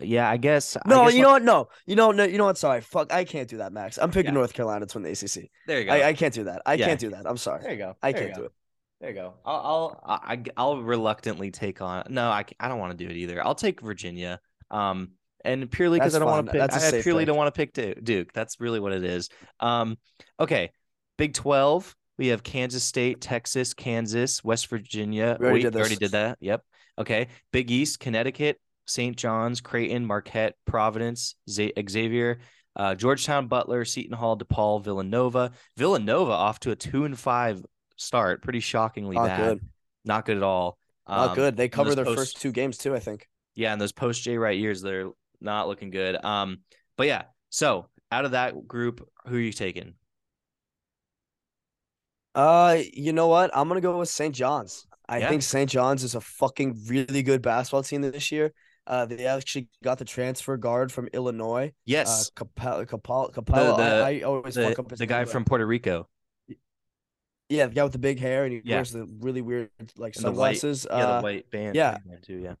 yeah, 0.00 0.30
I 0.30 0.36
guess. 0.36 0.76
I 0.76 0.82
No, 0.86 1.04
guess 1.04 1.14
you 1.14 1.22
know 1.22 1.32
what? 1.32 1.42
No, 1.42 1.68
you 1.84 1.96
know, 1.96 2.12
no, 2.12 2.24
you 2.24 2.38
know 2.38 2.44
what? 2.46 2.56
Sorry, 2.56 2.80
fuck, 2.80 3.12
I 3.12 3.24
can't 3.24 3.48
do 3.48 3.58
that, 3.58 3.72
Max. 3.72 3.98
I'm 3.98 4.10
picking 4.10 4.26
Yeah. 4.26 4.34
North 4.38 4.54
Carolina 4.54 4.86
to 4.86 4.98
win 4.98 5.02
the 5.02 5.10
ACC. 5.10 5.50
There 5.66 5.80
you 5.80 5.84
go. 5.86 5.92
I, 5.92 6.08
I 6.08 6.12
can't 6.14 6.32
do 6.32 6.44
that. 6.44 6.62
I 6.64 6.74
Yeah. 6.74 6.86
can't 6.86 7.00
do 7.00 7.10
that. 7.10 7.26
I'm 7.26 7.36
sorry. 7.36 7.62
there 7.62 7.72
you 7.72 7.78
go. 7.78 7.96
I 8.02 8.12
There 8.12 8.22
you 8.22 8.26
can't 8.28 8.36
go. 8.36 8.42
do 8.42 8.46
it. 8.46 8.52
There 9.00 9.10
you 9.10 9.14
go. 9.14 9.34
I'll 9.44 10.00
I'll 10.04 10.20
I, 10.26 10.42
I'll 10.56 10.78
reluctantly 10.78 11.50
take 11.50 11.80
on. 11.80 12.04
No, 12.08 12.28
I, 12.28 12.44
I 12.58 12.68
don't 12.68 12.78
want 12.78 12.98
to 12.98 13.04
do 13.04 13.08
it 13.08 13.16
either. 13.16 13.44
I'll 13.44 13.54
take 13.54 13.80
Virginia. 13.80 14.40
Um, 14.70 15.12
and 15.44 15.70
purely 15.70 15.98
because 15.98 16.16
I 16.16 16.18
don't 16.18 16.28
want 16.28 16.46
to 16.46 16.52
pick. 16.52 16.60
I 16.60 17.02
purely 17.02 17.22
pick. 17.22 17.28
don't 17.28 17.36
want 17.36 17.54
to 17.54 17.66
pick 17.66 18.02
Duke. 18.04 18.32
That's 18.32 18.60
really 18.60 18.80
what 18.80 18.92
it 18.92 19.04
is. 19.04 19.28
Um, 19.60 19.96
okay. 20.40 20.72
Big 21.16 21.34
Twelve. 21.34 21.94
We 22.18 22.28
have 22.28 22.42
Kansas 22.42 22.82
State, 22.82 23.20
Texas, 23.20 23.72
Kansas, 23.72 24.42
West 24.42 24.66
Virginia. 24.66 25.36
We 25.38 25.46
already 25.46 25.64
Wait, 25.64 25.70
did 25.70 25.76
already 25.76 25.96
did 25.96 26.10
that. 26.10 26.38
Yep. 26.40 26.62
Okay. 26.98 27.28
Big 27.52 27.70
East, 27.70 28.00
Connecticut, 28.00 28.60
St. 28.86 29.16
John's, 29.16 29.60
Creighton, 29.60 30.04
Marquette, 30.04 30.54
Providence, 30.66 31.36
Xavier, 31.48 32.40
uh, 32.74 32.96
Georgetown, 32.96 33.46
Butler, 33.46 33.84
Seton 33.84 34.16
Hall, 34.16 34.36
DePaul, 34.36 34.82
Villanova. 34.82 35.52
Villanova 35.76 36.32
off 36.32 36.58
to 36.60 36.72
a 36.72 36.76
two 36.76 37.04
and 37.04 37.16
five 37.16 37.64
start. 37.98 38.42
Pretty 38.42 38.60
shockingly 38.60 39.16
Not 39.16 39.26
bad. 39.26 39.38
good. 39.58 39.68
Not 40.04 40.24
good 40.26 40.36
at 40.38 40.42
all. 40.42 40.78
Not 41.08 41.30
Um, 41.30 41.34
good. 41.34 41.56
They 41.56 41.68
cover 41.68 41.94
their 41.94 42.04
post- 42.04 42.18
first 42.18 42.40
two 42.40 42.52
games 42.52 42.78
too. 42.78 42.94
I 42.94 43.00
think. 43.00 43.28
Yeah, 43.54 43.72
and 43.72 43.80
those 43.80 43.92
post 43.92 44.22
Jay 44.22 44.38
Wright 44.38 44.58
years, 44.58 44.80
they're 44.82 45.10
not 45.40 45.68
looking 45.68 45.90
good. 45.90 46.22
Um, 46.24 46.58
but 46.96 47.06
yeah. 47.06 47.24
So 47.50 47.88
out 48.10 48.24
of 48.24 48.30
that 48.32 48.66
group, 48.66 49.06
who 49.26 49.36
are 49.36 49.40
you 49.40 49.52
taking? 49.52 49.94
Uh, 52.34 52.78
you 52.92 53.12
know 53.12 53.26
what? 53.28 53.50
I'm 53.54 53.68
gonna 53.68 53.80
go 53.80 53.98
with 53.98 54.08
St. 54.08 54.34
John's. 54.34 54.86
I 55.08 55.18
Yeah. 55.18 55.28
think 55.30 55.42
St. 55.42 55.68
John's 55.70 56.04
is 56.04 56.14
a 56.14 56.20
fucking 56.20 56.84
really 56.86 57.22
good 57.22 57.42
basketball 57.42 57.82
team 57.82 58.02
this 58.02 58.30
year. 58.30 58.52
Uh, 58.86 59.06
they 59.06 59.26
actually 59.26 59.68
got 59.82 59.98
the 59.98 60.04
transfer 60.04 60.56
guard 60.56 60.92
from 60.92 61.08
Illinois. 61.12 61.72
Yes, 61.84 62.28
Uh, 62.36 62.44
Capel, 62.44 62.86
Capel, 62.86 63.28
Capella. 63.30 63.76
the- 63.76 64.04
I, 64.04 64.10
I 64.10 64.20
always 64.22 64.54
the, 64.54 64.68
fuck 64.68 64.78
up 64.78 64.90
his 64.90 64.98
the 64.98 65.06
guy 65.06 65.24
from 65.24 65.44
Puerto 65.44 65.66
Rico. 65.66 66.08
Yeah, 67.48 67.66
the 67.66 67.74
guy 67.74 67.82
with 67.82 67.92
the 67.92 67.98
big 67.98 68.18
hair 68.18 68.44
and 68.44 68.52
he 68.52 68.60
Yeah. 68.64 68.76
wears 68.76 68.92
the 68.92 69.06
really 69.20 69.40
weird 69.42 69.70
like 69.96 70.16
And 70.16 70.24
the 70.24 70.30
white- 70.32 70.58
sunglasses. 70.58 70.86
Yeah, 70.88 70.96
uh, 70.96 71.16
the 71.18 71.22
white 71.22 71.50
band. 71.50 71.74
yeah. 71.76 71.98
band 71.98 72.22
too. 72.22 72.38
Yeah. 72.38 72.54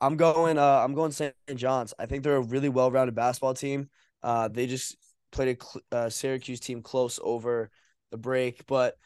I'm 0.00 0.16
going. 0.16 0.58
Uh, 0.58 0.80
I'm 0.84 0.94
going 0.94 1.12
St. 1.12 1.34
John's. 1.54 1.94
I 1.98 2.06
think 2.06 2.24
they're 2.24 2.36
a 2.36 2.40
really 2.42 2.68
well-rounded 2.68 3.14
basketball 3.14 3.54
team. 3.54 3.88
Uh, 4.22 4.48
they 4.48 4.66
just 4.66 4.96
played 5.32 5.56
a 5.58 5.62
cl- 5.64 5.82
uh, 5.92 6.08
Syracuse 6.10 6.60
team 6.60 6.82
close 6.82 7.18
over 7.22 7.70
the 8.10 8.18
break, 8.18 8.66
but 8.66 8.96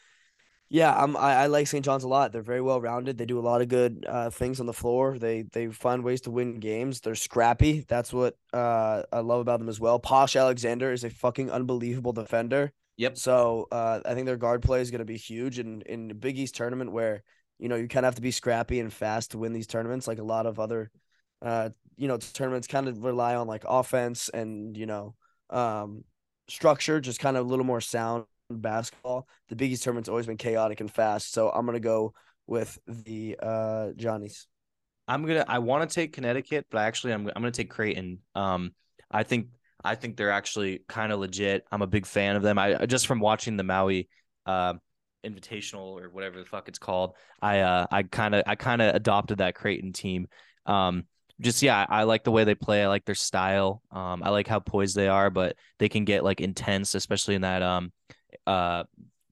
yeah, 0.70 0.92
I'm. 0.94 1.16
I, 1.16 1.34
I 1.42 1.46
like 1.46 1.66
St. 1.68 1.84
John's 1.84 2.04
a 2.04 2.08
lot. 2.08 2.32
They're 2.32 2.42
very 2.42 2.60
well-rounded. 2.62 3.16
They 3.16 3.26
do 3.26 3.38
a 3.38 3.40
lot 3.40 3.60
of 3.62 3.68
good 3.68 4.04
uh, 4.08 4.30
things 4.30 4.58
on 4.60 4.66
the 4.66 4.72
floor. 4.72 5.18
They 5.18 5.42
they 5.42 5.68
find 5.68 6.02
ways 6.02 6.22
to 6.22 6.30
win 6.30 6.58
games. 6.58 7.00
They're 7.00 7.14
scrappy. 7.14 7.84
That's 7.86 8.12
what 8.12 8.36
uh, 8.52 9.02
I 9.12 9.20
love 9.20 9.40
about 9.40 9.60
them 9.60 9.68
as 9.68 9.78
well. 9.78 9.98
Posh 10.00 10.34
Alexander 10.36 10.90
is 10.92 11.04
a 11.04 11.10
fucking 11.10 11.50
unbelievable 11.50 12.12
defender. 12.12 12.72
Yep. 12.98 13.16
So 13.16 13.68
uh, 13.70 14.00
I 14.04 14.14
think 14.14 14.26
their 14.26 14.36
guard 14.36 14.60
play 14.60 14.80
is 14.80 14.90
going 14.90 14.98
to 14.98 15.04
be 15.04 15.16
huge 15.16 15.58
in 15.58 15.82
in 15.82 16.08
the 16.08 16.14
Big 16.14 16.38
East 16.38 16.56
tournament 16.56 16.92
where 16.92 17.22
you 17.58 17.68
know 17.68 17.76
you 17.76 17.88
kind 17.88 18.04
of 18.04 18.08
have 18.08 18.16
to 18.16 18.22
be 18.22 18.32
scrappy 18.32 18.80
and 18.80 18.92
fast 18.92 19.30
to 19.30 19.38
win 19.38 19.52
these 19.52 19.66
tournaments. 19.68 20.06
Like 20.06 20.18
a 20.18 20.24
lot 20.24 20.46
of 20.46 20.58
other, 20.58 20.90
uh, 21.40 21.70
you 21.96 22.08
know, 22.08 22.18
tournaments 22.18 22.66
kind 22.66 22.88
of 22.88 23.02
rely 23.02 23.36
on 23.36 23.46
like 23.46 23.64
offense 23.66 24.28
and 24.28 24.76
you 24.76 24.86
know, 24.86 25.14
um, 25.48 26.04
structure, 26.48 27.00
just 27.00 27.20
kind 27.20 27.36
of 27.36 27.46
a 27.46 27.48
little 27.48 27.64
more 27.64 27.80
sound 27.80 28.24
basketball. 28.50 29.28
The 29.48 29.56
Big 29.56 29.70
East 29.70 29.84
tournament's 29.84 30.08
always 30.08 30.26
been 30.26 30.36
chaotic 30.36 30.80
and 30.80 30.90
fast. 30.90 31.32
So 31.32 31.50
I'm 31.50 31.66
gonna 31.66 31.80
go 31.80 32.14
with 32.48 32.78
the 32.88 33.36
uh 33.40 33.92
Johnnies. 33.96 34.48
I'm 35.06 35.24
gonna. 35.24 35.44
I 35.46 35.60
want 35.60 35.88
to 35.88 35.94
take 35.94 36.12
Connecticut, 36.12 36.66
but 36.70 36.78
actually, 36.78 37.12
I'm. 37.12 37.28
I'm 37.28 37.42
gonna 37.42 37.52
take 37.52 37.70
Creighton. 37.70 38.18
Um, 38.34 38.74
I 39.10 39.22
think. 39.22 39.48
I 39.84 39.94
think 39.94 40.16
they're 40.16 40.30
actually 40.30 40.82
kind 40.88 41.12
of 41.12 41.20
legit. 41.20 41.66
I'm 41.70 41.82
a 41.82 41.86
big 41.86 42.06
fan 42.06 42.36
of 42.36 42.42
them. 42.42 42.58
I 42.58 42.86
just 42.86 43.06
from 43.06 43.20
watching 43.20 43.56
the 43.56 43.64
Maui, 43.64 44.08
uh, 44.46 44.74
Invitational 45.24 46.00
or 46.00 46.10
whatever 46.10 46.38
the 46.38 46.44
fuck 46.44 46.68
it's 46.68 46.78
called. 46.78 47.14
I 47.42 47.60
uh, 47.60 47.86
I 47.90 48.04
kind 48.04 48.34
of, 48.34 48.44
I 48.46 48.54
kind 48.54 48.80
of 48.80 48.94
adopted 48.94 49.38
that 49.38 49.54
Creighton 49.54 49.92
team. 49.92 50.28
Um, 50.64 51.04
just 51.40 51.62
yeah, 51.62 51.86
I, 51.88 52.00
I 52.00 52.02
like 52.04 52.24
the 52.24 52.30
way 52.30 52.44
they 52.44 52.54
play. 52.54 52.82
I 52.82 52.88
like 52.88 53.04
their 53.04 53.14
style. 53.14 53.82
Um, 53.90 54.22
I 54.22 54.30
like 54.30 54.46
how 54.46 54.60
poised 54.60 54.96
they 54.96 55.08
are, 55.08 55.30
but 55.30 55.56
they 55.78 55.88
can 55.88 56.04
get 56.04 56.24
like 56.24 56.40
intense, 56.40 56.94
especially 56.94 57.34
in 57.34 57.42
that 57.42 57.62
um, 57.62 57.92
uh, 58.46 58.84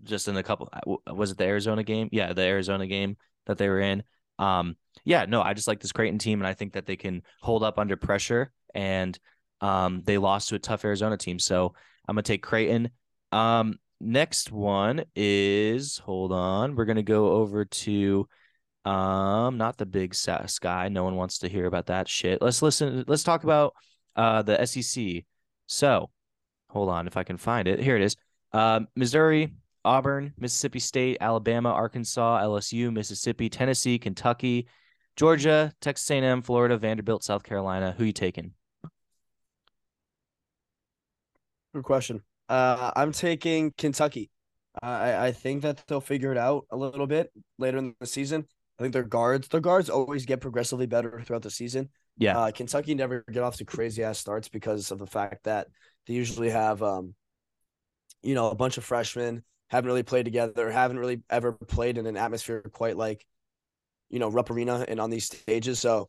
just 0.03 0.29
in 0.29 0.35
the 0.35 0.43
couple. 0.43 0.69
Was 1.07 1.31
it 1.31 1.39
the 1.39 1.45
Arizona 1.45 1.83
game? 1.83 2.09
Yeah, 2.13 2.33
the 2.33 2.43
Arizona 2.43 2.87
game 2.87 3.17
that 3.47 3.59
they 3.59 3.69
were 3.69 3.81
in. 3.81 4.03
Um, 4.39 4.77
yeah, 5.05 5.25
no, 5.27 5.41
I 5.41 5.55
just 5.55 5.69
like 5.69 5.81
this 5.81 5.93
Creighton 5.93 6.19
team, 6.19 6.41
and 6.41 6.49
I 6.49 6.55
think 6.55 6.73
that 6.73 6.87
they 6.87 6.97
can 6.97 7.23
hold 7.41 7.63
up 7.63 7.79
under 7.79 7.97
pressure. 7.97 8.53
And 8.75 9.19
um, 9.61 10.03
they 10.05 10.19
lost 10.19 10.49
to 10.49 10.55
a 10.55 10.59
tough 10.59 10.85
Arizona 10.85 11.17
team, 11.17 11.39
so 11.39 11.75
I'm 12.09 12.15
gonna 12.15 12.23
take 12.23 12.43
Creighton. 12.43 12.91
Um, 13.33 13.79
next 14.01 14.53
one 14.53 15.05
is 15.15 15.99
hold 15.99 16.33
on, 16.33 16.77
we're 16.77 16.85
gonna 16.85 17.03
go 17.03 17.33
over 17.33 17.65
to 17.65 18.29
um, 18.85 19.59
not 19.59 19.77
the 19.77 19.87
Big 19.87 20.15
Sky. 20.15 20.89
No 20.89 21.05
one 21.05 21.17
wants 21.17 21.39
to 21.39 21.49
hear 21.49 21.67
about 21.67 21.87
that 21.87 22.09
shit. 22.09 22.41
Let's 22.41 22.63
listen. 22.63 23.05
Let's 23.07 23.25
talk 23.25 23.45
about 23.45 23.75
uh 24.15 24.43
the 24.43 24.65
SEC. 24.65 25.25
So, 25.67 26.11
hold 26.71 26.89
on, 26.89 27.07
if 27.07 27.17
I 27.17 27.25
can 27.25 27.37
find 27.37 27.67
it. 27.67 27.81
Here 27.81 27.97
it 27.97 28.03
is. 28.03 28.17
Um, 28.53 28.87
Missouri, 28.95 29.53
Auburn, 29.85 30.35
Mississippi 30.39 30.79
State, 30.79 31.19
Alabama, 31.21 31.71
Arkansas, 31.71 32.43
LSU, 32.43 32.93
Mississippi, 32.93 33.49
Tennessee, 33.49 33.99
Kentucky, 33.99 34.69
Georgia, 35.17 35.73
Texas 35.81 36.11
A&M, 36.11 36.43
Florida, 36.43 36.77
Vanderbilt, 36.77 37.25
South 37.25 37.43
Carolina. 37.43 37.95
Who 37.97 38.05
you 38.05 38.13
taking? 38.13 38.53
Good 41.77 41.85
question. 41.85 42.23
Uh, 42.49 42.91
I'm 42.97 43.13
taking 43.13 43.71
Kentucky. 43.77 44.31
I 44.83 45.27
I 45.27 45.33
think 45.33 45.61
that 45.61 45.85
they'll 45.87 46.01
figure 46.01 46.33
it 46.33 46.39
out 46.39 46.65
a 46.71 46.77
little 46.77 47.07
bit 47.07 47.31
later 47.59 47.77
in 47.77 47.95
the 48.01 48.07
season. 48.07 48.47
I 48.79 48.83
think 48.83 48.95
their 48.95 49.03
guards, 49.03 49.49
their 49.49 49.61
guards 49.61 49.91
always 49.91 50.25
get 50.25 50.41
progressively 50.41 50.87
better 50.87 51.21
throughout 51.23 51.43
the 51.43 51.51
season. 51.51 51.91
Yeah. 52.17 52.39
Uh, 52.39 52.51
Kentucky 52.51 52.95
never 52.95 53.27
get 53.31 53.43
off 53.43 53.59
to 53.59 53.67
crazy 53.67 54.03
ass 54.03 54.19
starts 54.19 54.49
because 54.49 54.91
of 54.91 54.99
the 54.99 55.07
fact 55.07 55.45
that 55.45 55.67
they 56.07 56.15
usually 56.15 56.49
have, 56.49 56.83
um, 56.83 57.15
you 58.23 58.35
know, 58.35 58.49
a 58.49 58.55
bunch 58.55 58.79
of 58.79 58.85
freshmen 58.85 59.45
haven't 59.69 59.89
really 59.89 60.03
played 60.03 60.25
together, 60.25 60.71
haven't 60.71 60.99
really 60.99 61.21
ever 61.29 61.53
played 61.53 61.99
in 61.99 62.07
an 62.07 62.17
atmosphere 62.17 62.63
quite 62.73 62.97
like, 62.97 63.23
you 64.09 64.19
know, 64.19 64.31
Rupp 64.31 64.51
Arena 64.51 64.83
and 64.89 64.99
on 64.99 65.11
these 65.11 65.27
stages. 65.27 65.79
So, 65.79 66.09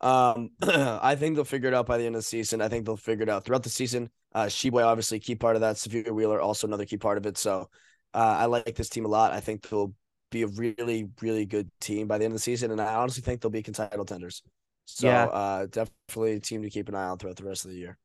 um, 0.00 0.50
I 0.62 1.16
think 1.16 1.34
they'll 1.36 1.44
figure 1.44 1.68
it 1.68 1.74
out 1.74 1.86
by 1.86 1.98
the 1.98 2.06
end 2.06 2.14
of 2.14 2.20
the 2.20 2.26
season. 2.26 2.60
I 2.60 2.68
think 2.68 2.86
they'll 2.86 2.96
figure 2.96 3.22
it 3.24 3.28
out 3.28 3.44
throughout 3.44 3.62
the 3.62 3.70
season. 3.70 4.10
Uh, 4.34 4.44
Tshiebwe 4.46 4.84
obviously 4.84 5.18
key 5.20 5.34
part 5.34 5.56
of 5.56 5.62
that. 5.62 5.76
Sahvir 5.76 6.10
Wheeler 6.12 6.40
also 6.40 6.66
another 6.66 6.84
key 6.84 6.98
part 6.98 7.18
of 7.18 7.26
it. 7.26 7.38
So, 7.38 7.68
uh, 8.14 8.36
I 8.38 8.46
like 8.46 8.74
this 8.74 8.88
team 8.88 9.04
a 9.04 9.08
lot. 9.08 9.32
I 9.32 9.40
think 9.40 9.68
they'll 9.68 9.94
be 10.30 10.42
a 10.42 10.46
really, 10.48 11.08
really 11.20 11.46
good 11.46 11.70
team 11.80 12.06
by 12.06 12.18
the 12.18 12.24
end 12.24 12.32
of 12.32 12.36
the 12.36 12.42
season, 12.42 12.70
and 12.70 12.80
I 12.80 12.94
honestly 12.94 13.22
think 13.22 13.40
they'll 13.40 13.50
be 13.50 13.62
title 13.62 14.04
tenders. 14.04 14.42
So, 14.84 15.08
Yeah. 15.08 15.24
uh, 15.26 15.66
definitely 15.66 16.32
a 16.32 16.40
team 16.40 16.62
to 16.62 16.70
keep 16.70 16.88
an 16.88 16.94
eye 16.94 17.04
on 17.08 17.18
throughout 17.18 17.36
the 17.36 17.44
rest 17.44 17.64
of 17.64 17.70
the 17.70 17.76
year. 17.78 17.98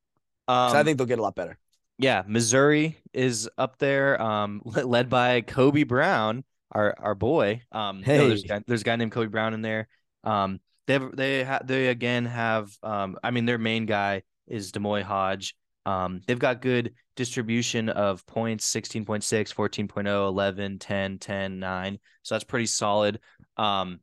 Um, 0.47 0.75
I 0.75 0.83
think 0.83 0.97
they'll 0.97 1.07
get 1.07 1.19
a 1.19 1.21
lot 1.21 1.35
better. 1.35 1.57
yeah, 1.97 2.23
Missouri 2.27 2.97
is 3.13 3.49
up 3.57 3.77
there, 3.77 4.21
um, 4.21 4.61
led 4.65 5.09
by 5.09 5.41
Kobe 5.41 5.83
Brown, 5.83 6.43
our 6.71 6.95
our 6.97 7.15
boy. 7.15 7.61
Um, 7.71 8.01
no, 8.01 8.27
there's, 8.27 8.43
a 8.43 8.47
guy, 8.47 8.61
there's 8.67 8.81
a 8.81 8.83
guy 8.83 8.95
named 8.95 9.11
Kobe 9.11 9.27
Brown 9.27 9.53
in 9.53 9.61
there. 9.61 9.87
Um, 10.23 10.59
they 10.87 10.93
have, 10.93 11.15
they 11.15 11.43
ha- 11.43 11.61
they 11.63 11.87
again 11.87 12.25
have 12.25 12.71
um, 12.83 13.17
I 13.23 13.31
mean 13.31 13.45
their 13.45 13.57
main 13.57 13.85
guy 13.85 14.23
is 14.47 14.71
D'Moi 14.71 15.03
Hodge. 15.03 15.55
Um, 15.85 16.21
they've 16.27 16.39
got 16.39 16.61
good 16.61 16.93
distribution 17.15 17.89
of 17.89 18.25
points 18.25 18.71
16.6, 18.73 19.53
14.0, 19.53 20.27
11, 20.27 20.79
10, 20.79 21.19
10, 21.19 21.59
9. 21.59 21.99
So 22.23 22.35
that's 22.35 22.43
pretty 22.43 22.67
solid. 22.67 23.19
Um, 23.57 23.99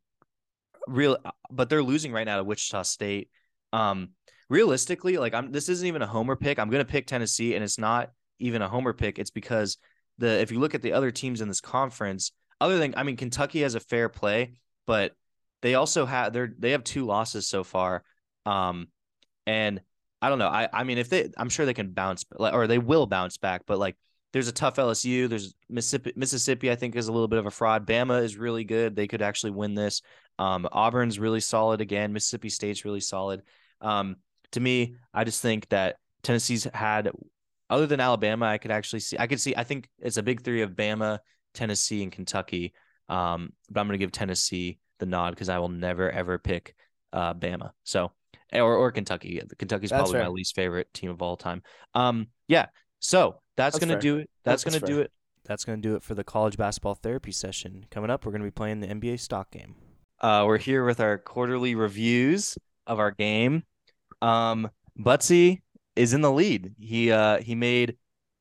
real, 0.86 1.16
but 1.50 1.68
they're 1.68 1.82
losing 1.82 2.12
right 2.12 2.24
now 2.24 2.36
to 2.36 2.44
Wichita 2.44 2.82
State. 2.82 3.30
Um, 3.72 4.10
realistically, 4.48 5.16
like 5.16 5.34
I'm, 5.34 5.52
this 5.52 5.68
isn't 5.68 5.86
even 5.86 6.02
a 6.02 6.06
homer 6.06 6.36
pick. 6.36 6.58
I'm 6.58 6.70
going 6.70 6.84
to 6.84 6.90
pick 6.90 7.06
Tennessee, 7.06 7.54
and 7.54 7.64
it's 7.64 7.78
not 7.78 8.10
even 8.38 8.62
a 8.62 8.68
homer 8.68 8.92
pick. 8.92 9.18
It's 9.18 9.30
because 9.30 9.78
the 10.18 10.40
if 10.40 10.52
you 10.52 10.60
look 10.60 10.74
at 10.74 10.82
the 10.82 10.92
other 10.92 11.10
teams 11.10 11.40
in 11.40 11.48
this 11.48 11.60
conference, 11.60 12.32
other 12.60 12.78
than 12.78 12.94
I 12.96 13.04
mean, 13.04 13.16
Kentucky 13.16 13.62
has 13.62 13.74
a 13.74 13.80
fair 13.80 14.08
play, 14.08 14.52
but 14.86 15.12
they 15.62 15.74
also 15.74 16.06
have 16.06 16.32
they're 16.32 16.52
they 16.58 16.72
have 16.72 16.84
two 16.84 17.04
losses 17.04 17.46
so 17.46 17.64
far. 17.64 18.02
Um, 18.46 18.88
and 19.46 19.80
I 20.22 20.28
don't 20.28 20.38
know. 20.38 20.48
I 20.48 20.68
I 20.72 20.84
mean, 20.84 20.98
if 20.98 21.08
they, 21.08 21.30
I'm 21.36 21.48
sure 21.48 21.66
they 21.66 21.74
can 21.74 21.90
bounce 21.90 22.24
or 22.38 22.66
they 22.66 22.78
will 22.78 23.06
bounce 23.06 23.38
back. 23.38 23.62
But 23.66 23.78
like, 23.78 23.96
there's 24.32 24.48
a 24.48 24.52
tough 24.52 24.76
LSU. 24.76 25.28
There's 25.28 25.54
Mississippi. 25.68 26.12
Mississippi, 26.16 26.70
I 26.70 26.76
think, 26.76 26.96
is 26.96 27.08
a 27.08 27.12
little 27.12 27.28
bit 27.28 27.38
of 27.38 27.46
a 27.46 27.50
fraud. 27.50 27.86
Bama 27.86 28.22
is 28.22 28.36
really 28.36 28.64
good. 28.64 28.94
They 28.94 29.06
could 29.08 29.22
actually 29.22 29.52
win 29.52 29.74
this. 29.74 30.02
Um, 30.38 30.68
Auburn's 30.72 31.18
really 31.18 31.40
solid 31.40 31.80
again. 31.80 32.12
Mississippi 32.12 32.48
State's 32.48 32.84
really 32.84 33.00
solid. 33.00 33.42
Um, 33.80 34.16
to 34.52 34.60
me, 34.60 34.96
I 35.12 35.24
just 35.24 35.42
think 35.42 35.68
that 35.68 35.96
Tennessee's 36.22 36.64
had, 36.72 37.10
other 37.68 37.86
than 37.86 38.00
Alabama, 38.00 38.46
I 38.46 38.58
could 38.58 38.70
actually 38.70 39.00
see. 39.00 39.16
I 39.18 39.26
could 39.26 39.40
see. 39.40 39.54
I 39.56 39.64
think 39.64 39.88
it's 39.98 40.16
a 40.16 40.22
big 40.22 40.42
three 40.42 40.62
of 40.62 40.72
Bama, 40.72 41.18
Tennessee, 41.54 42.02
and 42.02 42.12
Kentucky. 42.12 42.72
Um, 43.08 43.52
but 43.70 43.80
I'm 43.80 43.86
going 43.86 43.98
to 43.98 44.02
give 44.02 44.12
Tennessee 44.12 44.78
the 45.00 45.06
nod 45.06 45.30
because 45.30 45.48
I 45.48 45.58
will 45.58 45.68
never 45.68 46.10
ever 46.10 46.38
pick 46.38 46.76
uh, 47.12 47.34
Bama. 47.34 47.72
So 47.82 48.12
or 48.52 48.76
or 48.76 48.92
Kentucky. 48.92 49.40
Kentucky's 49.58 49.90
That's 49.90 50.02
probably 50.02 50.12
fair. 50.14 50.22
my 50.22 50.28
least 50.28 50.54
favorite 50.54 50.92
team 50.94 51.10
of 51.10 51.22
all 51.22 51.36
time. 51.36 51.62
Um, 51.94 52.28
yeah. 52.46 52.66
So 53.00 53.40
that's, 53.56 53.74
That's 53.74 53.84
gonna 53.84 53.94
fair. 53.94 54.00
do 54.00 54.16
it. 54.18 54.30
That's, 54.44 54.64
That's 54.64 54.78
gonna 54.78 54.92
do 54.92 55.00
it. 55.00 55.10
That's 55.44 55.64
gonna 55.64 55.82
do 55.82 55.96
it 55.96 56.02
for 56.02 56.14
the 56.14 56.24
college 56.24 56.56
basketball 56.56 56.94
therapy 56.94 57.32
session. 57.32 57.84
Coming 57.90 58.10
up, 58.10 58.24
we're 58.24 58.32
gonna 58.32 58.44
be 58.44 58.50
playing 58.50 58.80
the 58.80 58.86
NBA 58.88 59.20
stock 59.20 59.50
game. 59.50 59.74
Uh, 60.20 60.44
we're 60.46 60.58
here 60.58 60.84
with 60.84 61.00
our 61.00 61.18
quarterly 61.18 61.74
reviews 61.74 62.56
of 62.86 62.98
our 62.98 63.10
game. 63.10 63.64
Um, 64.20 64.68
Buttsie 64.98 65.62
is 65.96 66.12
in 66.12 66.20
the 66.20 66.30
lead. 66.30 66.74
He 66.78 67.10
uh 67.10 67.40
he 67.40 67.54
made 67.54 67.96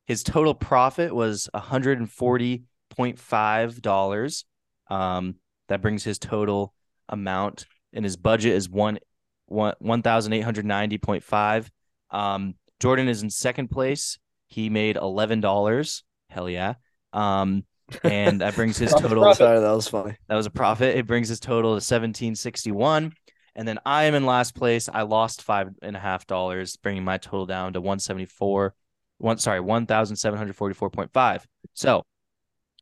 his 0.06 0.24
total 0.24 0.54
profit 0.54 1.14
was 1.14 1.50
hundred 1.54 2.00
and 2.00 2.12
forty 2.12 2.64
point 2.90 3.18
five 3.18 3.82
dollars. 3.82 4.46
Um, 4.90 5.36
that 5.70 5.82
brings 5.82 6.04
his 6.04 6.20
total 6.20 6.74
amount, 7.08 7.66
and 7.94 8.04
his 8.04 8.18
budget 8.18 8.54
is 8.54 8.70
one 8.70 9.00
one 9.46 9.74
one 9.80 10.02
thousand 10.02 10.34
eight 10.34 10.42
hundred 10.42 10.66
ninety 10.66 10.98
point 10.98 11.24
five. 11.24 11.72
Um, 12.12 12.56
Jordan 12.80 13.08
is 13.08 13.24
in 13.24 13.30
second 13.30 13.70
place. 13.70 14.20
He 14.48 14.70
made 14.70 14.98
eleven 14.98 15.42
dollars. 15.42 16.04
Hell 16.30 16.50
yeah. 16.50 16.76
Um, 17.14 17.64
and 18.04 18.42
that 18.42 18.56
brings 18.56 18.78
his 18.78 18.92
total. 18.98 19.34
Sorry, 19.34 19.60
that 19.60 19.72
was 19.72 19.88
funny. 19.88 20.16
That 20.28 20.36
was 20.36 20.46
a 20.46 20.52
profit. 20.52 20.98
It 20.98 21.08
brings 21.08 21.30
his 21.30 21.40
total 21.40 21.76
to 21.76 21.82
seventeen 21.82 22.36
sixty 22.36 22.72
one. 22.72 23.14
And 23.56 23.68
then 23.68 23.80
I 23.86 24.06
am 24.06 24.14
in 24.14 24.26
last 24.26 24.56
place. 24.56 24.88
I 24.92 25.02
lost 25.02 25.42
five 25.42 25.70
and 25.82 25.96
a 25.96 26.00
half 26.00 26.26
dollars, 26.28 26.78
bringing 26.78 27.04
my 27.04 27.18
total 27.18 27.46
down 27.46 27.74
to 27.74 27.82
one 27.82 28.00
seventy 28.00 28.26
four. 28.26 28.74
One 29.18 29.38
sorry, 29.38 29.60
one 29.60 29.86
thousand 29.86 30.16
seven 30.16 30.38
hundred 30.38 30.56
forty 30.56 30.76
four 30.76 30.90
point 30.90 31.12
five. 31.12 31.46
So 31.74 32.04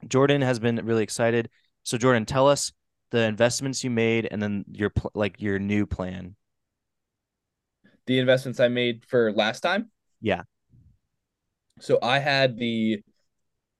Jordan 0.07 0.41
has 0.41 0.59
been 0.59 0.79
really 0.83 1.03
excited. 1.03 1.49
So 1.83 1.97
Jordan, 1.97 2.25
tell 2.25 2.47
us 2.47 2.71
the 3.11 3.23
investments 3.23 3.83
you 3.83 3.89
made, 3.89 4.27
and 4.29 4.41
then 4.41 4.65
your 4.71 4.89
pl- 4.89 5.11
like 5.15 5.41
your 5.41 5.59
new 5.59 5.85
plan. 5.85 6.35
the 8.05 8.19
investments 8.19 8.59
I 8.59 8.67
made 8.69 9.05
for 9.05 9.31
last 9.33 9.61
time. 9.61 9.91
Yeah. 10.21 10.43
So 11.79 11.99
I 12.01 12.19
had 12.19 12.57
the 12.57 13.01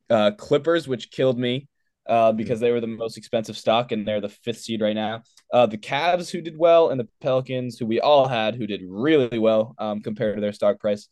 uh, 0.09 0.32
Clippers, 0.38 0.88
which 0.88 1.11
killed 1.11 1.39
me 1.39 1.67
uh, 2.07 2.32
because 2.32 2.59
they 2.59 2.71
were 2.71 2.82
the 2.82 2.88
most 2.88 3.17
expensive 3.17 3.57
stock 3.57 3.91
and 3.91 4.07
they're 4.07 4.21
the 4.21 4.30
fifth 4.30 4.59
seed 4.61 4.82
right 4.82 4.95
now. 4.95 5.23
Uh, 5.51 5.65
the 5.65 5.78
Cavs, 5.78 6.30
who 6.32 6.41
did 6.41 6.57
well, 6.57 6.89
and 6.89 6.99
the 6.99 7.07
Pelicans, 7.21 7.80
who 7.80 7.86
we 7.86 7.99
all 7.99 8.28
had, 8.28 8.55
who 8.55 8.67
did 8.67 8.82
really 8.86 9.39
well 9.39 9.75
um, 9.80 10.01
compared 10.01 10.36
to 10.36 10.41
their 10.41 10.53
stock 10.53 10.80
price. 10.80 11.09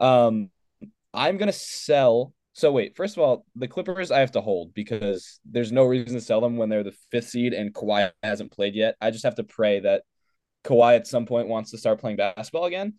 Um, 0.00 0.50
I'm 1.14 1.38
gonna 1.38 1.52
sell. 1.52 2.32
So 2.56 2.72
wait, 2.72 2.96
first 2.96 3.18
of 3.18 3.22
all, 3.22 3.44
the 3.54 3.68
Clippers 3.68 4.10
I 4.10 4.20
have 4.20 4.32
to 4.32 4.40
hold 4.40 4.72
because 4.72 5.40
there's 5.44 5.72
no 5.72 5.84
reason 5.84 6.14
to 6.14 6.22
sell 6.22 6.40
them 6.40 6.56
when 6.56 6.70
they're 6.70 6.82
the 6.82 6.96
fifth 7.10 7.28
seed 7.28 7.52
and 7.52 7.74
Kawhi 7.74 8.10
hasn't 8.22 8.50
played 8.50 8.74
yet. 8.74 8.96
I 8.98 9.10
just 9.10 9.24
have 9.24 9.34
to 9.34 9.44
pray 9.44 9.80
that 9.80 10.04
Kawhi 10.64 10.96
at 10.96 11.06
some 11.06 11.26
point 11.26 11.48
wants 11.48 11.72
to 11.72 11.78
start 11.78 12.00
playing 12.00 12.16
basketball 12.16 12.64
again. 12.64 12.94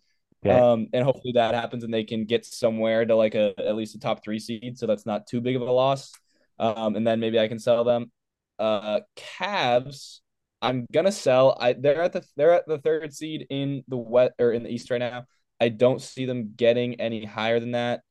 Okay. 0.46 0.56
Um, 0.56 0.86
and 0.92 1.02
hopefully 1.02 1.32
that 1.34 1.56
happens 1.56 1.82
and 1.82 1.92
they 1.92 2.04
can 2.04 2.24
get 2.24 2.44
somewhere 2.44 3.04
to 3.04 3.16
like 3.16 3.34
a 3.34 3.52
at 3.58 3.74
least 3.74 3.96
a 3.96 3.98
top 3.98 4.22
three 4.22 4.38
seed, 4.38 4.78
so 4.78 4.86
that's 4.86 5.06
not 5.06 5.26
too 5.26 5.40
big 5.40 5.56
of 5.56 5.62
a 5.62 5.72
loss. 5.72 6.12
Um, 6.60 6.94
and 6.94 7.04
then 7.04 7.18
maybe 7.18 7.40
I 7.40 7.48
can 7.48 7.58
sell 7.58 7.82
them. 7.82 8.12
Uh, 8.60 9.00
Cavs, 9.16 10.20
I'm 10.62 10.86
gonna 10.92 11.10
sell. 11.10 11.58
I 11.60 11.72
they're 11.72 12.02
at 12.02 12.12
the 12.12 12.24
they're 12.36 12.52
at 12.54 12.68
the 12.68 12.78
third 12.78 13.12
seed 13.12 13.48
in 13.50 13.82
the 13.88 13.96
wet 13.96 14.34
or 14.38 14.52
in 14.52 14.62
the 14.62 14.70
East 14.70 14.88
right 14.92 14.98
now. 14.98 15.24
I 15.60 15.68
don't 15.68 16.00
see 16.00 16.26
them 16.26 16.52
getting 16.54 17.00
any 17.00 17.24
higher 17.24 17.58
than 17.58 17.72
that. 17.72 18.02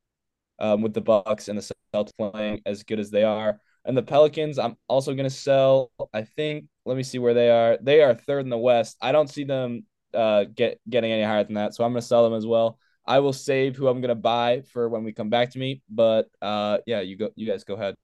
Um, 0.60 0.82
with 0.82 0.94
the 0.94 1.02
Bucks 1.02 1.50
and 1.50 1.58
the 1.58 1.74
Celtics 1.94 2.12
playing 2.18 2.62
as 2.66 2.84
good 2.84 3.00
as 3.00 3.12
they 3.12 3.24
are, 3.24 3.60
and 3.86 3.96
the 3.96 4.04
Pelicans, 4.04 4.58
I'm 4.58 4.76
also 4.88 5.14
gonna 5.14 5.30
sell. 5.30 5.92
I 6.14 6.24
think. 6.24 6.66
Let 6.86 6.98
me 6.98 7.04
see 7.04 7.20
where 7.20 7.34
they 7.34 7.50
are. 7.50 7.78
They 7.82 8.02
are 8.02 8.14
third 8.14 8.46
in 8.46 8.50
the 8.50 8.58
West. 8.58 8.98
I 9.02 9.12
don't 9.12 9.30
see 9.30 9.44
them 9.44 9.86
uh 10.14 10.46
get 10.46 10.80
getting 10.90 11.12
any 11.12 11.24
higher 11.24 11.44
than 11.44 11.56
that, 11.56 11.76
so 11.76 11.84
I'm 11.84 11.92
gonna 11.92 12.02
sell 12.02 12.24
them 12.24 12.34
as 12.34 12.46
well. 12.46 12.80
I 13.06 13.20
will 13.20 13.34
save 13.34 13.78
who 13.78 13.88
I'm 13.88 14.02
gonna 14.02 14.16
buy 14.16 14.62
for 14.74 14.90
when 14.90 15.04
we 15.04 15.14
come 15.14 15.30
back 15.30 15.52
to 15.52 15.60
me. 15.60 15.82
But 15.90 16.28
uh, 16.42 16.80
yeah, 16.86 17.02
you 17.02 17.16
go. 17.16 17.30
You 17.36 17.48
guys 17.48 17.64
go 17.64 17.76
ahead. 17.76 17.96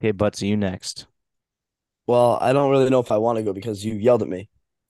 Okay, 0.00 0.12
Butts, 0.12 0.42
you 0.42 0.56
next. 0.56 1.06
Well, 2.06 2.38
I 2.40 2.52
don't 2.52 2.70
really 2.70 2.88
know 2.88 3.00
if 3.00 3.10
I 3.10 3.18
want 3.18 3.38
to 3.38 3.42
go 3.42 3.52
because 3.52 3.84
you 3.84 3.94
yelled 3.94 4.22
at 4.22 4.28
me. 4.28 4.48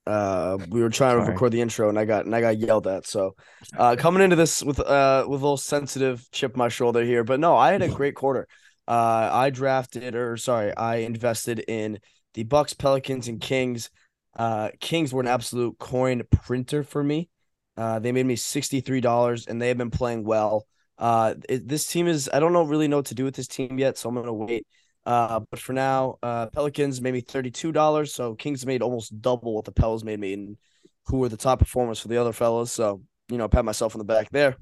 Uh, 0.09 0.57
we 0.71 0.81
were 0.81 0.89
trying 0.89 1.19
to 1.19 1.31
record 1.31 1.53
the 1.53 1.61
intro 1.61 1.91
and 1.91 1.99
I 1.99 2.07
got 2.07 2.25
and 2.25 2.35
I 2.35 2.41
got 2.41 2.59
yelled 2.59 2.87
at. 2.87 3.07
So, 3.07 3.37
uh, 3.77 3.95
coming 3.97 4.23
into 4.23 4.37
this 4.37 4.63
with 4.65 4.81
uh 4.81 5.27
with 5.29 5.41
a 5.41 5.45
little 5.45 5.59
sensitive 5.59 6.27
chip 6.33 6.57
my 6.57 6.69
shoulder 6.69 7.05
here, 7.05 7.25
but 7.25 7.39
no, 7.39 7.57
I 7.57 7.73
had 7.73 7.83
a 7.83 7.89
great 7.89 8.15
quarter. 8.15 8.49
Uh, 8.87 9.29
I 9.31 9.51
drafted 9.51 10.15
or 10.15 10.39
sorry, 10.39 10.75
I 10.75 10.97
invested 10.97 11.59
in 11.69 11.99
the 12.33 12.45
Bucks, 12.45 12.73
Pelicans, 12.73 13.29
and 13.29 13.39
Kings. 13.39 13.91
Uh, 14.35 14.71
Kings 14.81 15.13
were 15.13 15.21
an 15.21 15.29
absolute 15.29 15.79
coin 15.79 16.23
printer 16.31 16.83
for 16.83 17.05
me. 17.05 17.29
Uh, 17.77 17.99
they 17.99 18.13
made 18.13 18.25
me 18.25 18.37
sixty 18.37 18.81
three 18.81 19.03
dollars, 19.03 19.47
and 19.47 19.61
they 19.61 19.69
have 19.69 19.77
been 19.77 19.91
playing 19.91 20.25
well. 20.25 20.67
Uh, 20.97 21.35
it, 21.51 21.69
this 21.69 21.87
team 21.87 22.07
is 22.07 22.31
I 22.33 22.41
don't 22.41 22.55
know 22.55 22.63
really 22.63 22.89
know 22.89 22.97
what 22.97 23.07
to 23.07 23.15
do 23.15 23.25
with 23.25 23.35
this 23.35 23.47
team 23.47 23.79
yet, 23.79 23.99
so 23.99 24.09
I'm 24.09 24.15
gonna 24.15 24.33
wait. 24.33 24.67
Uh, 25.09 25.41
but 25.51 25.59
for 25.59 25.73
now, 25.73 26.19
uh, 26.23 26.47
Pelicans 26.53 27.01
made 27.01 27.15
me 27.15 27.23
thirty-two 27.23 27.73
dollars. 27.73 28.13
So 28.13 28.35
Kings 28.35 28.67
made 28.67 28.83
almost 28.83 29.19
double 29.23 29.55
what 29.55 29.65
the 29.65 29.73
Pels 29.73 30.05
made 30.05 30.21
me, 30.21 30.35
and 30.35 30.59
who 31.07 31.17
were 31.21 31.31
the 31.31 31.39
top 31.39 31.61
performers 31.61 31.99
for 31.99 32.09
the 32.09 32.19
other 32.19 32.35
fellas. 32.35 32.71
So 32.71 33.01
you 33.31 33.39
know, 33.39 33.49
pat 33.49 33.65
myself 33.65 33.95
on 33.95 34.01
the 34.01 34.05
back 34.05 34.29
there. 34.31 34.57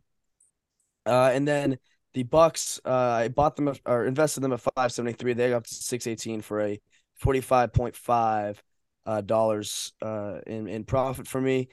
Uh, 1.04 1.30
and 1.34 1.48
then 1.48 1.78
the 2.14 2.22
Bucks, 2.22 2.80
uh, 2.84 3.24
I 3.24 3.28
bought 3.28 3.56
them 3.56 3.74
or 3.84 4.06
invested 4.06 4.42
them 4.42 4.52
at 4.52 4.60
five 4.76 4.92
seventy-three. 4.92 5.32
They 5.32 5.50
got 5.50 5.56
up 5.56 5.66
to 5.66 5.74
six 5.74 6.06
eighteen 6.06 6.40
for 6.42 6.60
a 6.60 6.80
forty-five 7.18 7.72
point 7.72 7.96
five 7.96 8.62
uh, 9.04 9.22
dollars 9.22 9.92
uh 10.00 10.38
in 10.46 10.68
in 10.68 10.84
profit 10.84 11.26
for 11.26 11.40
me, 11.40 11.68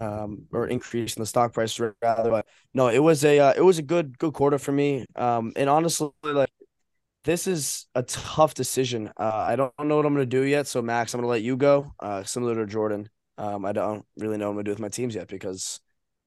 um, 0.00 0.46
or 0.52 0.68
increase 0.68 1.16
in 1.16 1.22
the 1.22 1.26
stock 1.26 1.52
price 1.52 1.80
rather. 1.80 2.30
But 2.30 2.46
no, 2.72 2.86
it 2.86 3.00
was 3.00 3.24
a 3.24 3.40
uh, 3.40 3.54
it 3.56 3.64
was 3.64 3.78
a 3.78 3.82
good 3.82 4.16
good 4.18 4.32
quarter 4.32 4.58
for 4.58 4.70
me. 4.70 5.06
Um, 5.16 5.52
and 5.56 5.68
honestly, 5.68 6.10
like 6.22 6.51
this 7.24 7.46
is 7.46 7.86
a 7.94 8.02
tough 8.02 8.54
decision. 8.54 9.10
Uh, 9.16 9.44
I 9.48 9.56
don't 9.56 9.72
know 9.82 9.96
what 9.96 10.06
I'm 10.06 10.14
going 10.14 10.28
to 10.28 10.36
do 10.36 10.42
yet. 10.42 10.66
So, 10.66 10.82
Max, 10.82 11.14
I'm 11.14 11.20
going 11.20 11.28
to 11.28 11.30
let 11.30 11.42
you 11.42 11.56
go. 11.56 11.92
Uh, 12.00 12.24
similar 12.24 12.54
to 12.56 12.66
Jordan, 12.66 13.08
um, 13.38 13.64
I 13.64 13.72
don't 13.72 14.04
really 14.18 14.36
know 14.36 14.46
what 14.46 14.50
I'm 14.50 14.56
going 14.56 14.64
to 14.64 14.68
do 14.70 14.72
with 14.72 14.80
my 14.80 14.88
teams 14.88 15.14
yet 15.14 15.28
because 15.28 15.80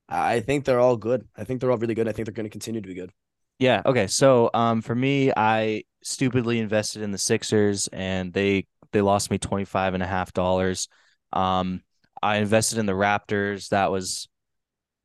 I 0.07 0.39
think 0.39 0.65
they're 0.65 0.79
all 0.79 0.97
good. 0.97 1.27
I 1.35 1.43
think 1.43 1.59
they're 1.59 1.71
all 1.71 1.77
really 1.77 1.95
good. 1.95 2.07
I 2.07 2.11
think 2.11 2.25
they're 2.25 2.33
going 2.33 2.45
to 2.45 2.49
continue 2.51 2.81
to 2.81 2.87
be 2.87 2.93
good. 2.93 3.11
Yeah. 3.59 3.81
Okay. 3.85 4.07
So, 4.07 4.49
um, 4.53 4.81
for 4.81 4.95
me, 4.95 5.31
I 5.35 5.83
stupidly 6.03 6.59
invested 6.59 7.01
in 7.01 7.11
the 7.11 7.17
Sixers, 7.17 7.87
and 7.87 8.33
they 8.33 8.67
they 8.91 9.01
lost 9.01 9.31
me 9.31 9.37
twenty 9.37 9.65
five 9.65 9.93
and 9.93 10.03
a 10.03 10.07
half 10.07 10.33
dollars. 10.33 10.87
Um, 11.33 11.81
I 12.21 12.37
invested 12.37 12.79
in 12.79 12.85
the 12.85 12.93
Raptors. 12.93 13.69
That 13.69 13.91
was 13.91 14.27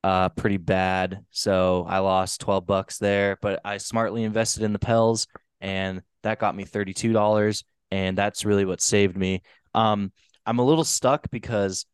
uh 0.02 0.30
pretty 0.30 0.56
bad. 0.56 1.20
So 1.30 1.84
I 1.88 1.98
lost 1.98 2.40
twelve 2.40 2.66
bucks 2.66 2.98
there. 2.98 3.38
But 3.40 3.60
I 3.64 3.78
smartly 3.78 4.24
invested 4.24 4.62
in 4.62 4.72
the 4.72 4.78
Pels, 4.78 5.26
and 5.60 6.02
that 6.22 6.38
got 6.38 6.56
me 6.56 6.64
thirty 6.64 6.94
two 6.94 7.12
dollars, 7.12 7.64
and 7.90 8.16
that's 8.16 8.44
really 8.44 8.64
what 8.64 8.80
saved 8.80 9.16
me. 9.16 9.42
Um, 9.74 10.12
I'm 10.46 10.58
a 10.58 10.64
little 10.64 10.84
stuck 10.84 11.30
because, 11.30 11.86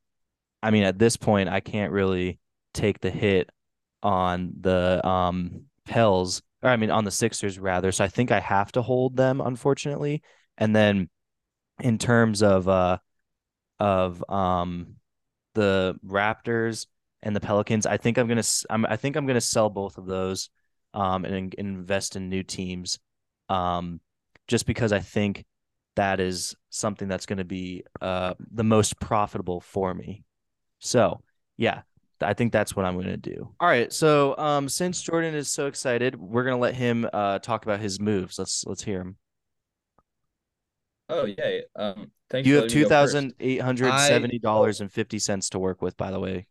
I 0.62 0.70
mean, 0.70 0.84
at 0.84 0.98
this 0.98 1.16
point, 1.16 1.48
I 1.48 1.60
can't 1.60 1.92
really 1.92 2.38
take 2.74 3.00
the 3.00 3.10
hit 3.10 3.50
on 4.02 4.52
the 4.60 5.06
um 5.06 5.62
Pels 5.84 6.42
or 6.62 6.70
I 6.70 6.76
mean 6.76 6.90
on 6.90 7.04
the 7.04 7.10
Sixers 7.10 7.58
rather. 7.58 7.92
So 7.92 8.04
I 8.04 8.08
think 8.08 8.30
I 8.30 8.40
have 8.40 8.72
to 8.72 8.82
hold 8.82 9.16
them 9.16 9.40
unfortunately. 9.40 10.22
And 10.58 10.74
then 10.74 11.08
in 11.80 11.98
terms 11.98 12.42
of 12.42 12.68
uh 12.68 12.98
of 13.78 14.22
um 14.30 14.96
the 15.54 15.98
Raptors 16.06 16.86
and 17.22 17.34
the 17.34 17.40
Pelicans. 17.40 17.86
I 17.86 17.96
think 17.96 18.18
I'm 18.18 18.28
gonna 18.28 18.42
I'm, 18.70 18.86
I 18.86 18.96
think 18.96 19.16
I'm 19.16 19.26
gonna 19.26 19.40
sell 19.40 19.68
both 19.68 19.98
of 19.98 20.06
those, 20.06 20.50
um, 20.94 21.24
and, 21.24 21.34
and 21.34 21.54
invest 21.54 22.14
in 22.14 22.28
new 22.28 22.44
teams, 22.44 22.98
um, 23.49 24.01
just 24.49 24.66
because 24.66 24.92
I 24.92 25.01
think 25.01 25.44
that 25.97 26.20
is 26.20 26.55
something 26.70 27.09
that's 27.09 27.26
going 27.26 27.38
to 27.38 27.44
be 27.44 27.84
uh 28.03 28.34
the 28.53 28.64
most 28.64 29.01
profitable 29.01 29.61
for 29.61 29.94
me. 29.94 30.24
So 30.78 31.22
yeah, 31.57 31.82
I 32.20 32.34
think 32.34 32.53
that's 32.53 32.76
what 32.76 32.84
I'm 32.84 32.94
going 32.94 33.07
to 33.07 33.16
do. 33.16 33.55
All 33.61 33.68
right. 33.68 33.92
So 33.92 34.36
um, 34.38 34.68
since 34.68 35.01
Jordan 35.03 35.34
is 35.34 35.51
so 35.51 35.66
excited, 35.66 36.16
we're 36.16 36.44
going 36.44 36.57
to 36.57 36.61
let 36.61 36.74
him 36.74 37.09
uh 37.12 37.38
talk 37.38 37.64
about 37.64 37.80
his 37.80 38.01
moves. 38.01 38.38
Let's 38.38 38.64
let's 38.66 38.82
hear 38.84 39.01
him. 39.01 39.16
Oh 41.09 41.24
yeah. 41.26 41.61
Um, 41.76 42.11
thanks. 42.30 42.47
You 42.49 42.57
for 42.57 42.61
have 42.62 42.68
two 42.68 42.68
thousand 42.68 42.68
eight 42.68 42.68
hundred 42.68 42.68
seventy 42.68 42.68
me 42.68 42.78
two 42.80 42.84
go 42.84 42.90
first. 42.90 43.14
thousand 43.14 43.34
eight 43.40 43.61
hundred 43.61 43.99
seventy 43.99 44.38
dollars 44.38 44.80
and 44.80 44.92
fifty 44.92 45.18
cents 45.18 45.51
to 45.51 45.59
work 45.59 45.82
with. 45.82 45.97
By 45.97 46.11
the 46.11 46.20
way, 46.20 46.47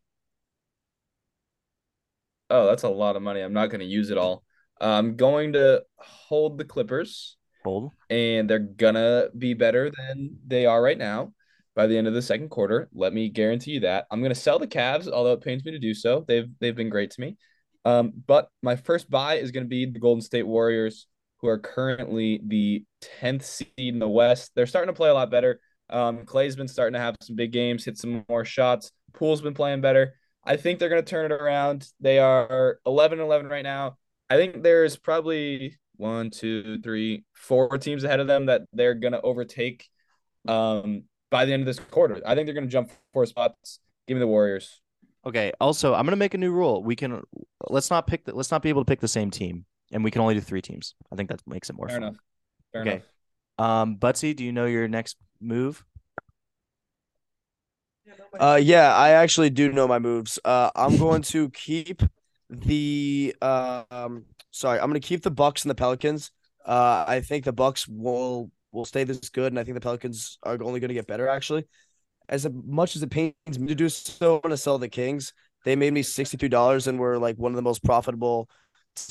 Oh, 2.50 2.68
that's 2.68 2.84
a 2.84 2.89
lot 2.89 3.16
of 3.16 3.22
money. 3.24 3.41
I'm 3.41 3.54
not 3.54 3.68
going 3.70 3.80
to 3.82 3.86
use 3.86 4.10
it 4.12 4.18
all. 4.18 4.45
I'm 4.80 5.15
going 5.15 5.53
to 5.53 5.84
hold 5.97 6.57
the 6.57 6.65
Clippers, 6.65 7.38
hold. 7.63 7.91
and 8.09 8.49
they're 8.49 8.59
gonna 8.59 9.30
be 9.38 9.53
better 9.53 9.89
than 9.89 10.38
they 10.45 10.65
are 10.65 10.82
right 10.82 10.97
now 10.97 11.34
by 11.76 11.88
the 11.88 11.97
end 11.97 12.07
of 12.07 12.13
the 12.13 12.21
second 12.21 12.49
quarter. 12.49 12.89
Let 12.93 13.13
me 13.13 13.30
guarantee 13.30 13.71
you 13.71 13.80
that. 13.82 14.05
I'm 14.11 14.21
gonna 14.21 14.36
sell 14.36 14.59
the 14.59 14.67
Cavs, 14.67 15.09
although 15.09 15.34
it 15.34 15.41
pains 15.41 15.63
me 15.63 15.71
to 15.71 15.80
do 15.80 15.93
so. 15.93 16.26
They've 16.28 16.49
they've 16.59 16.76
been 16.76 16.89
great 16.89 17.11
to 17.11 17.21
me. 17.21 17.38
Um, 17.86 18.13
but 18.28 18.49
my 18.63 18.76
first 18.76 19.09
buy 19.09 19.36
is 19.36 19.51
gonna 19.51 19.65
be 19.65 19.86
the 19.86 19.99
Golden 19.99 20.21
State 20.21 20.47
Warriors, 20.47 21.07
who 21.39 21.47
are 21.47 21.59
currently 21.59 22.41
the 22.45 22.84
10th 23.21 23.43
seed 23.43 23.67
in 23.78 23.99
the 23.99 24.09
West. 24.09 24.51
They're 24.55 24.65
starting 24.65 24.93
to 24.93 24.97
play 24.97 25.09
a 25.09 25.13
lot 25.13 25.30
better. 25.32 25.59
Um, 25.89 26.26
Klay's 26.26 26.55
been 26.55 26.67
starting 26.67 26.93
to 26.93 26.99
have 26.99 27.15
some 27.21 27.36
big 27.36 27.51
games, 27.51 27.86
hit 27.86 27.97
some 27.97 28.26
more 28.28 28.43
shots. 28.43 28.91
Poole's 29.13 29.41
been 29.41 29.53
playing 29.53 29.82
better. 29.82 30.15
I 30.43 30.57
think 30.57 30.80
they're 30.80 30.89
going 30.89 31.03
to 31.03 31.09
turn 31.09 31.32
it 31.32 31.36
around. 31.36 31.88
They 31.99 32.19
are 32.19 32.80
11 32.86 33.19
11 33.19 33.47
right 33.47 33.63
now. 33.63 33.97
I 34.30 34.38
think 34.38 34.63
there's 34.63 34.97
probably 34.97 35.78
one, 35.97 36.30
two, 36.30 36.80
three, 36.82 37.23
four 37.34 37.78
teams 37.78 38.03
ahead 38.03 38.19
of 38.19 38.28
them 38.28 38.47
that 38.47 38.63
they're 38.73 38.95
going 38.95 39.13
to 39.13 39.21
overtake 39.21 39.88
um, 40.47 41.03
by 41.30 41.45
the 41.45 41.53
end 41.53 41.61
of 41.61 41.67
this 41.67 41.80
quarter. 41.80 42.21
I 42.26 42.36
think 42.36 42.47
they're 42.47 42.55
going 42.55 42.67
to 42.67 42.71
jump 42.71 42.91
four 43.13 43.26
spots. 43.26 43.80
Give 44.07 44.15
me 44.15 44.19
the 44.19 44.28
Warriors. 44.28 44.82
Okay. 45.26 45.51
Also, 45.59 45.95
I'm 45.95 46.05
gonna 46.05 46.15
make 46.17 46.36
a 46.36 46.38
new 46.38 46.51
rule. 46.51 46.84
We 46.84 46.95
can 46.95 47.23
let's 47.69 47.89
not 47.89 48.05
pick 48.05 48.26
the, 48.26 48.36
let's 48.36 48.51
not 48.51 48.61
be 48.61 48.69
able 48.69 48.82
to 48.82 48.86
pick 48.86 48.99
the 48.99 49.07
same 49.07 49.32
team, 49.32 49.65
and 49.91 50.03
we 50.03 50.11
can 50.11 50.21
only 50.21 50.36
do 50.36 50.41
three 50.41 50.61
teams. 50.61 50.93
I 51.11 51.15
think 51.15 51.30
that 51.30 51.41
makes 51.47 51.71
it 51.71 51.76
more 51.76 51.88
Fair 51.88 51.95
fun. 51.97 52.03
enough. 52.03 52.15
Fair 52.71 52.82
Okay. 52.82 52.91
enough. 53.57 53.82
Um, 53.82 53.97
Buttsie, 53.97 54.36
do 54.36 54.43
you 54.43 54.51
know 54.51 54.65
your 54.65 54.88
next 54.88 55.17
move? 55.41 55.84
Uh, 58.39 58.59
yeah, 58.61 58.95
I 58.95 59.09
actually 59.11 59.49
do 59.49 59.71
know 59.71 59.88
my 59.88 59.97
moves. 59.97 60.38
Uh, 60.45 60.69
I'm 60.76 60.97
going 60.97 61.23
to 61.23 61.49
keep 61.49 62.03
the 62.50 63.36
uh, 63.41 63.84
um, 63.91 64.26
sorry, 64.52 64.80
I'm 64.80 64.89
to 65.02 65.08
keep 65.08 65.24
the 65.24 65.32
Bucks 65.32 65.64
and 65.64 65.70
the 65.70 65.76
Pelicans. 65.76 66.32
Uh, 66.66 67.06
I 67.08 67.22
think 67.22 67.46
the 67.46 67.54
Bucks 67.54 67.88
will 67.88 68.52
will 68.72 68.86
stay 68.86 69.04
this 69.04 69.30
good, 69.30 69.52
and 69.52 69.60
I 69.60 69.64
think 69.64 69.76
the 69.76 69.82
Pelicans 69.82 70.38
are 70.43 70.58
only 70.62 70.80
to 70.89 70.93
get 70.93 71.08
better. 71.08 71.28
Actually, 71.28 71.66
as 72.30 72.48
much 72.52 72.96
as 72.96 73.04
it 73.04 73.10
pains 73.10 73.60
me 73.60 73.68
to 73.68 73.76
do 73.76 73.89
so, 73.89 74.41
I'm 74.43 74.50
to 74.50 74.58
sell 74.58 74.78
the 74.78 74.89
Kings. 74.89 75.34
They 75.64 75.76
made 75.76 75.93
me 75.93 76.04
sixty 76.04 76.38
three 76.38 76.50
dollars 76.50 76.88
and 76.88 77.00
were 77.00 77.18
like 77.18 77.38
one 77.38 77.52
of 77.52 77.56
the 77.56 77.62
most 77.62 77.84
profitable 77.84 78.50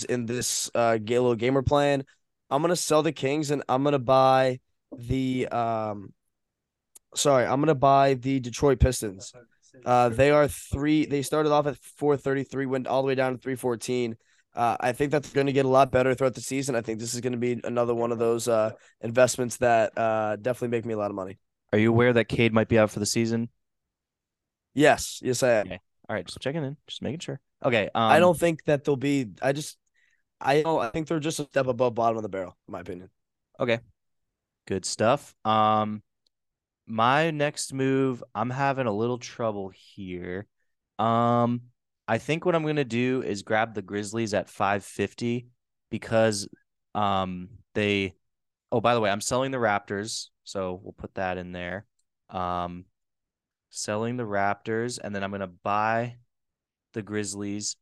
in 0.09 0.27
this 0.27 0.71
uh 0.75 0.99
Galo 1.03 1.37
gamer 1.37 1.63
plan. 1.63 2.05
I'm 2.51 2.63
gonna 2.63 2.77
sell 2.77 3.03
the 3.03 3.13
Kings 3.13 3.51
and 3.51 3.63
I'm 3.69 3.83
gonna 3.83 3.99
buy 3.99 4.61
the 4.97 5.49
um 5.49 6.13
sorry, 7.15 7.45
I'm 7.45 7.61
gonna 7.61 7.75
buy 7.75 8.15
the 8.15 8.41
Detroit 8.41 8.81
Pistons. 8.81 9.33
Uh, 9.85 10.09
they 10.09 10.31
are 10.31 10.49
three. 10.49 11.07
They 11.07 11.23
started 11.23 11.53
off 11.53 11.67
at 11.67 11.77
433, 11.97 12.67
went 12.67 12.87
all 12.87 13.03
the 13.03 13.09
way 13.09 13.15
down 13.15 13.33
to 13.33 13.39
314. 13.39 14.17
Uh, 14.55 14.77
I 14.79 14.93
think 14.93 15.11
that's 15.11 15.31
going 15.31 15.47
to 15.47 15.53
get 15.53 15.65
a 15.65 15.69
lot 15.69 15.91
better 15.91 16.15
throughout 16.15 16.35
the 16.35 16.41
season. 16.41 16.77
I 16.77 16.81
think 16.81 17.01
this 17.01 17.15
is 17.15 17.21
going 17.21 17.33
to 17.33 17.39
be 17.39 17.61
another 17.65 17.95
one 17.95 18.13
of 18.13 18.19
those 18.19 18.47
uh, 18.47 18.71
investments 19.01 19.57
that 19.59 19.97
uh, 19.97 20.37
definitely 20.37 20.69
make 20.69 20.85
me 20.85 20.95
a 20.95 20.99
lot 20.99 21.11
of 21.11 21.17
money. 21.17 21.39
Are 21.73 21.79
you 21.79 21.91
aware 21.91 22.13
that 22.13 22.27
Cade 22.27 22.53
might 22.53 22.69
be 22.69 22.79
out 22.79 22.91
for 22.91 23.01
the 23.01 23.07
season? 23.07 23.49
Yes, 24.75 25.21
yes, 25.23 25.43
I 25.43 25.51
am. 25.51 25.67
Okay. 25.67 25.81
All 26.09 26.15
right, 26.15 26.25
just 26.25 26.41
checking 26.41 26.63
in, 26.63 26.77
just 26.87 27.03
making 27.03 27.21
sure. 27.21 27.41
Okay. 27.65 27.89
Um, 27.95 28.13
I 28.13 28.21
don't 28.21 28.39
think 28.39 28.63
that 28.65 28.85
they'll 28.85 28.97
be. 28.97 29.27
I 29.43 29.53
just, 29.53 29.77
I 30.41 30.63
don't. 30.63 30.81
I 30.81 30.91
think 30.91 31.09
they're 31.09 31.19
just 31.19 31.41
a 31.41 31.45
step 31.45 31.67
above 31.67 31.95
bottom 31.95 32.17
of 32.17 32.23
the 32.23 32.29
barrel, 32.29 32.57
in 32.69 32.73
my 32.73 32.81
opinion. 32.81 33.11
Okay. 33.59 33.81
Good 34.67 34.85
stuff. 34.85 35.35
Um 35.45 36.03
my 36.87 37.31
next 37.31 37.73
move, 37.73 38.23
I'm 38.35 38.51
having 38.51 38.87
a 38.87 38.93
little 38.93 39.19
trouble 39.19 39.71
here. 39.75 40.47
Um 40.99 41.63
I 42.07 42.19
think 42.19 42.45
what 42.45 42.55
I'm 42.55 42.63
to 42.77 42.85
do 42.85 43.23
is 43.23 43.43
grab 43.43 43.75
the 43.75 43.83
Grizzlies 43.83 44.35
at 44.35 44.51
550 44.51 45.49
because 45.91 46.49
um 46.95 47.49
they 47.75 48.15
Oh, 48.73 48.81
by 48.81 48.95
the 48.95 49.01
way, 49.01 49.11
I'm 49.11 49.21
selling 49.21 49.53
the 49.53 49.59
Raptors, 49.59 50.29
so 50.43 50.81
we'll 50.83 50.93
put 50.93 51.15
that 51.15 51.39
in 51.39 51.53
there. 51.53 51.87
Um 52.31 52.85
selling 53.71 54.17
the 54.17 54.25
Raptors 54.25 54.99
and 55.03 55.15
then 55.15 55.25
I'm 55.25 55.31
to 55.41 55.47
buy 55.49 56.17
the 56.93 57.03
Grizzlies 57.03 57.77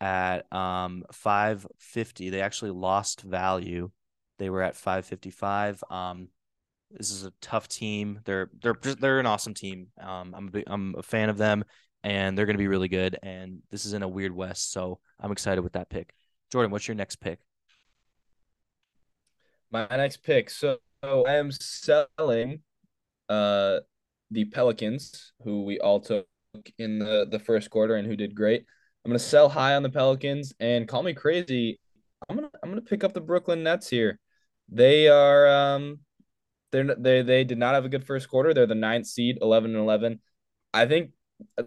at 0.00 0.52
um 0.52 1.04
550. 1.12 2.30
They 2.30 2.40
actually 2.40 2.70
lost 2.70 3.22
value. 3.22 3.90
They 4.38 4.50
were 4.50 4.62
at 4.62 4.76
555. 4.76 5.82
Um, 5.90 6.28
this 6.90 7.10
is 7.10 7.24
a 7.24 7.32
tough 7.40 7.68
team. 7.68 8.20
They're 8.24 8.50
they're 8.62 8.76
they're 8.82 9.20
an 9.20 9.26
awesome 9.26 9.54
team. 9.54 9.88
Um, 10.00 10.34
I'm 10.36 10.48
a 10.48 10.50
big, 10.50 10.64
I'm 10.66 10.94
a 10.96 11.02
fan 11.02 11.28
of 11.28 11.38
them, 11.38 11.64
and 12.02 12.36
they're 12.36 12.46
going 12.46 12.56
to 12.56 12.62
be 12.62 12.68
really 12.68 12.88
good. 12.88 13.18
And 13.22 13.60
this 13.70 13.84
is 13.84 13.92
in 13.92 14.02
a 14.02 14.08
weird 14.08 14.32
West, 14.32 14.72
so 14.72 15.00
I'm 15.20 15.32
excited 15.32 15.60
with 15.62 15.74
that 15.74 15.90
pick. 15.90 16.14
Jordan, 16.50 16.70
what's 16.70 16.88
your 16.88 16.94
next 16.94 17.16
pick? 17.16 17.40
My 19.70 19.86
next 19.90 20.22
pick. 20.22 20.48
So, 20.48 20.78
I 21.02 21.34
am 21.34 21.50
selling 21.52 22.62
uh 23.28 23.80
the 24.30 24.44
Pelicans, 24.46 25.32
who 25.44 25.64
we 25.64 25.78
all 25.80 26.00
took 26.00 26.26
in 26.78 26.98
the 26.98 27.26
the 27.30 27.38
first 27.38 27.70
quarter 27.70 27.96
and 27.96 28.06
who 28.06 28.16
did 28.16 28.34
great. 28.34 28.64
I'm 29.04 29.10
gonna 29.10 29.18
sell 29.18 29.48
high 29.48 29.74
on 29.74 29.82
the 29.82 29.90
Pelicans 29.90 30.54
and 30.60 30.88
call 30.88 31.02
me 31.02 31.12
crazy. 31.12 31.80
I'm 32.28 32.36
gonna 32.36 32.50
I'm 32.62 32.70
gonna 32.70 32.80
pick 32.80 33.04
up 33.04 33.12
the 33.12 33.20
Brooklyn 33.20 33.62
Nets 33.62 33.88
here. 33.88 34.18
They 34.70 35.08
are 35.08 35.46
um 35.46 36.00
they're 36.70 36.94
they 36.94 37.22
they 37.22 37.44
did 37.44 37.58
not 37.58 37.74
have 37.74 37.84
a 37.84 37.88
good 37.88 38.04
first 38.04 38.28
quarter. 38.28 38.54
They're 38.54 38.66
the 38.66 38.74
ninth 38.74 39.06
seed, 39.06 39.38
eleven 39.40 39.72
and 39.72 39.80
eleven. 39.80 40.20
I 40.72 40.86
think 40.86 41.10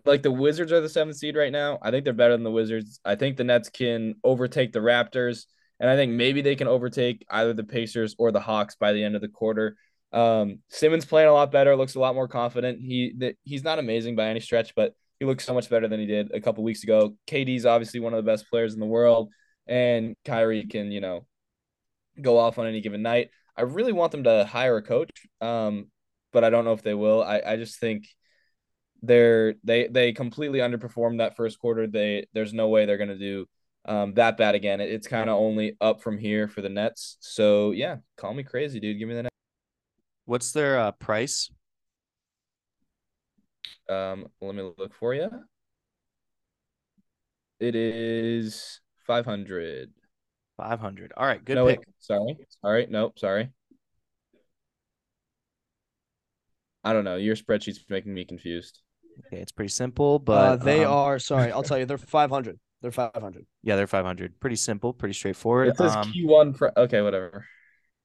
like 0.05 0.23
the 0.23 0.31
Wizards 0.31 0.71
are 0.71 0.81
the 0.81 0.89
seventh 0.89 1.17
seed 1.17 1.35
right 1.35 1.51
now. 1.51 1.79
I 1.81 1.91
think 1.91 2.03
they're 2.03 2.13
better 2.13 2.33
than 2.33 2.43
the 2.43 2.51
Wizards. 2.51 2.99
I 3.05 3.15
think 3.15 3.37
the 3.37 3.43
Nets 3.43 3.69
can 3.69 4.15
overtake 4.23 4.73
the 4.73 4.79
Raptors, 4.79 5.45
and 5.79 5.89
I 5.89 5.95
think 5.95 6.13
maybe 6.13 6.41
they 6.41 6.55
can 6.55 6.67
overtake 6.67 7.25
either 7.29 7.53
the 7.53 7.63
Pacers 7.63 8.15
or 8.19 8.31
the 8.31 8.39
Hawks 8.39 8.75
by 8.75 8.93
the 8.93 9.03
end 9.03 9.15
of 9.15 9.21
the 9.21 9.27
quarter. 9.27 9.77
Um, 10.11 10.59
Simmons 10.69 11.05
playing 11.05 11.29
a 11.29 11.33
lot 11.33 11.51
better, 11.51 11.75
looks 11.75 11.95
a 11.95 11.99
lot 11.99 12.15
more 12.15 12.27
confident. 12.27 12.79
He 12.81 13.13
that 13.19 13.35
he's 13.43 13.63
not 13.63 13.79
amazing 13.79 14.15
by 14.15 14.27
any 14.27 14.39
stretch, 14.39 14.75
but 14.75 14.93
he 15.19 15.25
looks 15.25 15.45
so 15.45 15.53
much 15.53 15.69
better 15.69 15.87
than 15.87 15.99
he 15.99 16.05
did 16.05 16.33
a 16.33 16.41
couple 16.41 16.63
weeks 16.63 16.83
ago. 16.83 17.15
KD's 17.27 17.65
obviously 17.65 17.99
one 17.99 18.13
of 18.13 18.23
the 18.23 18.29
best 18.29 18.49
players 18.49 18.73
in 18.73 18.79
the 18.79 18.85
world, 18.85 19.29
and 19.67 20.15
Kyrie 20.25 20.65
can 20.65 20.91
you 20.91 20.99
know 21.01 21.25
go 22.19 22.37
off 22.37 22.57
on 22.57 22.67
any 22.67 22.81
given 22.81 23.01
night. 23.01 23.29
I 23.57 23.63
really 23.63 23.91
want 23.91 24.11
them 24.11 24.23
to 24.23 24.45
hire 24.45 24.77
a 24.77 24.81
coach, 24.81 25.11
um, 25.41 25.87
but 26.31 26.43
I 26.43 26.49
don't 26.49 26.65
know 26.65 26.73
if 26.73 26.83
they 26.83 26.93
will. 26.93 27.23
I, 27.23 27.41
I 27.45 27.55
just 27.57 27.79
think 27.79 28.07
they're 29.01 29.55
they 29.63 29.87
they 29.87 30.13
completely 30.13 30.59
underperformed 30.59 31.17
that 31.17 31.35
first 31.35 31.59
quarter. 31.59 31.87
They 31.87 32.27
there's 32.33 32.53
no 32.53 32.69
way 32.69 32.85
they're 32.85 32.97
gonna 32.97 33.17
do 33.17 33.45
um, 33.85 34.13
that 34.13 34.37
bad 34.37 34.55
again. 34.55 34.79
It, 34.79 34.91
it's 34.91 35.07
kind 35.07 35.29
of 35.29 35.37
only 35.37 35.75
up 35.81 36.01
from 36.01 36.17
here 36.17 36.47
for 36.47 36.61
the 36.61 36.69
Nets. 36.69 37.17
So 37.19 37.71
yeah, 37.71 37.97
call 38.17 38.33
me 38.33 38.43
crazy, 38.43 38.79
dude. 38.79 38.99
Give 38.99 39.07
me 39.07 39.15
the 39.15 39.23
Nets. 39.23 39.35
What's 40.25 40.51
their 40.51 40.79
uh, 40.79 40.91
price? 40.91 41.49
Um, 43.89 44.27
let 44.39 44.55
me 44.55 44.71
look 44.77 44.93
for 44.93 45.13
you. 45.13 45.29
It 47.59 47.75
is 47.75 48.79
five 49.05 49.25
hundred. 49.25 49.91
Five 50.61 50.79
hundred. 50.79 51.11
All 51.17 51.25
right, 51.25 51.43
good 51.43 51.55
no, 51.55 51.65
pick. 51.65 51.79
Wait, 51.79 51.87
sorry, 51.99 52.37
All 52.63 52.71
right. 52.71 52.89
nope, 52.89 53.17
sorry. 53.17 53.49
I 56.83 56.93
don't 56.93 57.03
know. 57.03 57.15
Your 57.15 57.35
spreadsheet's 57.35 57.83
making 57.89 58.13
me 58.13 58.25
confused. 58.25 58.79
Okay, 59.27 59.41
it's 59.41 59.51
pretty 59.51 59.69
simple, 59.69 60.15
Uh, 60.15 60.19
but 60.25 60.57
they 60.57 60.85
um, 60.85 60.93
are 60.93 61.17
sorry. 61.17 61.51
I'll 61.51 61.63
tell 61.63 61.79
you, 61.79 61.85
they're 61.85 61.97
500. 61.97 62.59
They're 62.81 62.91
500. 62.91 63.45
Yeah, 63.63 63.75
they're 63.75 63.87
five 63.87 64.05
hundred. 64.05 64.39
Pretty 64.39 64.55
simple, 64.55 64.93
pretty 64.93 65.13
straightforward. 65.13 65.69
It 65.69 65.77
says 65.77 65.95
Um, 65.95 66.11
Q1 66.13 66.57
for 66.57 66.77
okay, 66.77 67.01
whatever. 67.01 67.45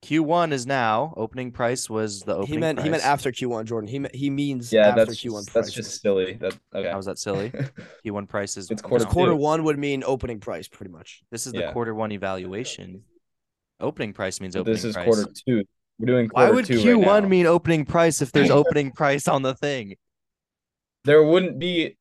Q1 0.05 0.53
is 0.53 0.66
now 0.66 1.14
opening 1.16 1.51
price 1.51 1.88
was 1.90 2.20
the 2.20 2.34
opening. 2.34 2.49
He 2.49 2.59
meant 2.59 2.80
he 2.82 2.88
meant 2.90 3.05
after 3.05 3.32
Q1, 3.32 3.64
Jordan. 3.64 3.88
He 3.88 4.07
he 4.16 4.30
means 4.30 4.72
Yeah, 4.72 4.88
after 4.88 5.07
that's 5.07 5.18
Q1 5.20 5.44
just, 5.44 5.55
that's 5.55 5.72
just 5.72 6.01
silly. 6.03 6.34
That 6.34 6.57
okay. 6.74 6.90
How 6.90 6.97
was 6.97 7.07
that 7.07 7.18
silly? 7.18 7.51
Q1 8.05 8.28
prices. 8.28 8.70
It's 8.70 8.82
quarter 8.82 9.05
Because 9.05 9.12
quarter 9.14 9.34
one 9.34 9.64
would 9.64 9.78
mean 9.78 10.05
opening 10.07 10.38
price, 10.38 10.68
pretty 10.68 10.92
much. 10.92 11.22
This 11.30 11.47
is 11.47 11.53
the 11.53 11.61
Yeah. 11.61 11.72
quarter 11.72 11.94
one 11.94 12.12
evaluation. 12.12 13.03
Opening 13.80 14.12
price 14.12 14.40
means 14.40 14.55
opening 14.55 14.74
this 14.74 14.84
is 14.84 14.94
price. 14.94 15.07
quarter 15.07 15.26
two. 15.47 15.64
We're 15.99 16.07
doing 16.07 16.28
Why 16.32 16.51
would 16.51 16.66
two 16.66 16.74
Q1 16.78 17.07
right 17.07 17.22
now. 17.22 17.28
mean 17.28 17.47
opening 17.47 17.84
price 17.86 18.20
if 18.22 18.30
there's 18.32 18.51
opening 18.62 18.92
price 18.92 19.26
on 19.28 19.42
the 19.42 19.55
thing? 19.55 19.97
there 21.05 21.22
wouldn't 21.22 21.59
be 21.59 21.97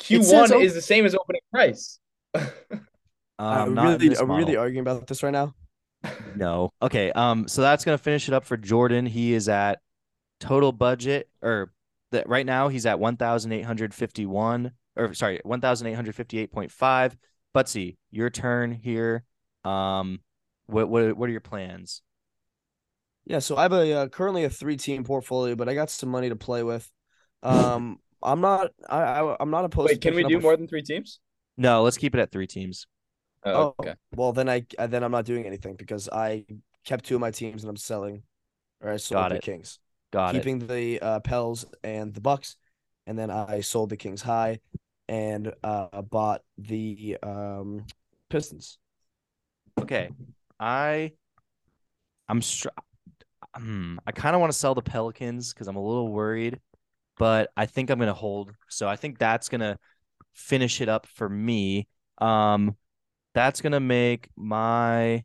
Q1 0.00 0.50
op- 0.50 0.60
is 0.60 0.74
the 0.74 0.82
same 0.82 1.06
as 1.06 1.14
opening 1.14 1.42
price. 1.52 1.98
Um, 3.38 3.46
are 3.48 3.68
not 3.70 4.00
really, 4.02 4.14
are 4.18 4.26
we 4.26 4.36
really 4.36 4.56
arguing 4.56 4.82
about 4.82 5.06
this 5.06 5.22
right 5.22 5.30
now? 5.32 5.54
No. 6.34 6.70
Okay. 6.80 7.12
Um. 7.12 7.48
So 7.48 7.62
that's 7.62 7.84
gonna 7.84 7.98
finish 7.98 8.28
it 8.28 8.34
up 8.34 8.44
for 8.44 8.56
Jordan. 8.56 9.06
He 9.06 9.34
is 9.34 9.48
at 9.48 9.80
total 10.38 10.72
budget, 10.72 11.28
or 11.42 11.72
that 12.12 12.28
right 12.28 12.46
now 12.46 12.68
he's 12.68 12.86
at 12.86 12.98
one 12.98 13.16
thousand 13.16 13.52
eight 13.52 13.64
hundred 13.64 13.94
fifty-one, 13.94 14.72
or 14.96 15.14
sorry, 15.14 15.40
one 15.44 15.60
thousand 15.60 15.88
eight 15.88 15.94
hundred 15.94 16.14
fifty-eight 16.14 16.52
point 16.52 16.72
five. 16.72 17.16
Buttsie, 17.54 17.96
your 18.10 18.30
turn 18.30 18.72
here. 18.72 19.24
Um, 19.64 20.20
what 20.66 20.88
what 20.88 21.16
what 21.16 21.28
are 21.28 21.32
your 21.32 21.40
plans? 21.40 22.02
Yeah, 23.26 23.40
so 23.40 23.56
I 23.56 23.62
have 23.62 23.72
a 23.72 23.92
uh, 23.92 24.08
currently 24.08 24.44
a 24.44 24.50
three 24.50 24.76
team 24.76 25.04
portfolio, 25.04 25.54
but 25.54 25.68
I 25.68 25.74
got 25.74 25.90
some 25.90 26.08
money 26.08 26.30
to 26.30 26.36
play 26.36 26.62
with. 26.62 26.90
Um, 27.42 27.98
I'm 28.22 28.40
not 28.40 28.70
I, 28.88 28.98
I 28.98 29.36
I'm 29.38 29.50
not 29.50 29.64
opposed. 29.64 29.88
Wait, 29.88 30.00
to 30.00 30.08
can 30.08 30.14
we 30.14 30.24
do 30.24 30.40
more 30.40 30.52
f- 30.52 30.58
than 30.58 30.68
three 30.68 30.82
teams? 30.82 31.20
No, 31.56 31.82
let's 31.82 31.96
keep 31.96 32.14
it 32.14 32.20
at 32.20 32.32
three 32.32 32.46
teams. 32.46 32.86
Oh, 33.44 33.70
Oh, 33.76 33.76
okay. 33.80 33.94
well 34.14 34.32
then 34.32 34.48
I 34.48 34.64
uh, 34.78 34.86
then 34.86 35.02
I'm 35.02 35.12
not 35.12 35.24
doing 35.24 35.46
anything 35.46 35.76
because 35.76 36.08
I 36.08 36.44
kept 36.84 37.04
two 37.06 37.14
of 37.16 37.20
my 37.20 37.30
teams 37.30 37.62
and 37.62 37.70
I'm 37.70 37.76
selling, 37.76 38.22
or 38.80 38.90
I 38.90 38.96
sold 38.98 39.16
Got 39.16 39.32
the 39.32 39.38
it. 39.38 39.44
Kings, 39.44 39.78
Got 40.12 40.36
it. 40.36 40.42
keeping 40.42 40.58
the 40.66 41.00
uh, 41.00 41.20
Pels 41.20 41.66
and 41.84 42.14
the 42.14 42.20
Bucks, 42.20 42.56
and 43.06 43.18
then 43.18 43.30
I 43.30 43.60
sold 43.60 43.90
the 43.90 43.96
Kings 43.96 44.22
high, 44.22 44.60
and 45.08 45.52
uh 45.64 46.02
bought 46.02 46.42
the 46.58 47.18
um 47.22 47.86
Pistons. 48.28 48.78
Okay. 49.80 50.10
I 50.58 51.12
I'm 52.28 52.42
str- 52.42 52.68
hmm, 53.56 53.98
I 54.06 54.12
kind 54.12 54.34
of 54.34 54.40
want 54.40 54.52
to 54.52 54.58
sell 54.58 54.74
the 54.74 54.82
Pelicans 54.82 55.52
because 55.52 55.68
I'm 55.68 55.76
a 55.76 55.84
little 55.86 56.12
worried, 56.12 56.60
but 57.18 57.50
I 57.56 57.66
think 57.66 57.90
I'm 57.90 57.98
gonna 57.98 58.14
hold. 58.14 58.52
So 58.68 58.88
I 58.88 58.96
think 58.96 59.18
that's 59.18 59.48
gonna 59.48 59.78
finish 60.34 60.80
it 60.80 60.88
up 60.88 61.06
for 61.06 61.28
me. 61.28 61.88
Um, 62.18 62.76
that's 63.34 63.60
gonna 63.60 63.80
make 63.80 64.28
my 64.36 65.24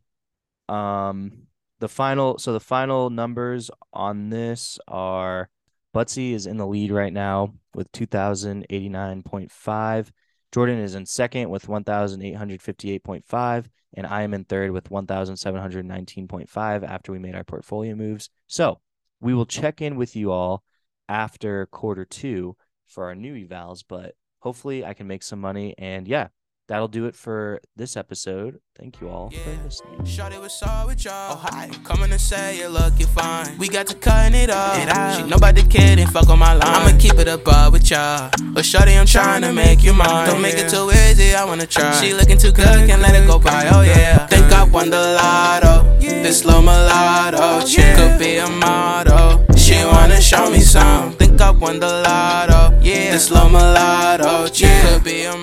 um 0.68 1.46
the 1.78 1.88
final. 1.88 2.38
So 2.38 2.52
the 2.52 2.60
final 2.60 3.10
numbers 3.10 3.70
on 3.92 4.30
this 4.30 4.78
are 4.88 5.48
Buttsie 5.94 6.32
is 6.32 6.46
in 6.46 6.56
the 6.56 6.66
lead 6.66 6.90
right 6.90 7.12
now 7.12 7.54
with 7.74 7.90
two 7.92 8.06
thousand 8.06 8.66
eighty 8.70 8.88
nine 8.88 9.22
point 9.22 9.50
five. 9.50 10.12
Jordan 10.52 10.78
is 10.78 10.94
in 10.94 11.06
second 11.06 11.50
with 11.50 11.68
one 11.68 11.84
thousand 11.84 12.22
eight 12.22 12.36
hundred 12.36 12.62
fifty 12.62 12.90
eight 12.90 13.04
point 13.04 13.24
five 13.26 13.68
and 13.96 14.06
I 14.06 14.22
am 14.22 14.34
in 14.34 14.44
third 14.44 14.70
with 14.70 14.90
1,719.5 14.90 16.84
after 16.84 17.12
we 17.12 17.18
made 17.18 17.34
our 17.34 17.44
portfolio 17.44 17.94
moves. 17.94 18.28
So 18.46 18.80
we 19.20 19.34
will 19.34 19.46
check 19.46 19.80
in 19.80 19.96
with 19.96 20.14
you 20.14 20.30
all 20.30 20.62
after 21.08 21.66
quarter 21.66 22.04
two 22.04 22.56
for 22.86 23.04
our 23.04 23.14
new 23.14 23.34
evals, 23.34 23.82
but 23.88 24.14
hopefully 24.40 24.84
I 24.84 24.92
can 24.94 25.06
make 25.06 25.22
some 25.22 25.40
money. 25.40 25.74
And 25.78 26.06
yeah, 26.06 26.28
that'll 26.68 26.88
do 26.88 27.06
it 27.06 27.14
for 27.14 27.60
this 27.76 27.96
episode. 27.96 28.60
Thank 28.78 29.00
you 29.00 29.08
all 29.08 29.30
for 29.30 29.50
listening. 29.64 30.00
Shawty 30.00 30.40
was 30.40 30.62
all 30.62 30.86
with 30.86 31.04
y'all. 31.04 31.32
Oh, 31.32 31.36
hi. 31.36 31.70
Coming 31.84 32.10
to 32.10 32.18
say 32.18 32.58
you 32.58 32.68
look, 32.68 32.98
you 32.98 33.06
fine. 33.06 33.56
We 33.58 33.68
got 33.68 33.86
to 33.86 33.94
cutting 33.94 34.38
it 34.38 34.50
up. 34.50 34.78
It 34.78 34.88
out. 34.88 35.16
She 35.16 35.22
nobody 35.28 35.62
kid 35.62 35.98
and 35.98 36.10
fuck 36.10 36.28
on 36.28 36.38
my 36.38 36.52
line. 36.52 36.62
I'ma 36.62 36.98
keep 36.98 37.14
it 37.14 37.28
above 37.28 37.72
with 37.72 37.90
y'all. 37.90 38.30
But 38.52 38.64
Shawty, 38.64 38.98
I'm 38.98 39.06
trying 39.06 39.42
to 39.42 39.52
make 39.52 39.82
you 39.82 39.92
mine. 39.92 40.28
Don't 40.28 40.42
make 40.42 40.58
it 40.58 40.68
too 40.68 40.90
easy, 40.90 41.34
I 41.34 41.44
wanna 41.44 41.66
try. 41.66 41.92
She 42.00 42.12
looking 42.12 42.38
too 42.38 42.52
good, 42.52 42.88
can't 42.88 43.00
let 43.00 43.14
it 43.14 43.26
go 43.26 43.38
by. 43.38 43.68
Oh 43.72 43.82
yeah. 43.82 44.26
Think 44.26 44.52
I 44.52 44.64
won 44.64 44.90
the 44.90 44.98
lotto. 44.98 45.84
This 46.00 46.40
slow 46.40 46.60
mulatto. 46.60 47.38
Oh, 47.40 47.66
she 47.66 47.82
could 47.94 48.18
be 48.18 48.36
a 48.36 48.48
model. 48.48 49.44
She 49.56 49.76
wanna 49.84 50.20
show 50.20 50.50
me 50.50 50.60
some. 50.60 51.12
Think 51.12 51.40
I 51.40 51.50
won 51.50 51.80
the 51.80 52.02
lotto. 52.02 52.78
Yeah. 52.82 53.12
This 53.12 53.28
slow 53.28 53.48
mulatto. 53.48 54.52
She 54.52 54.66
could 54.82 55.04
be 55.04 55.24
a 55.24 55.36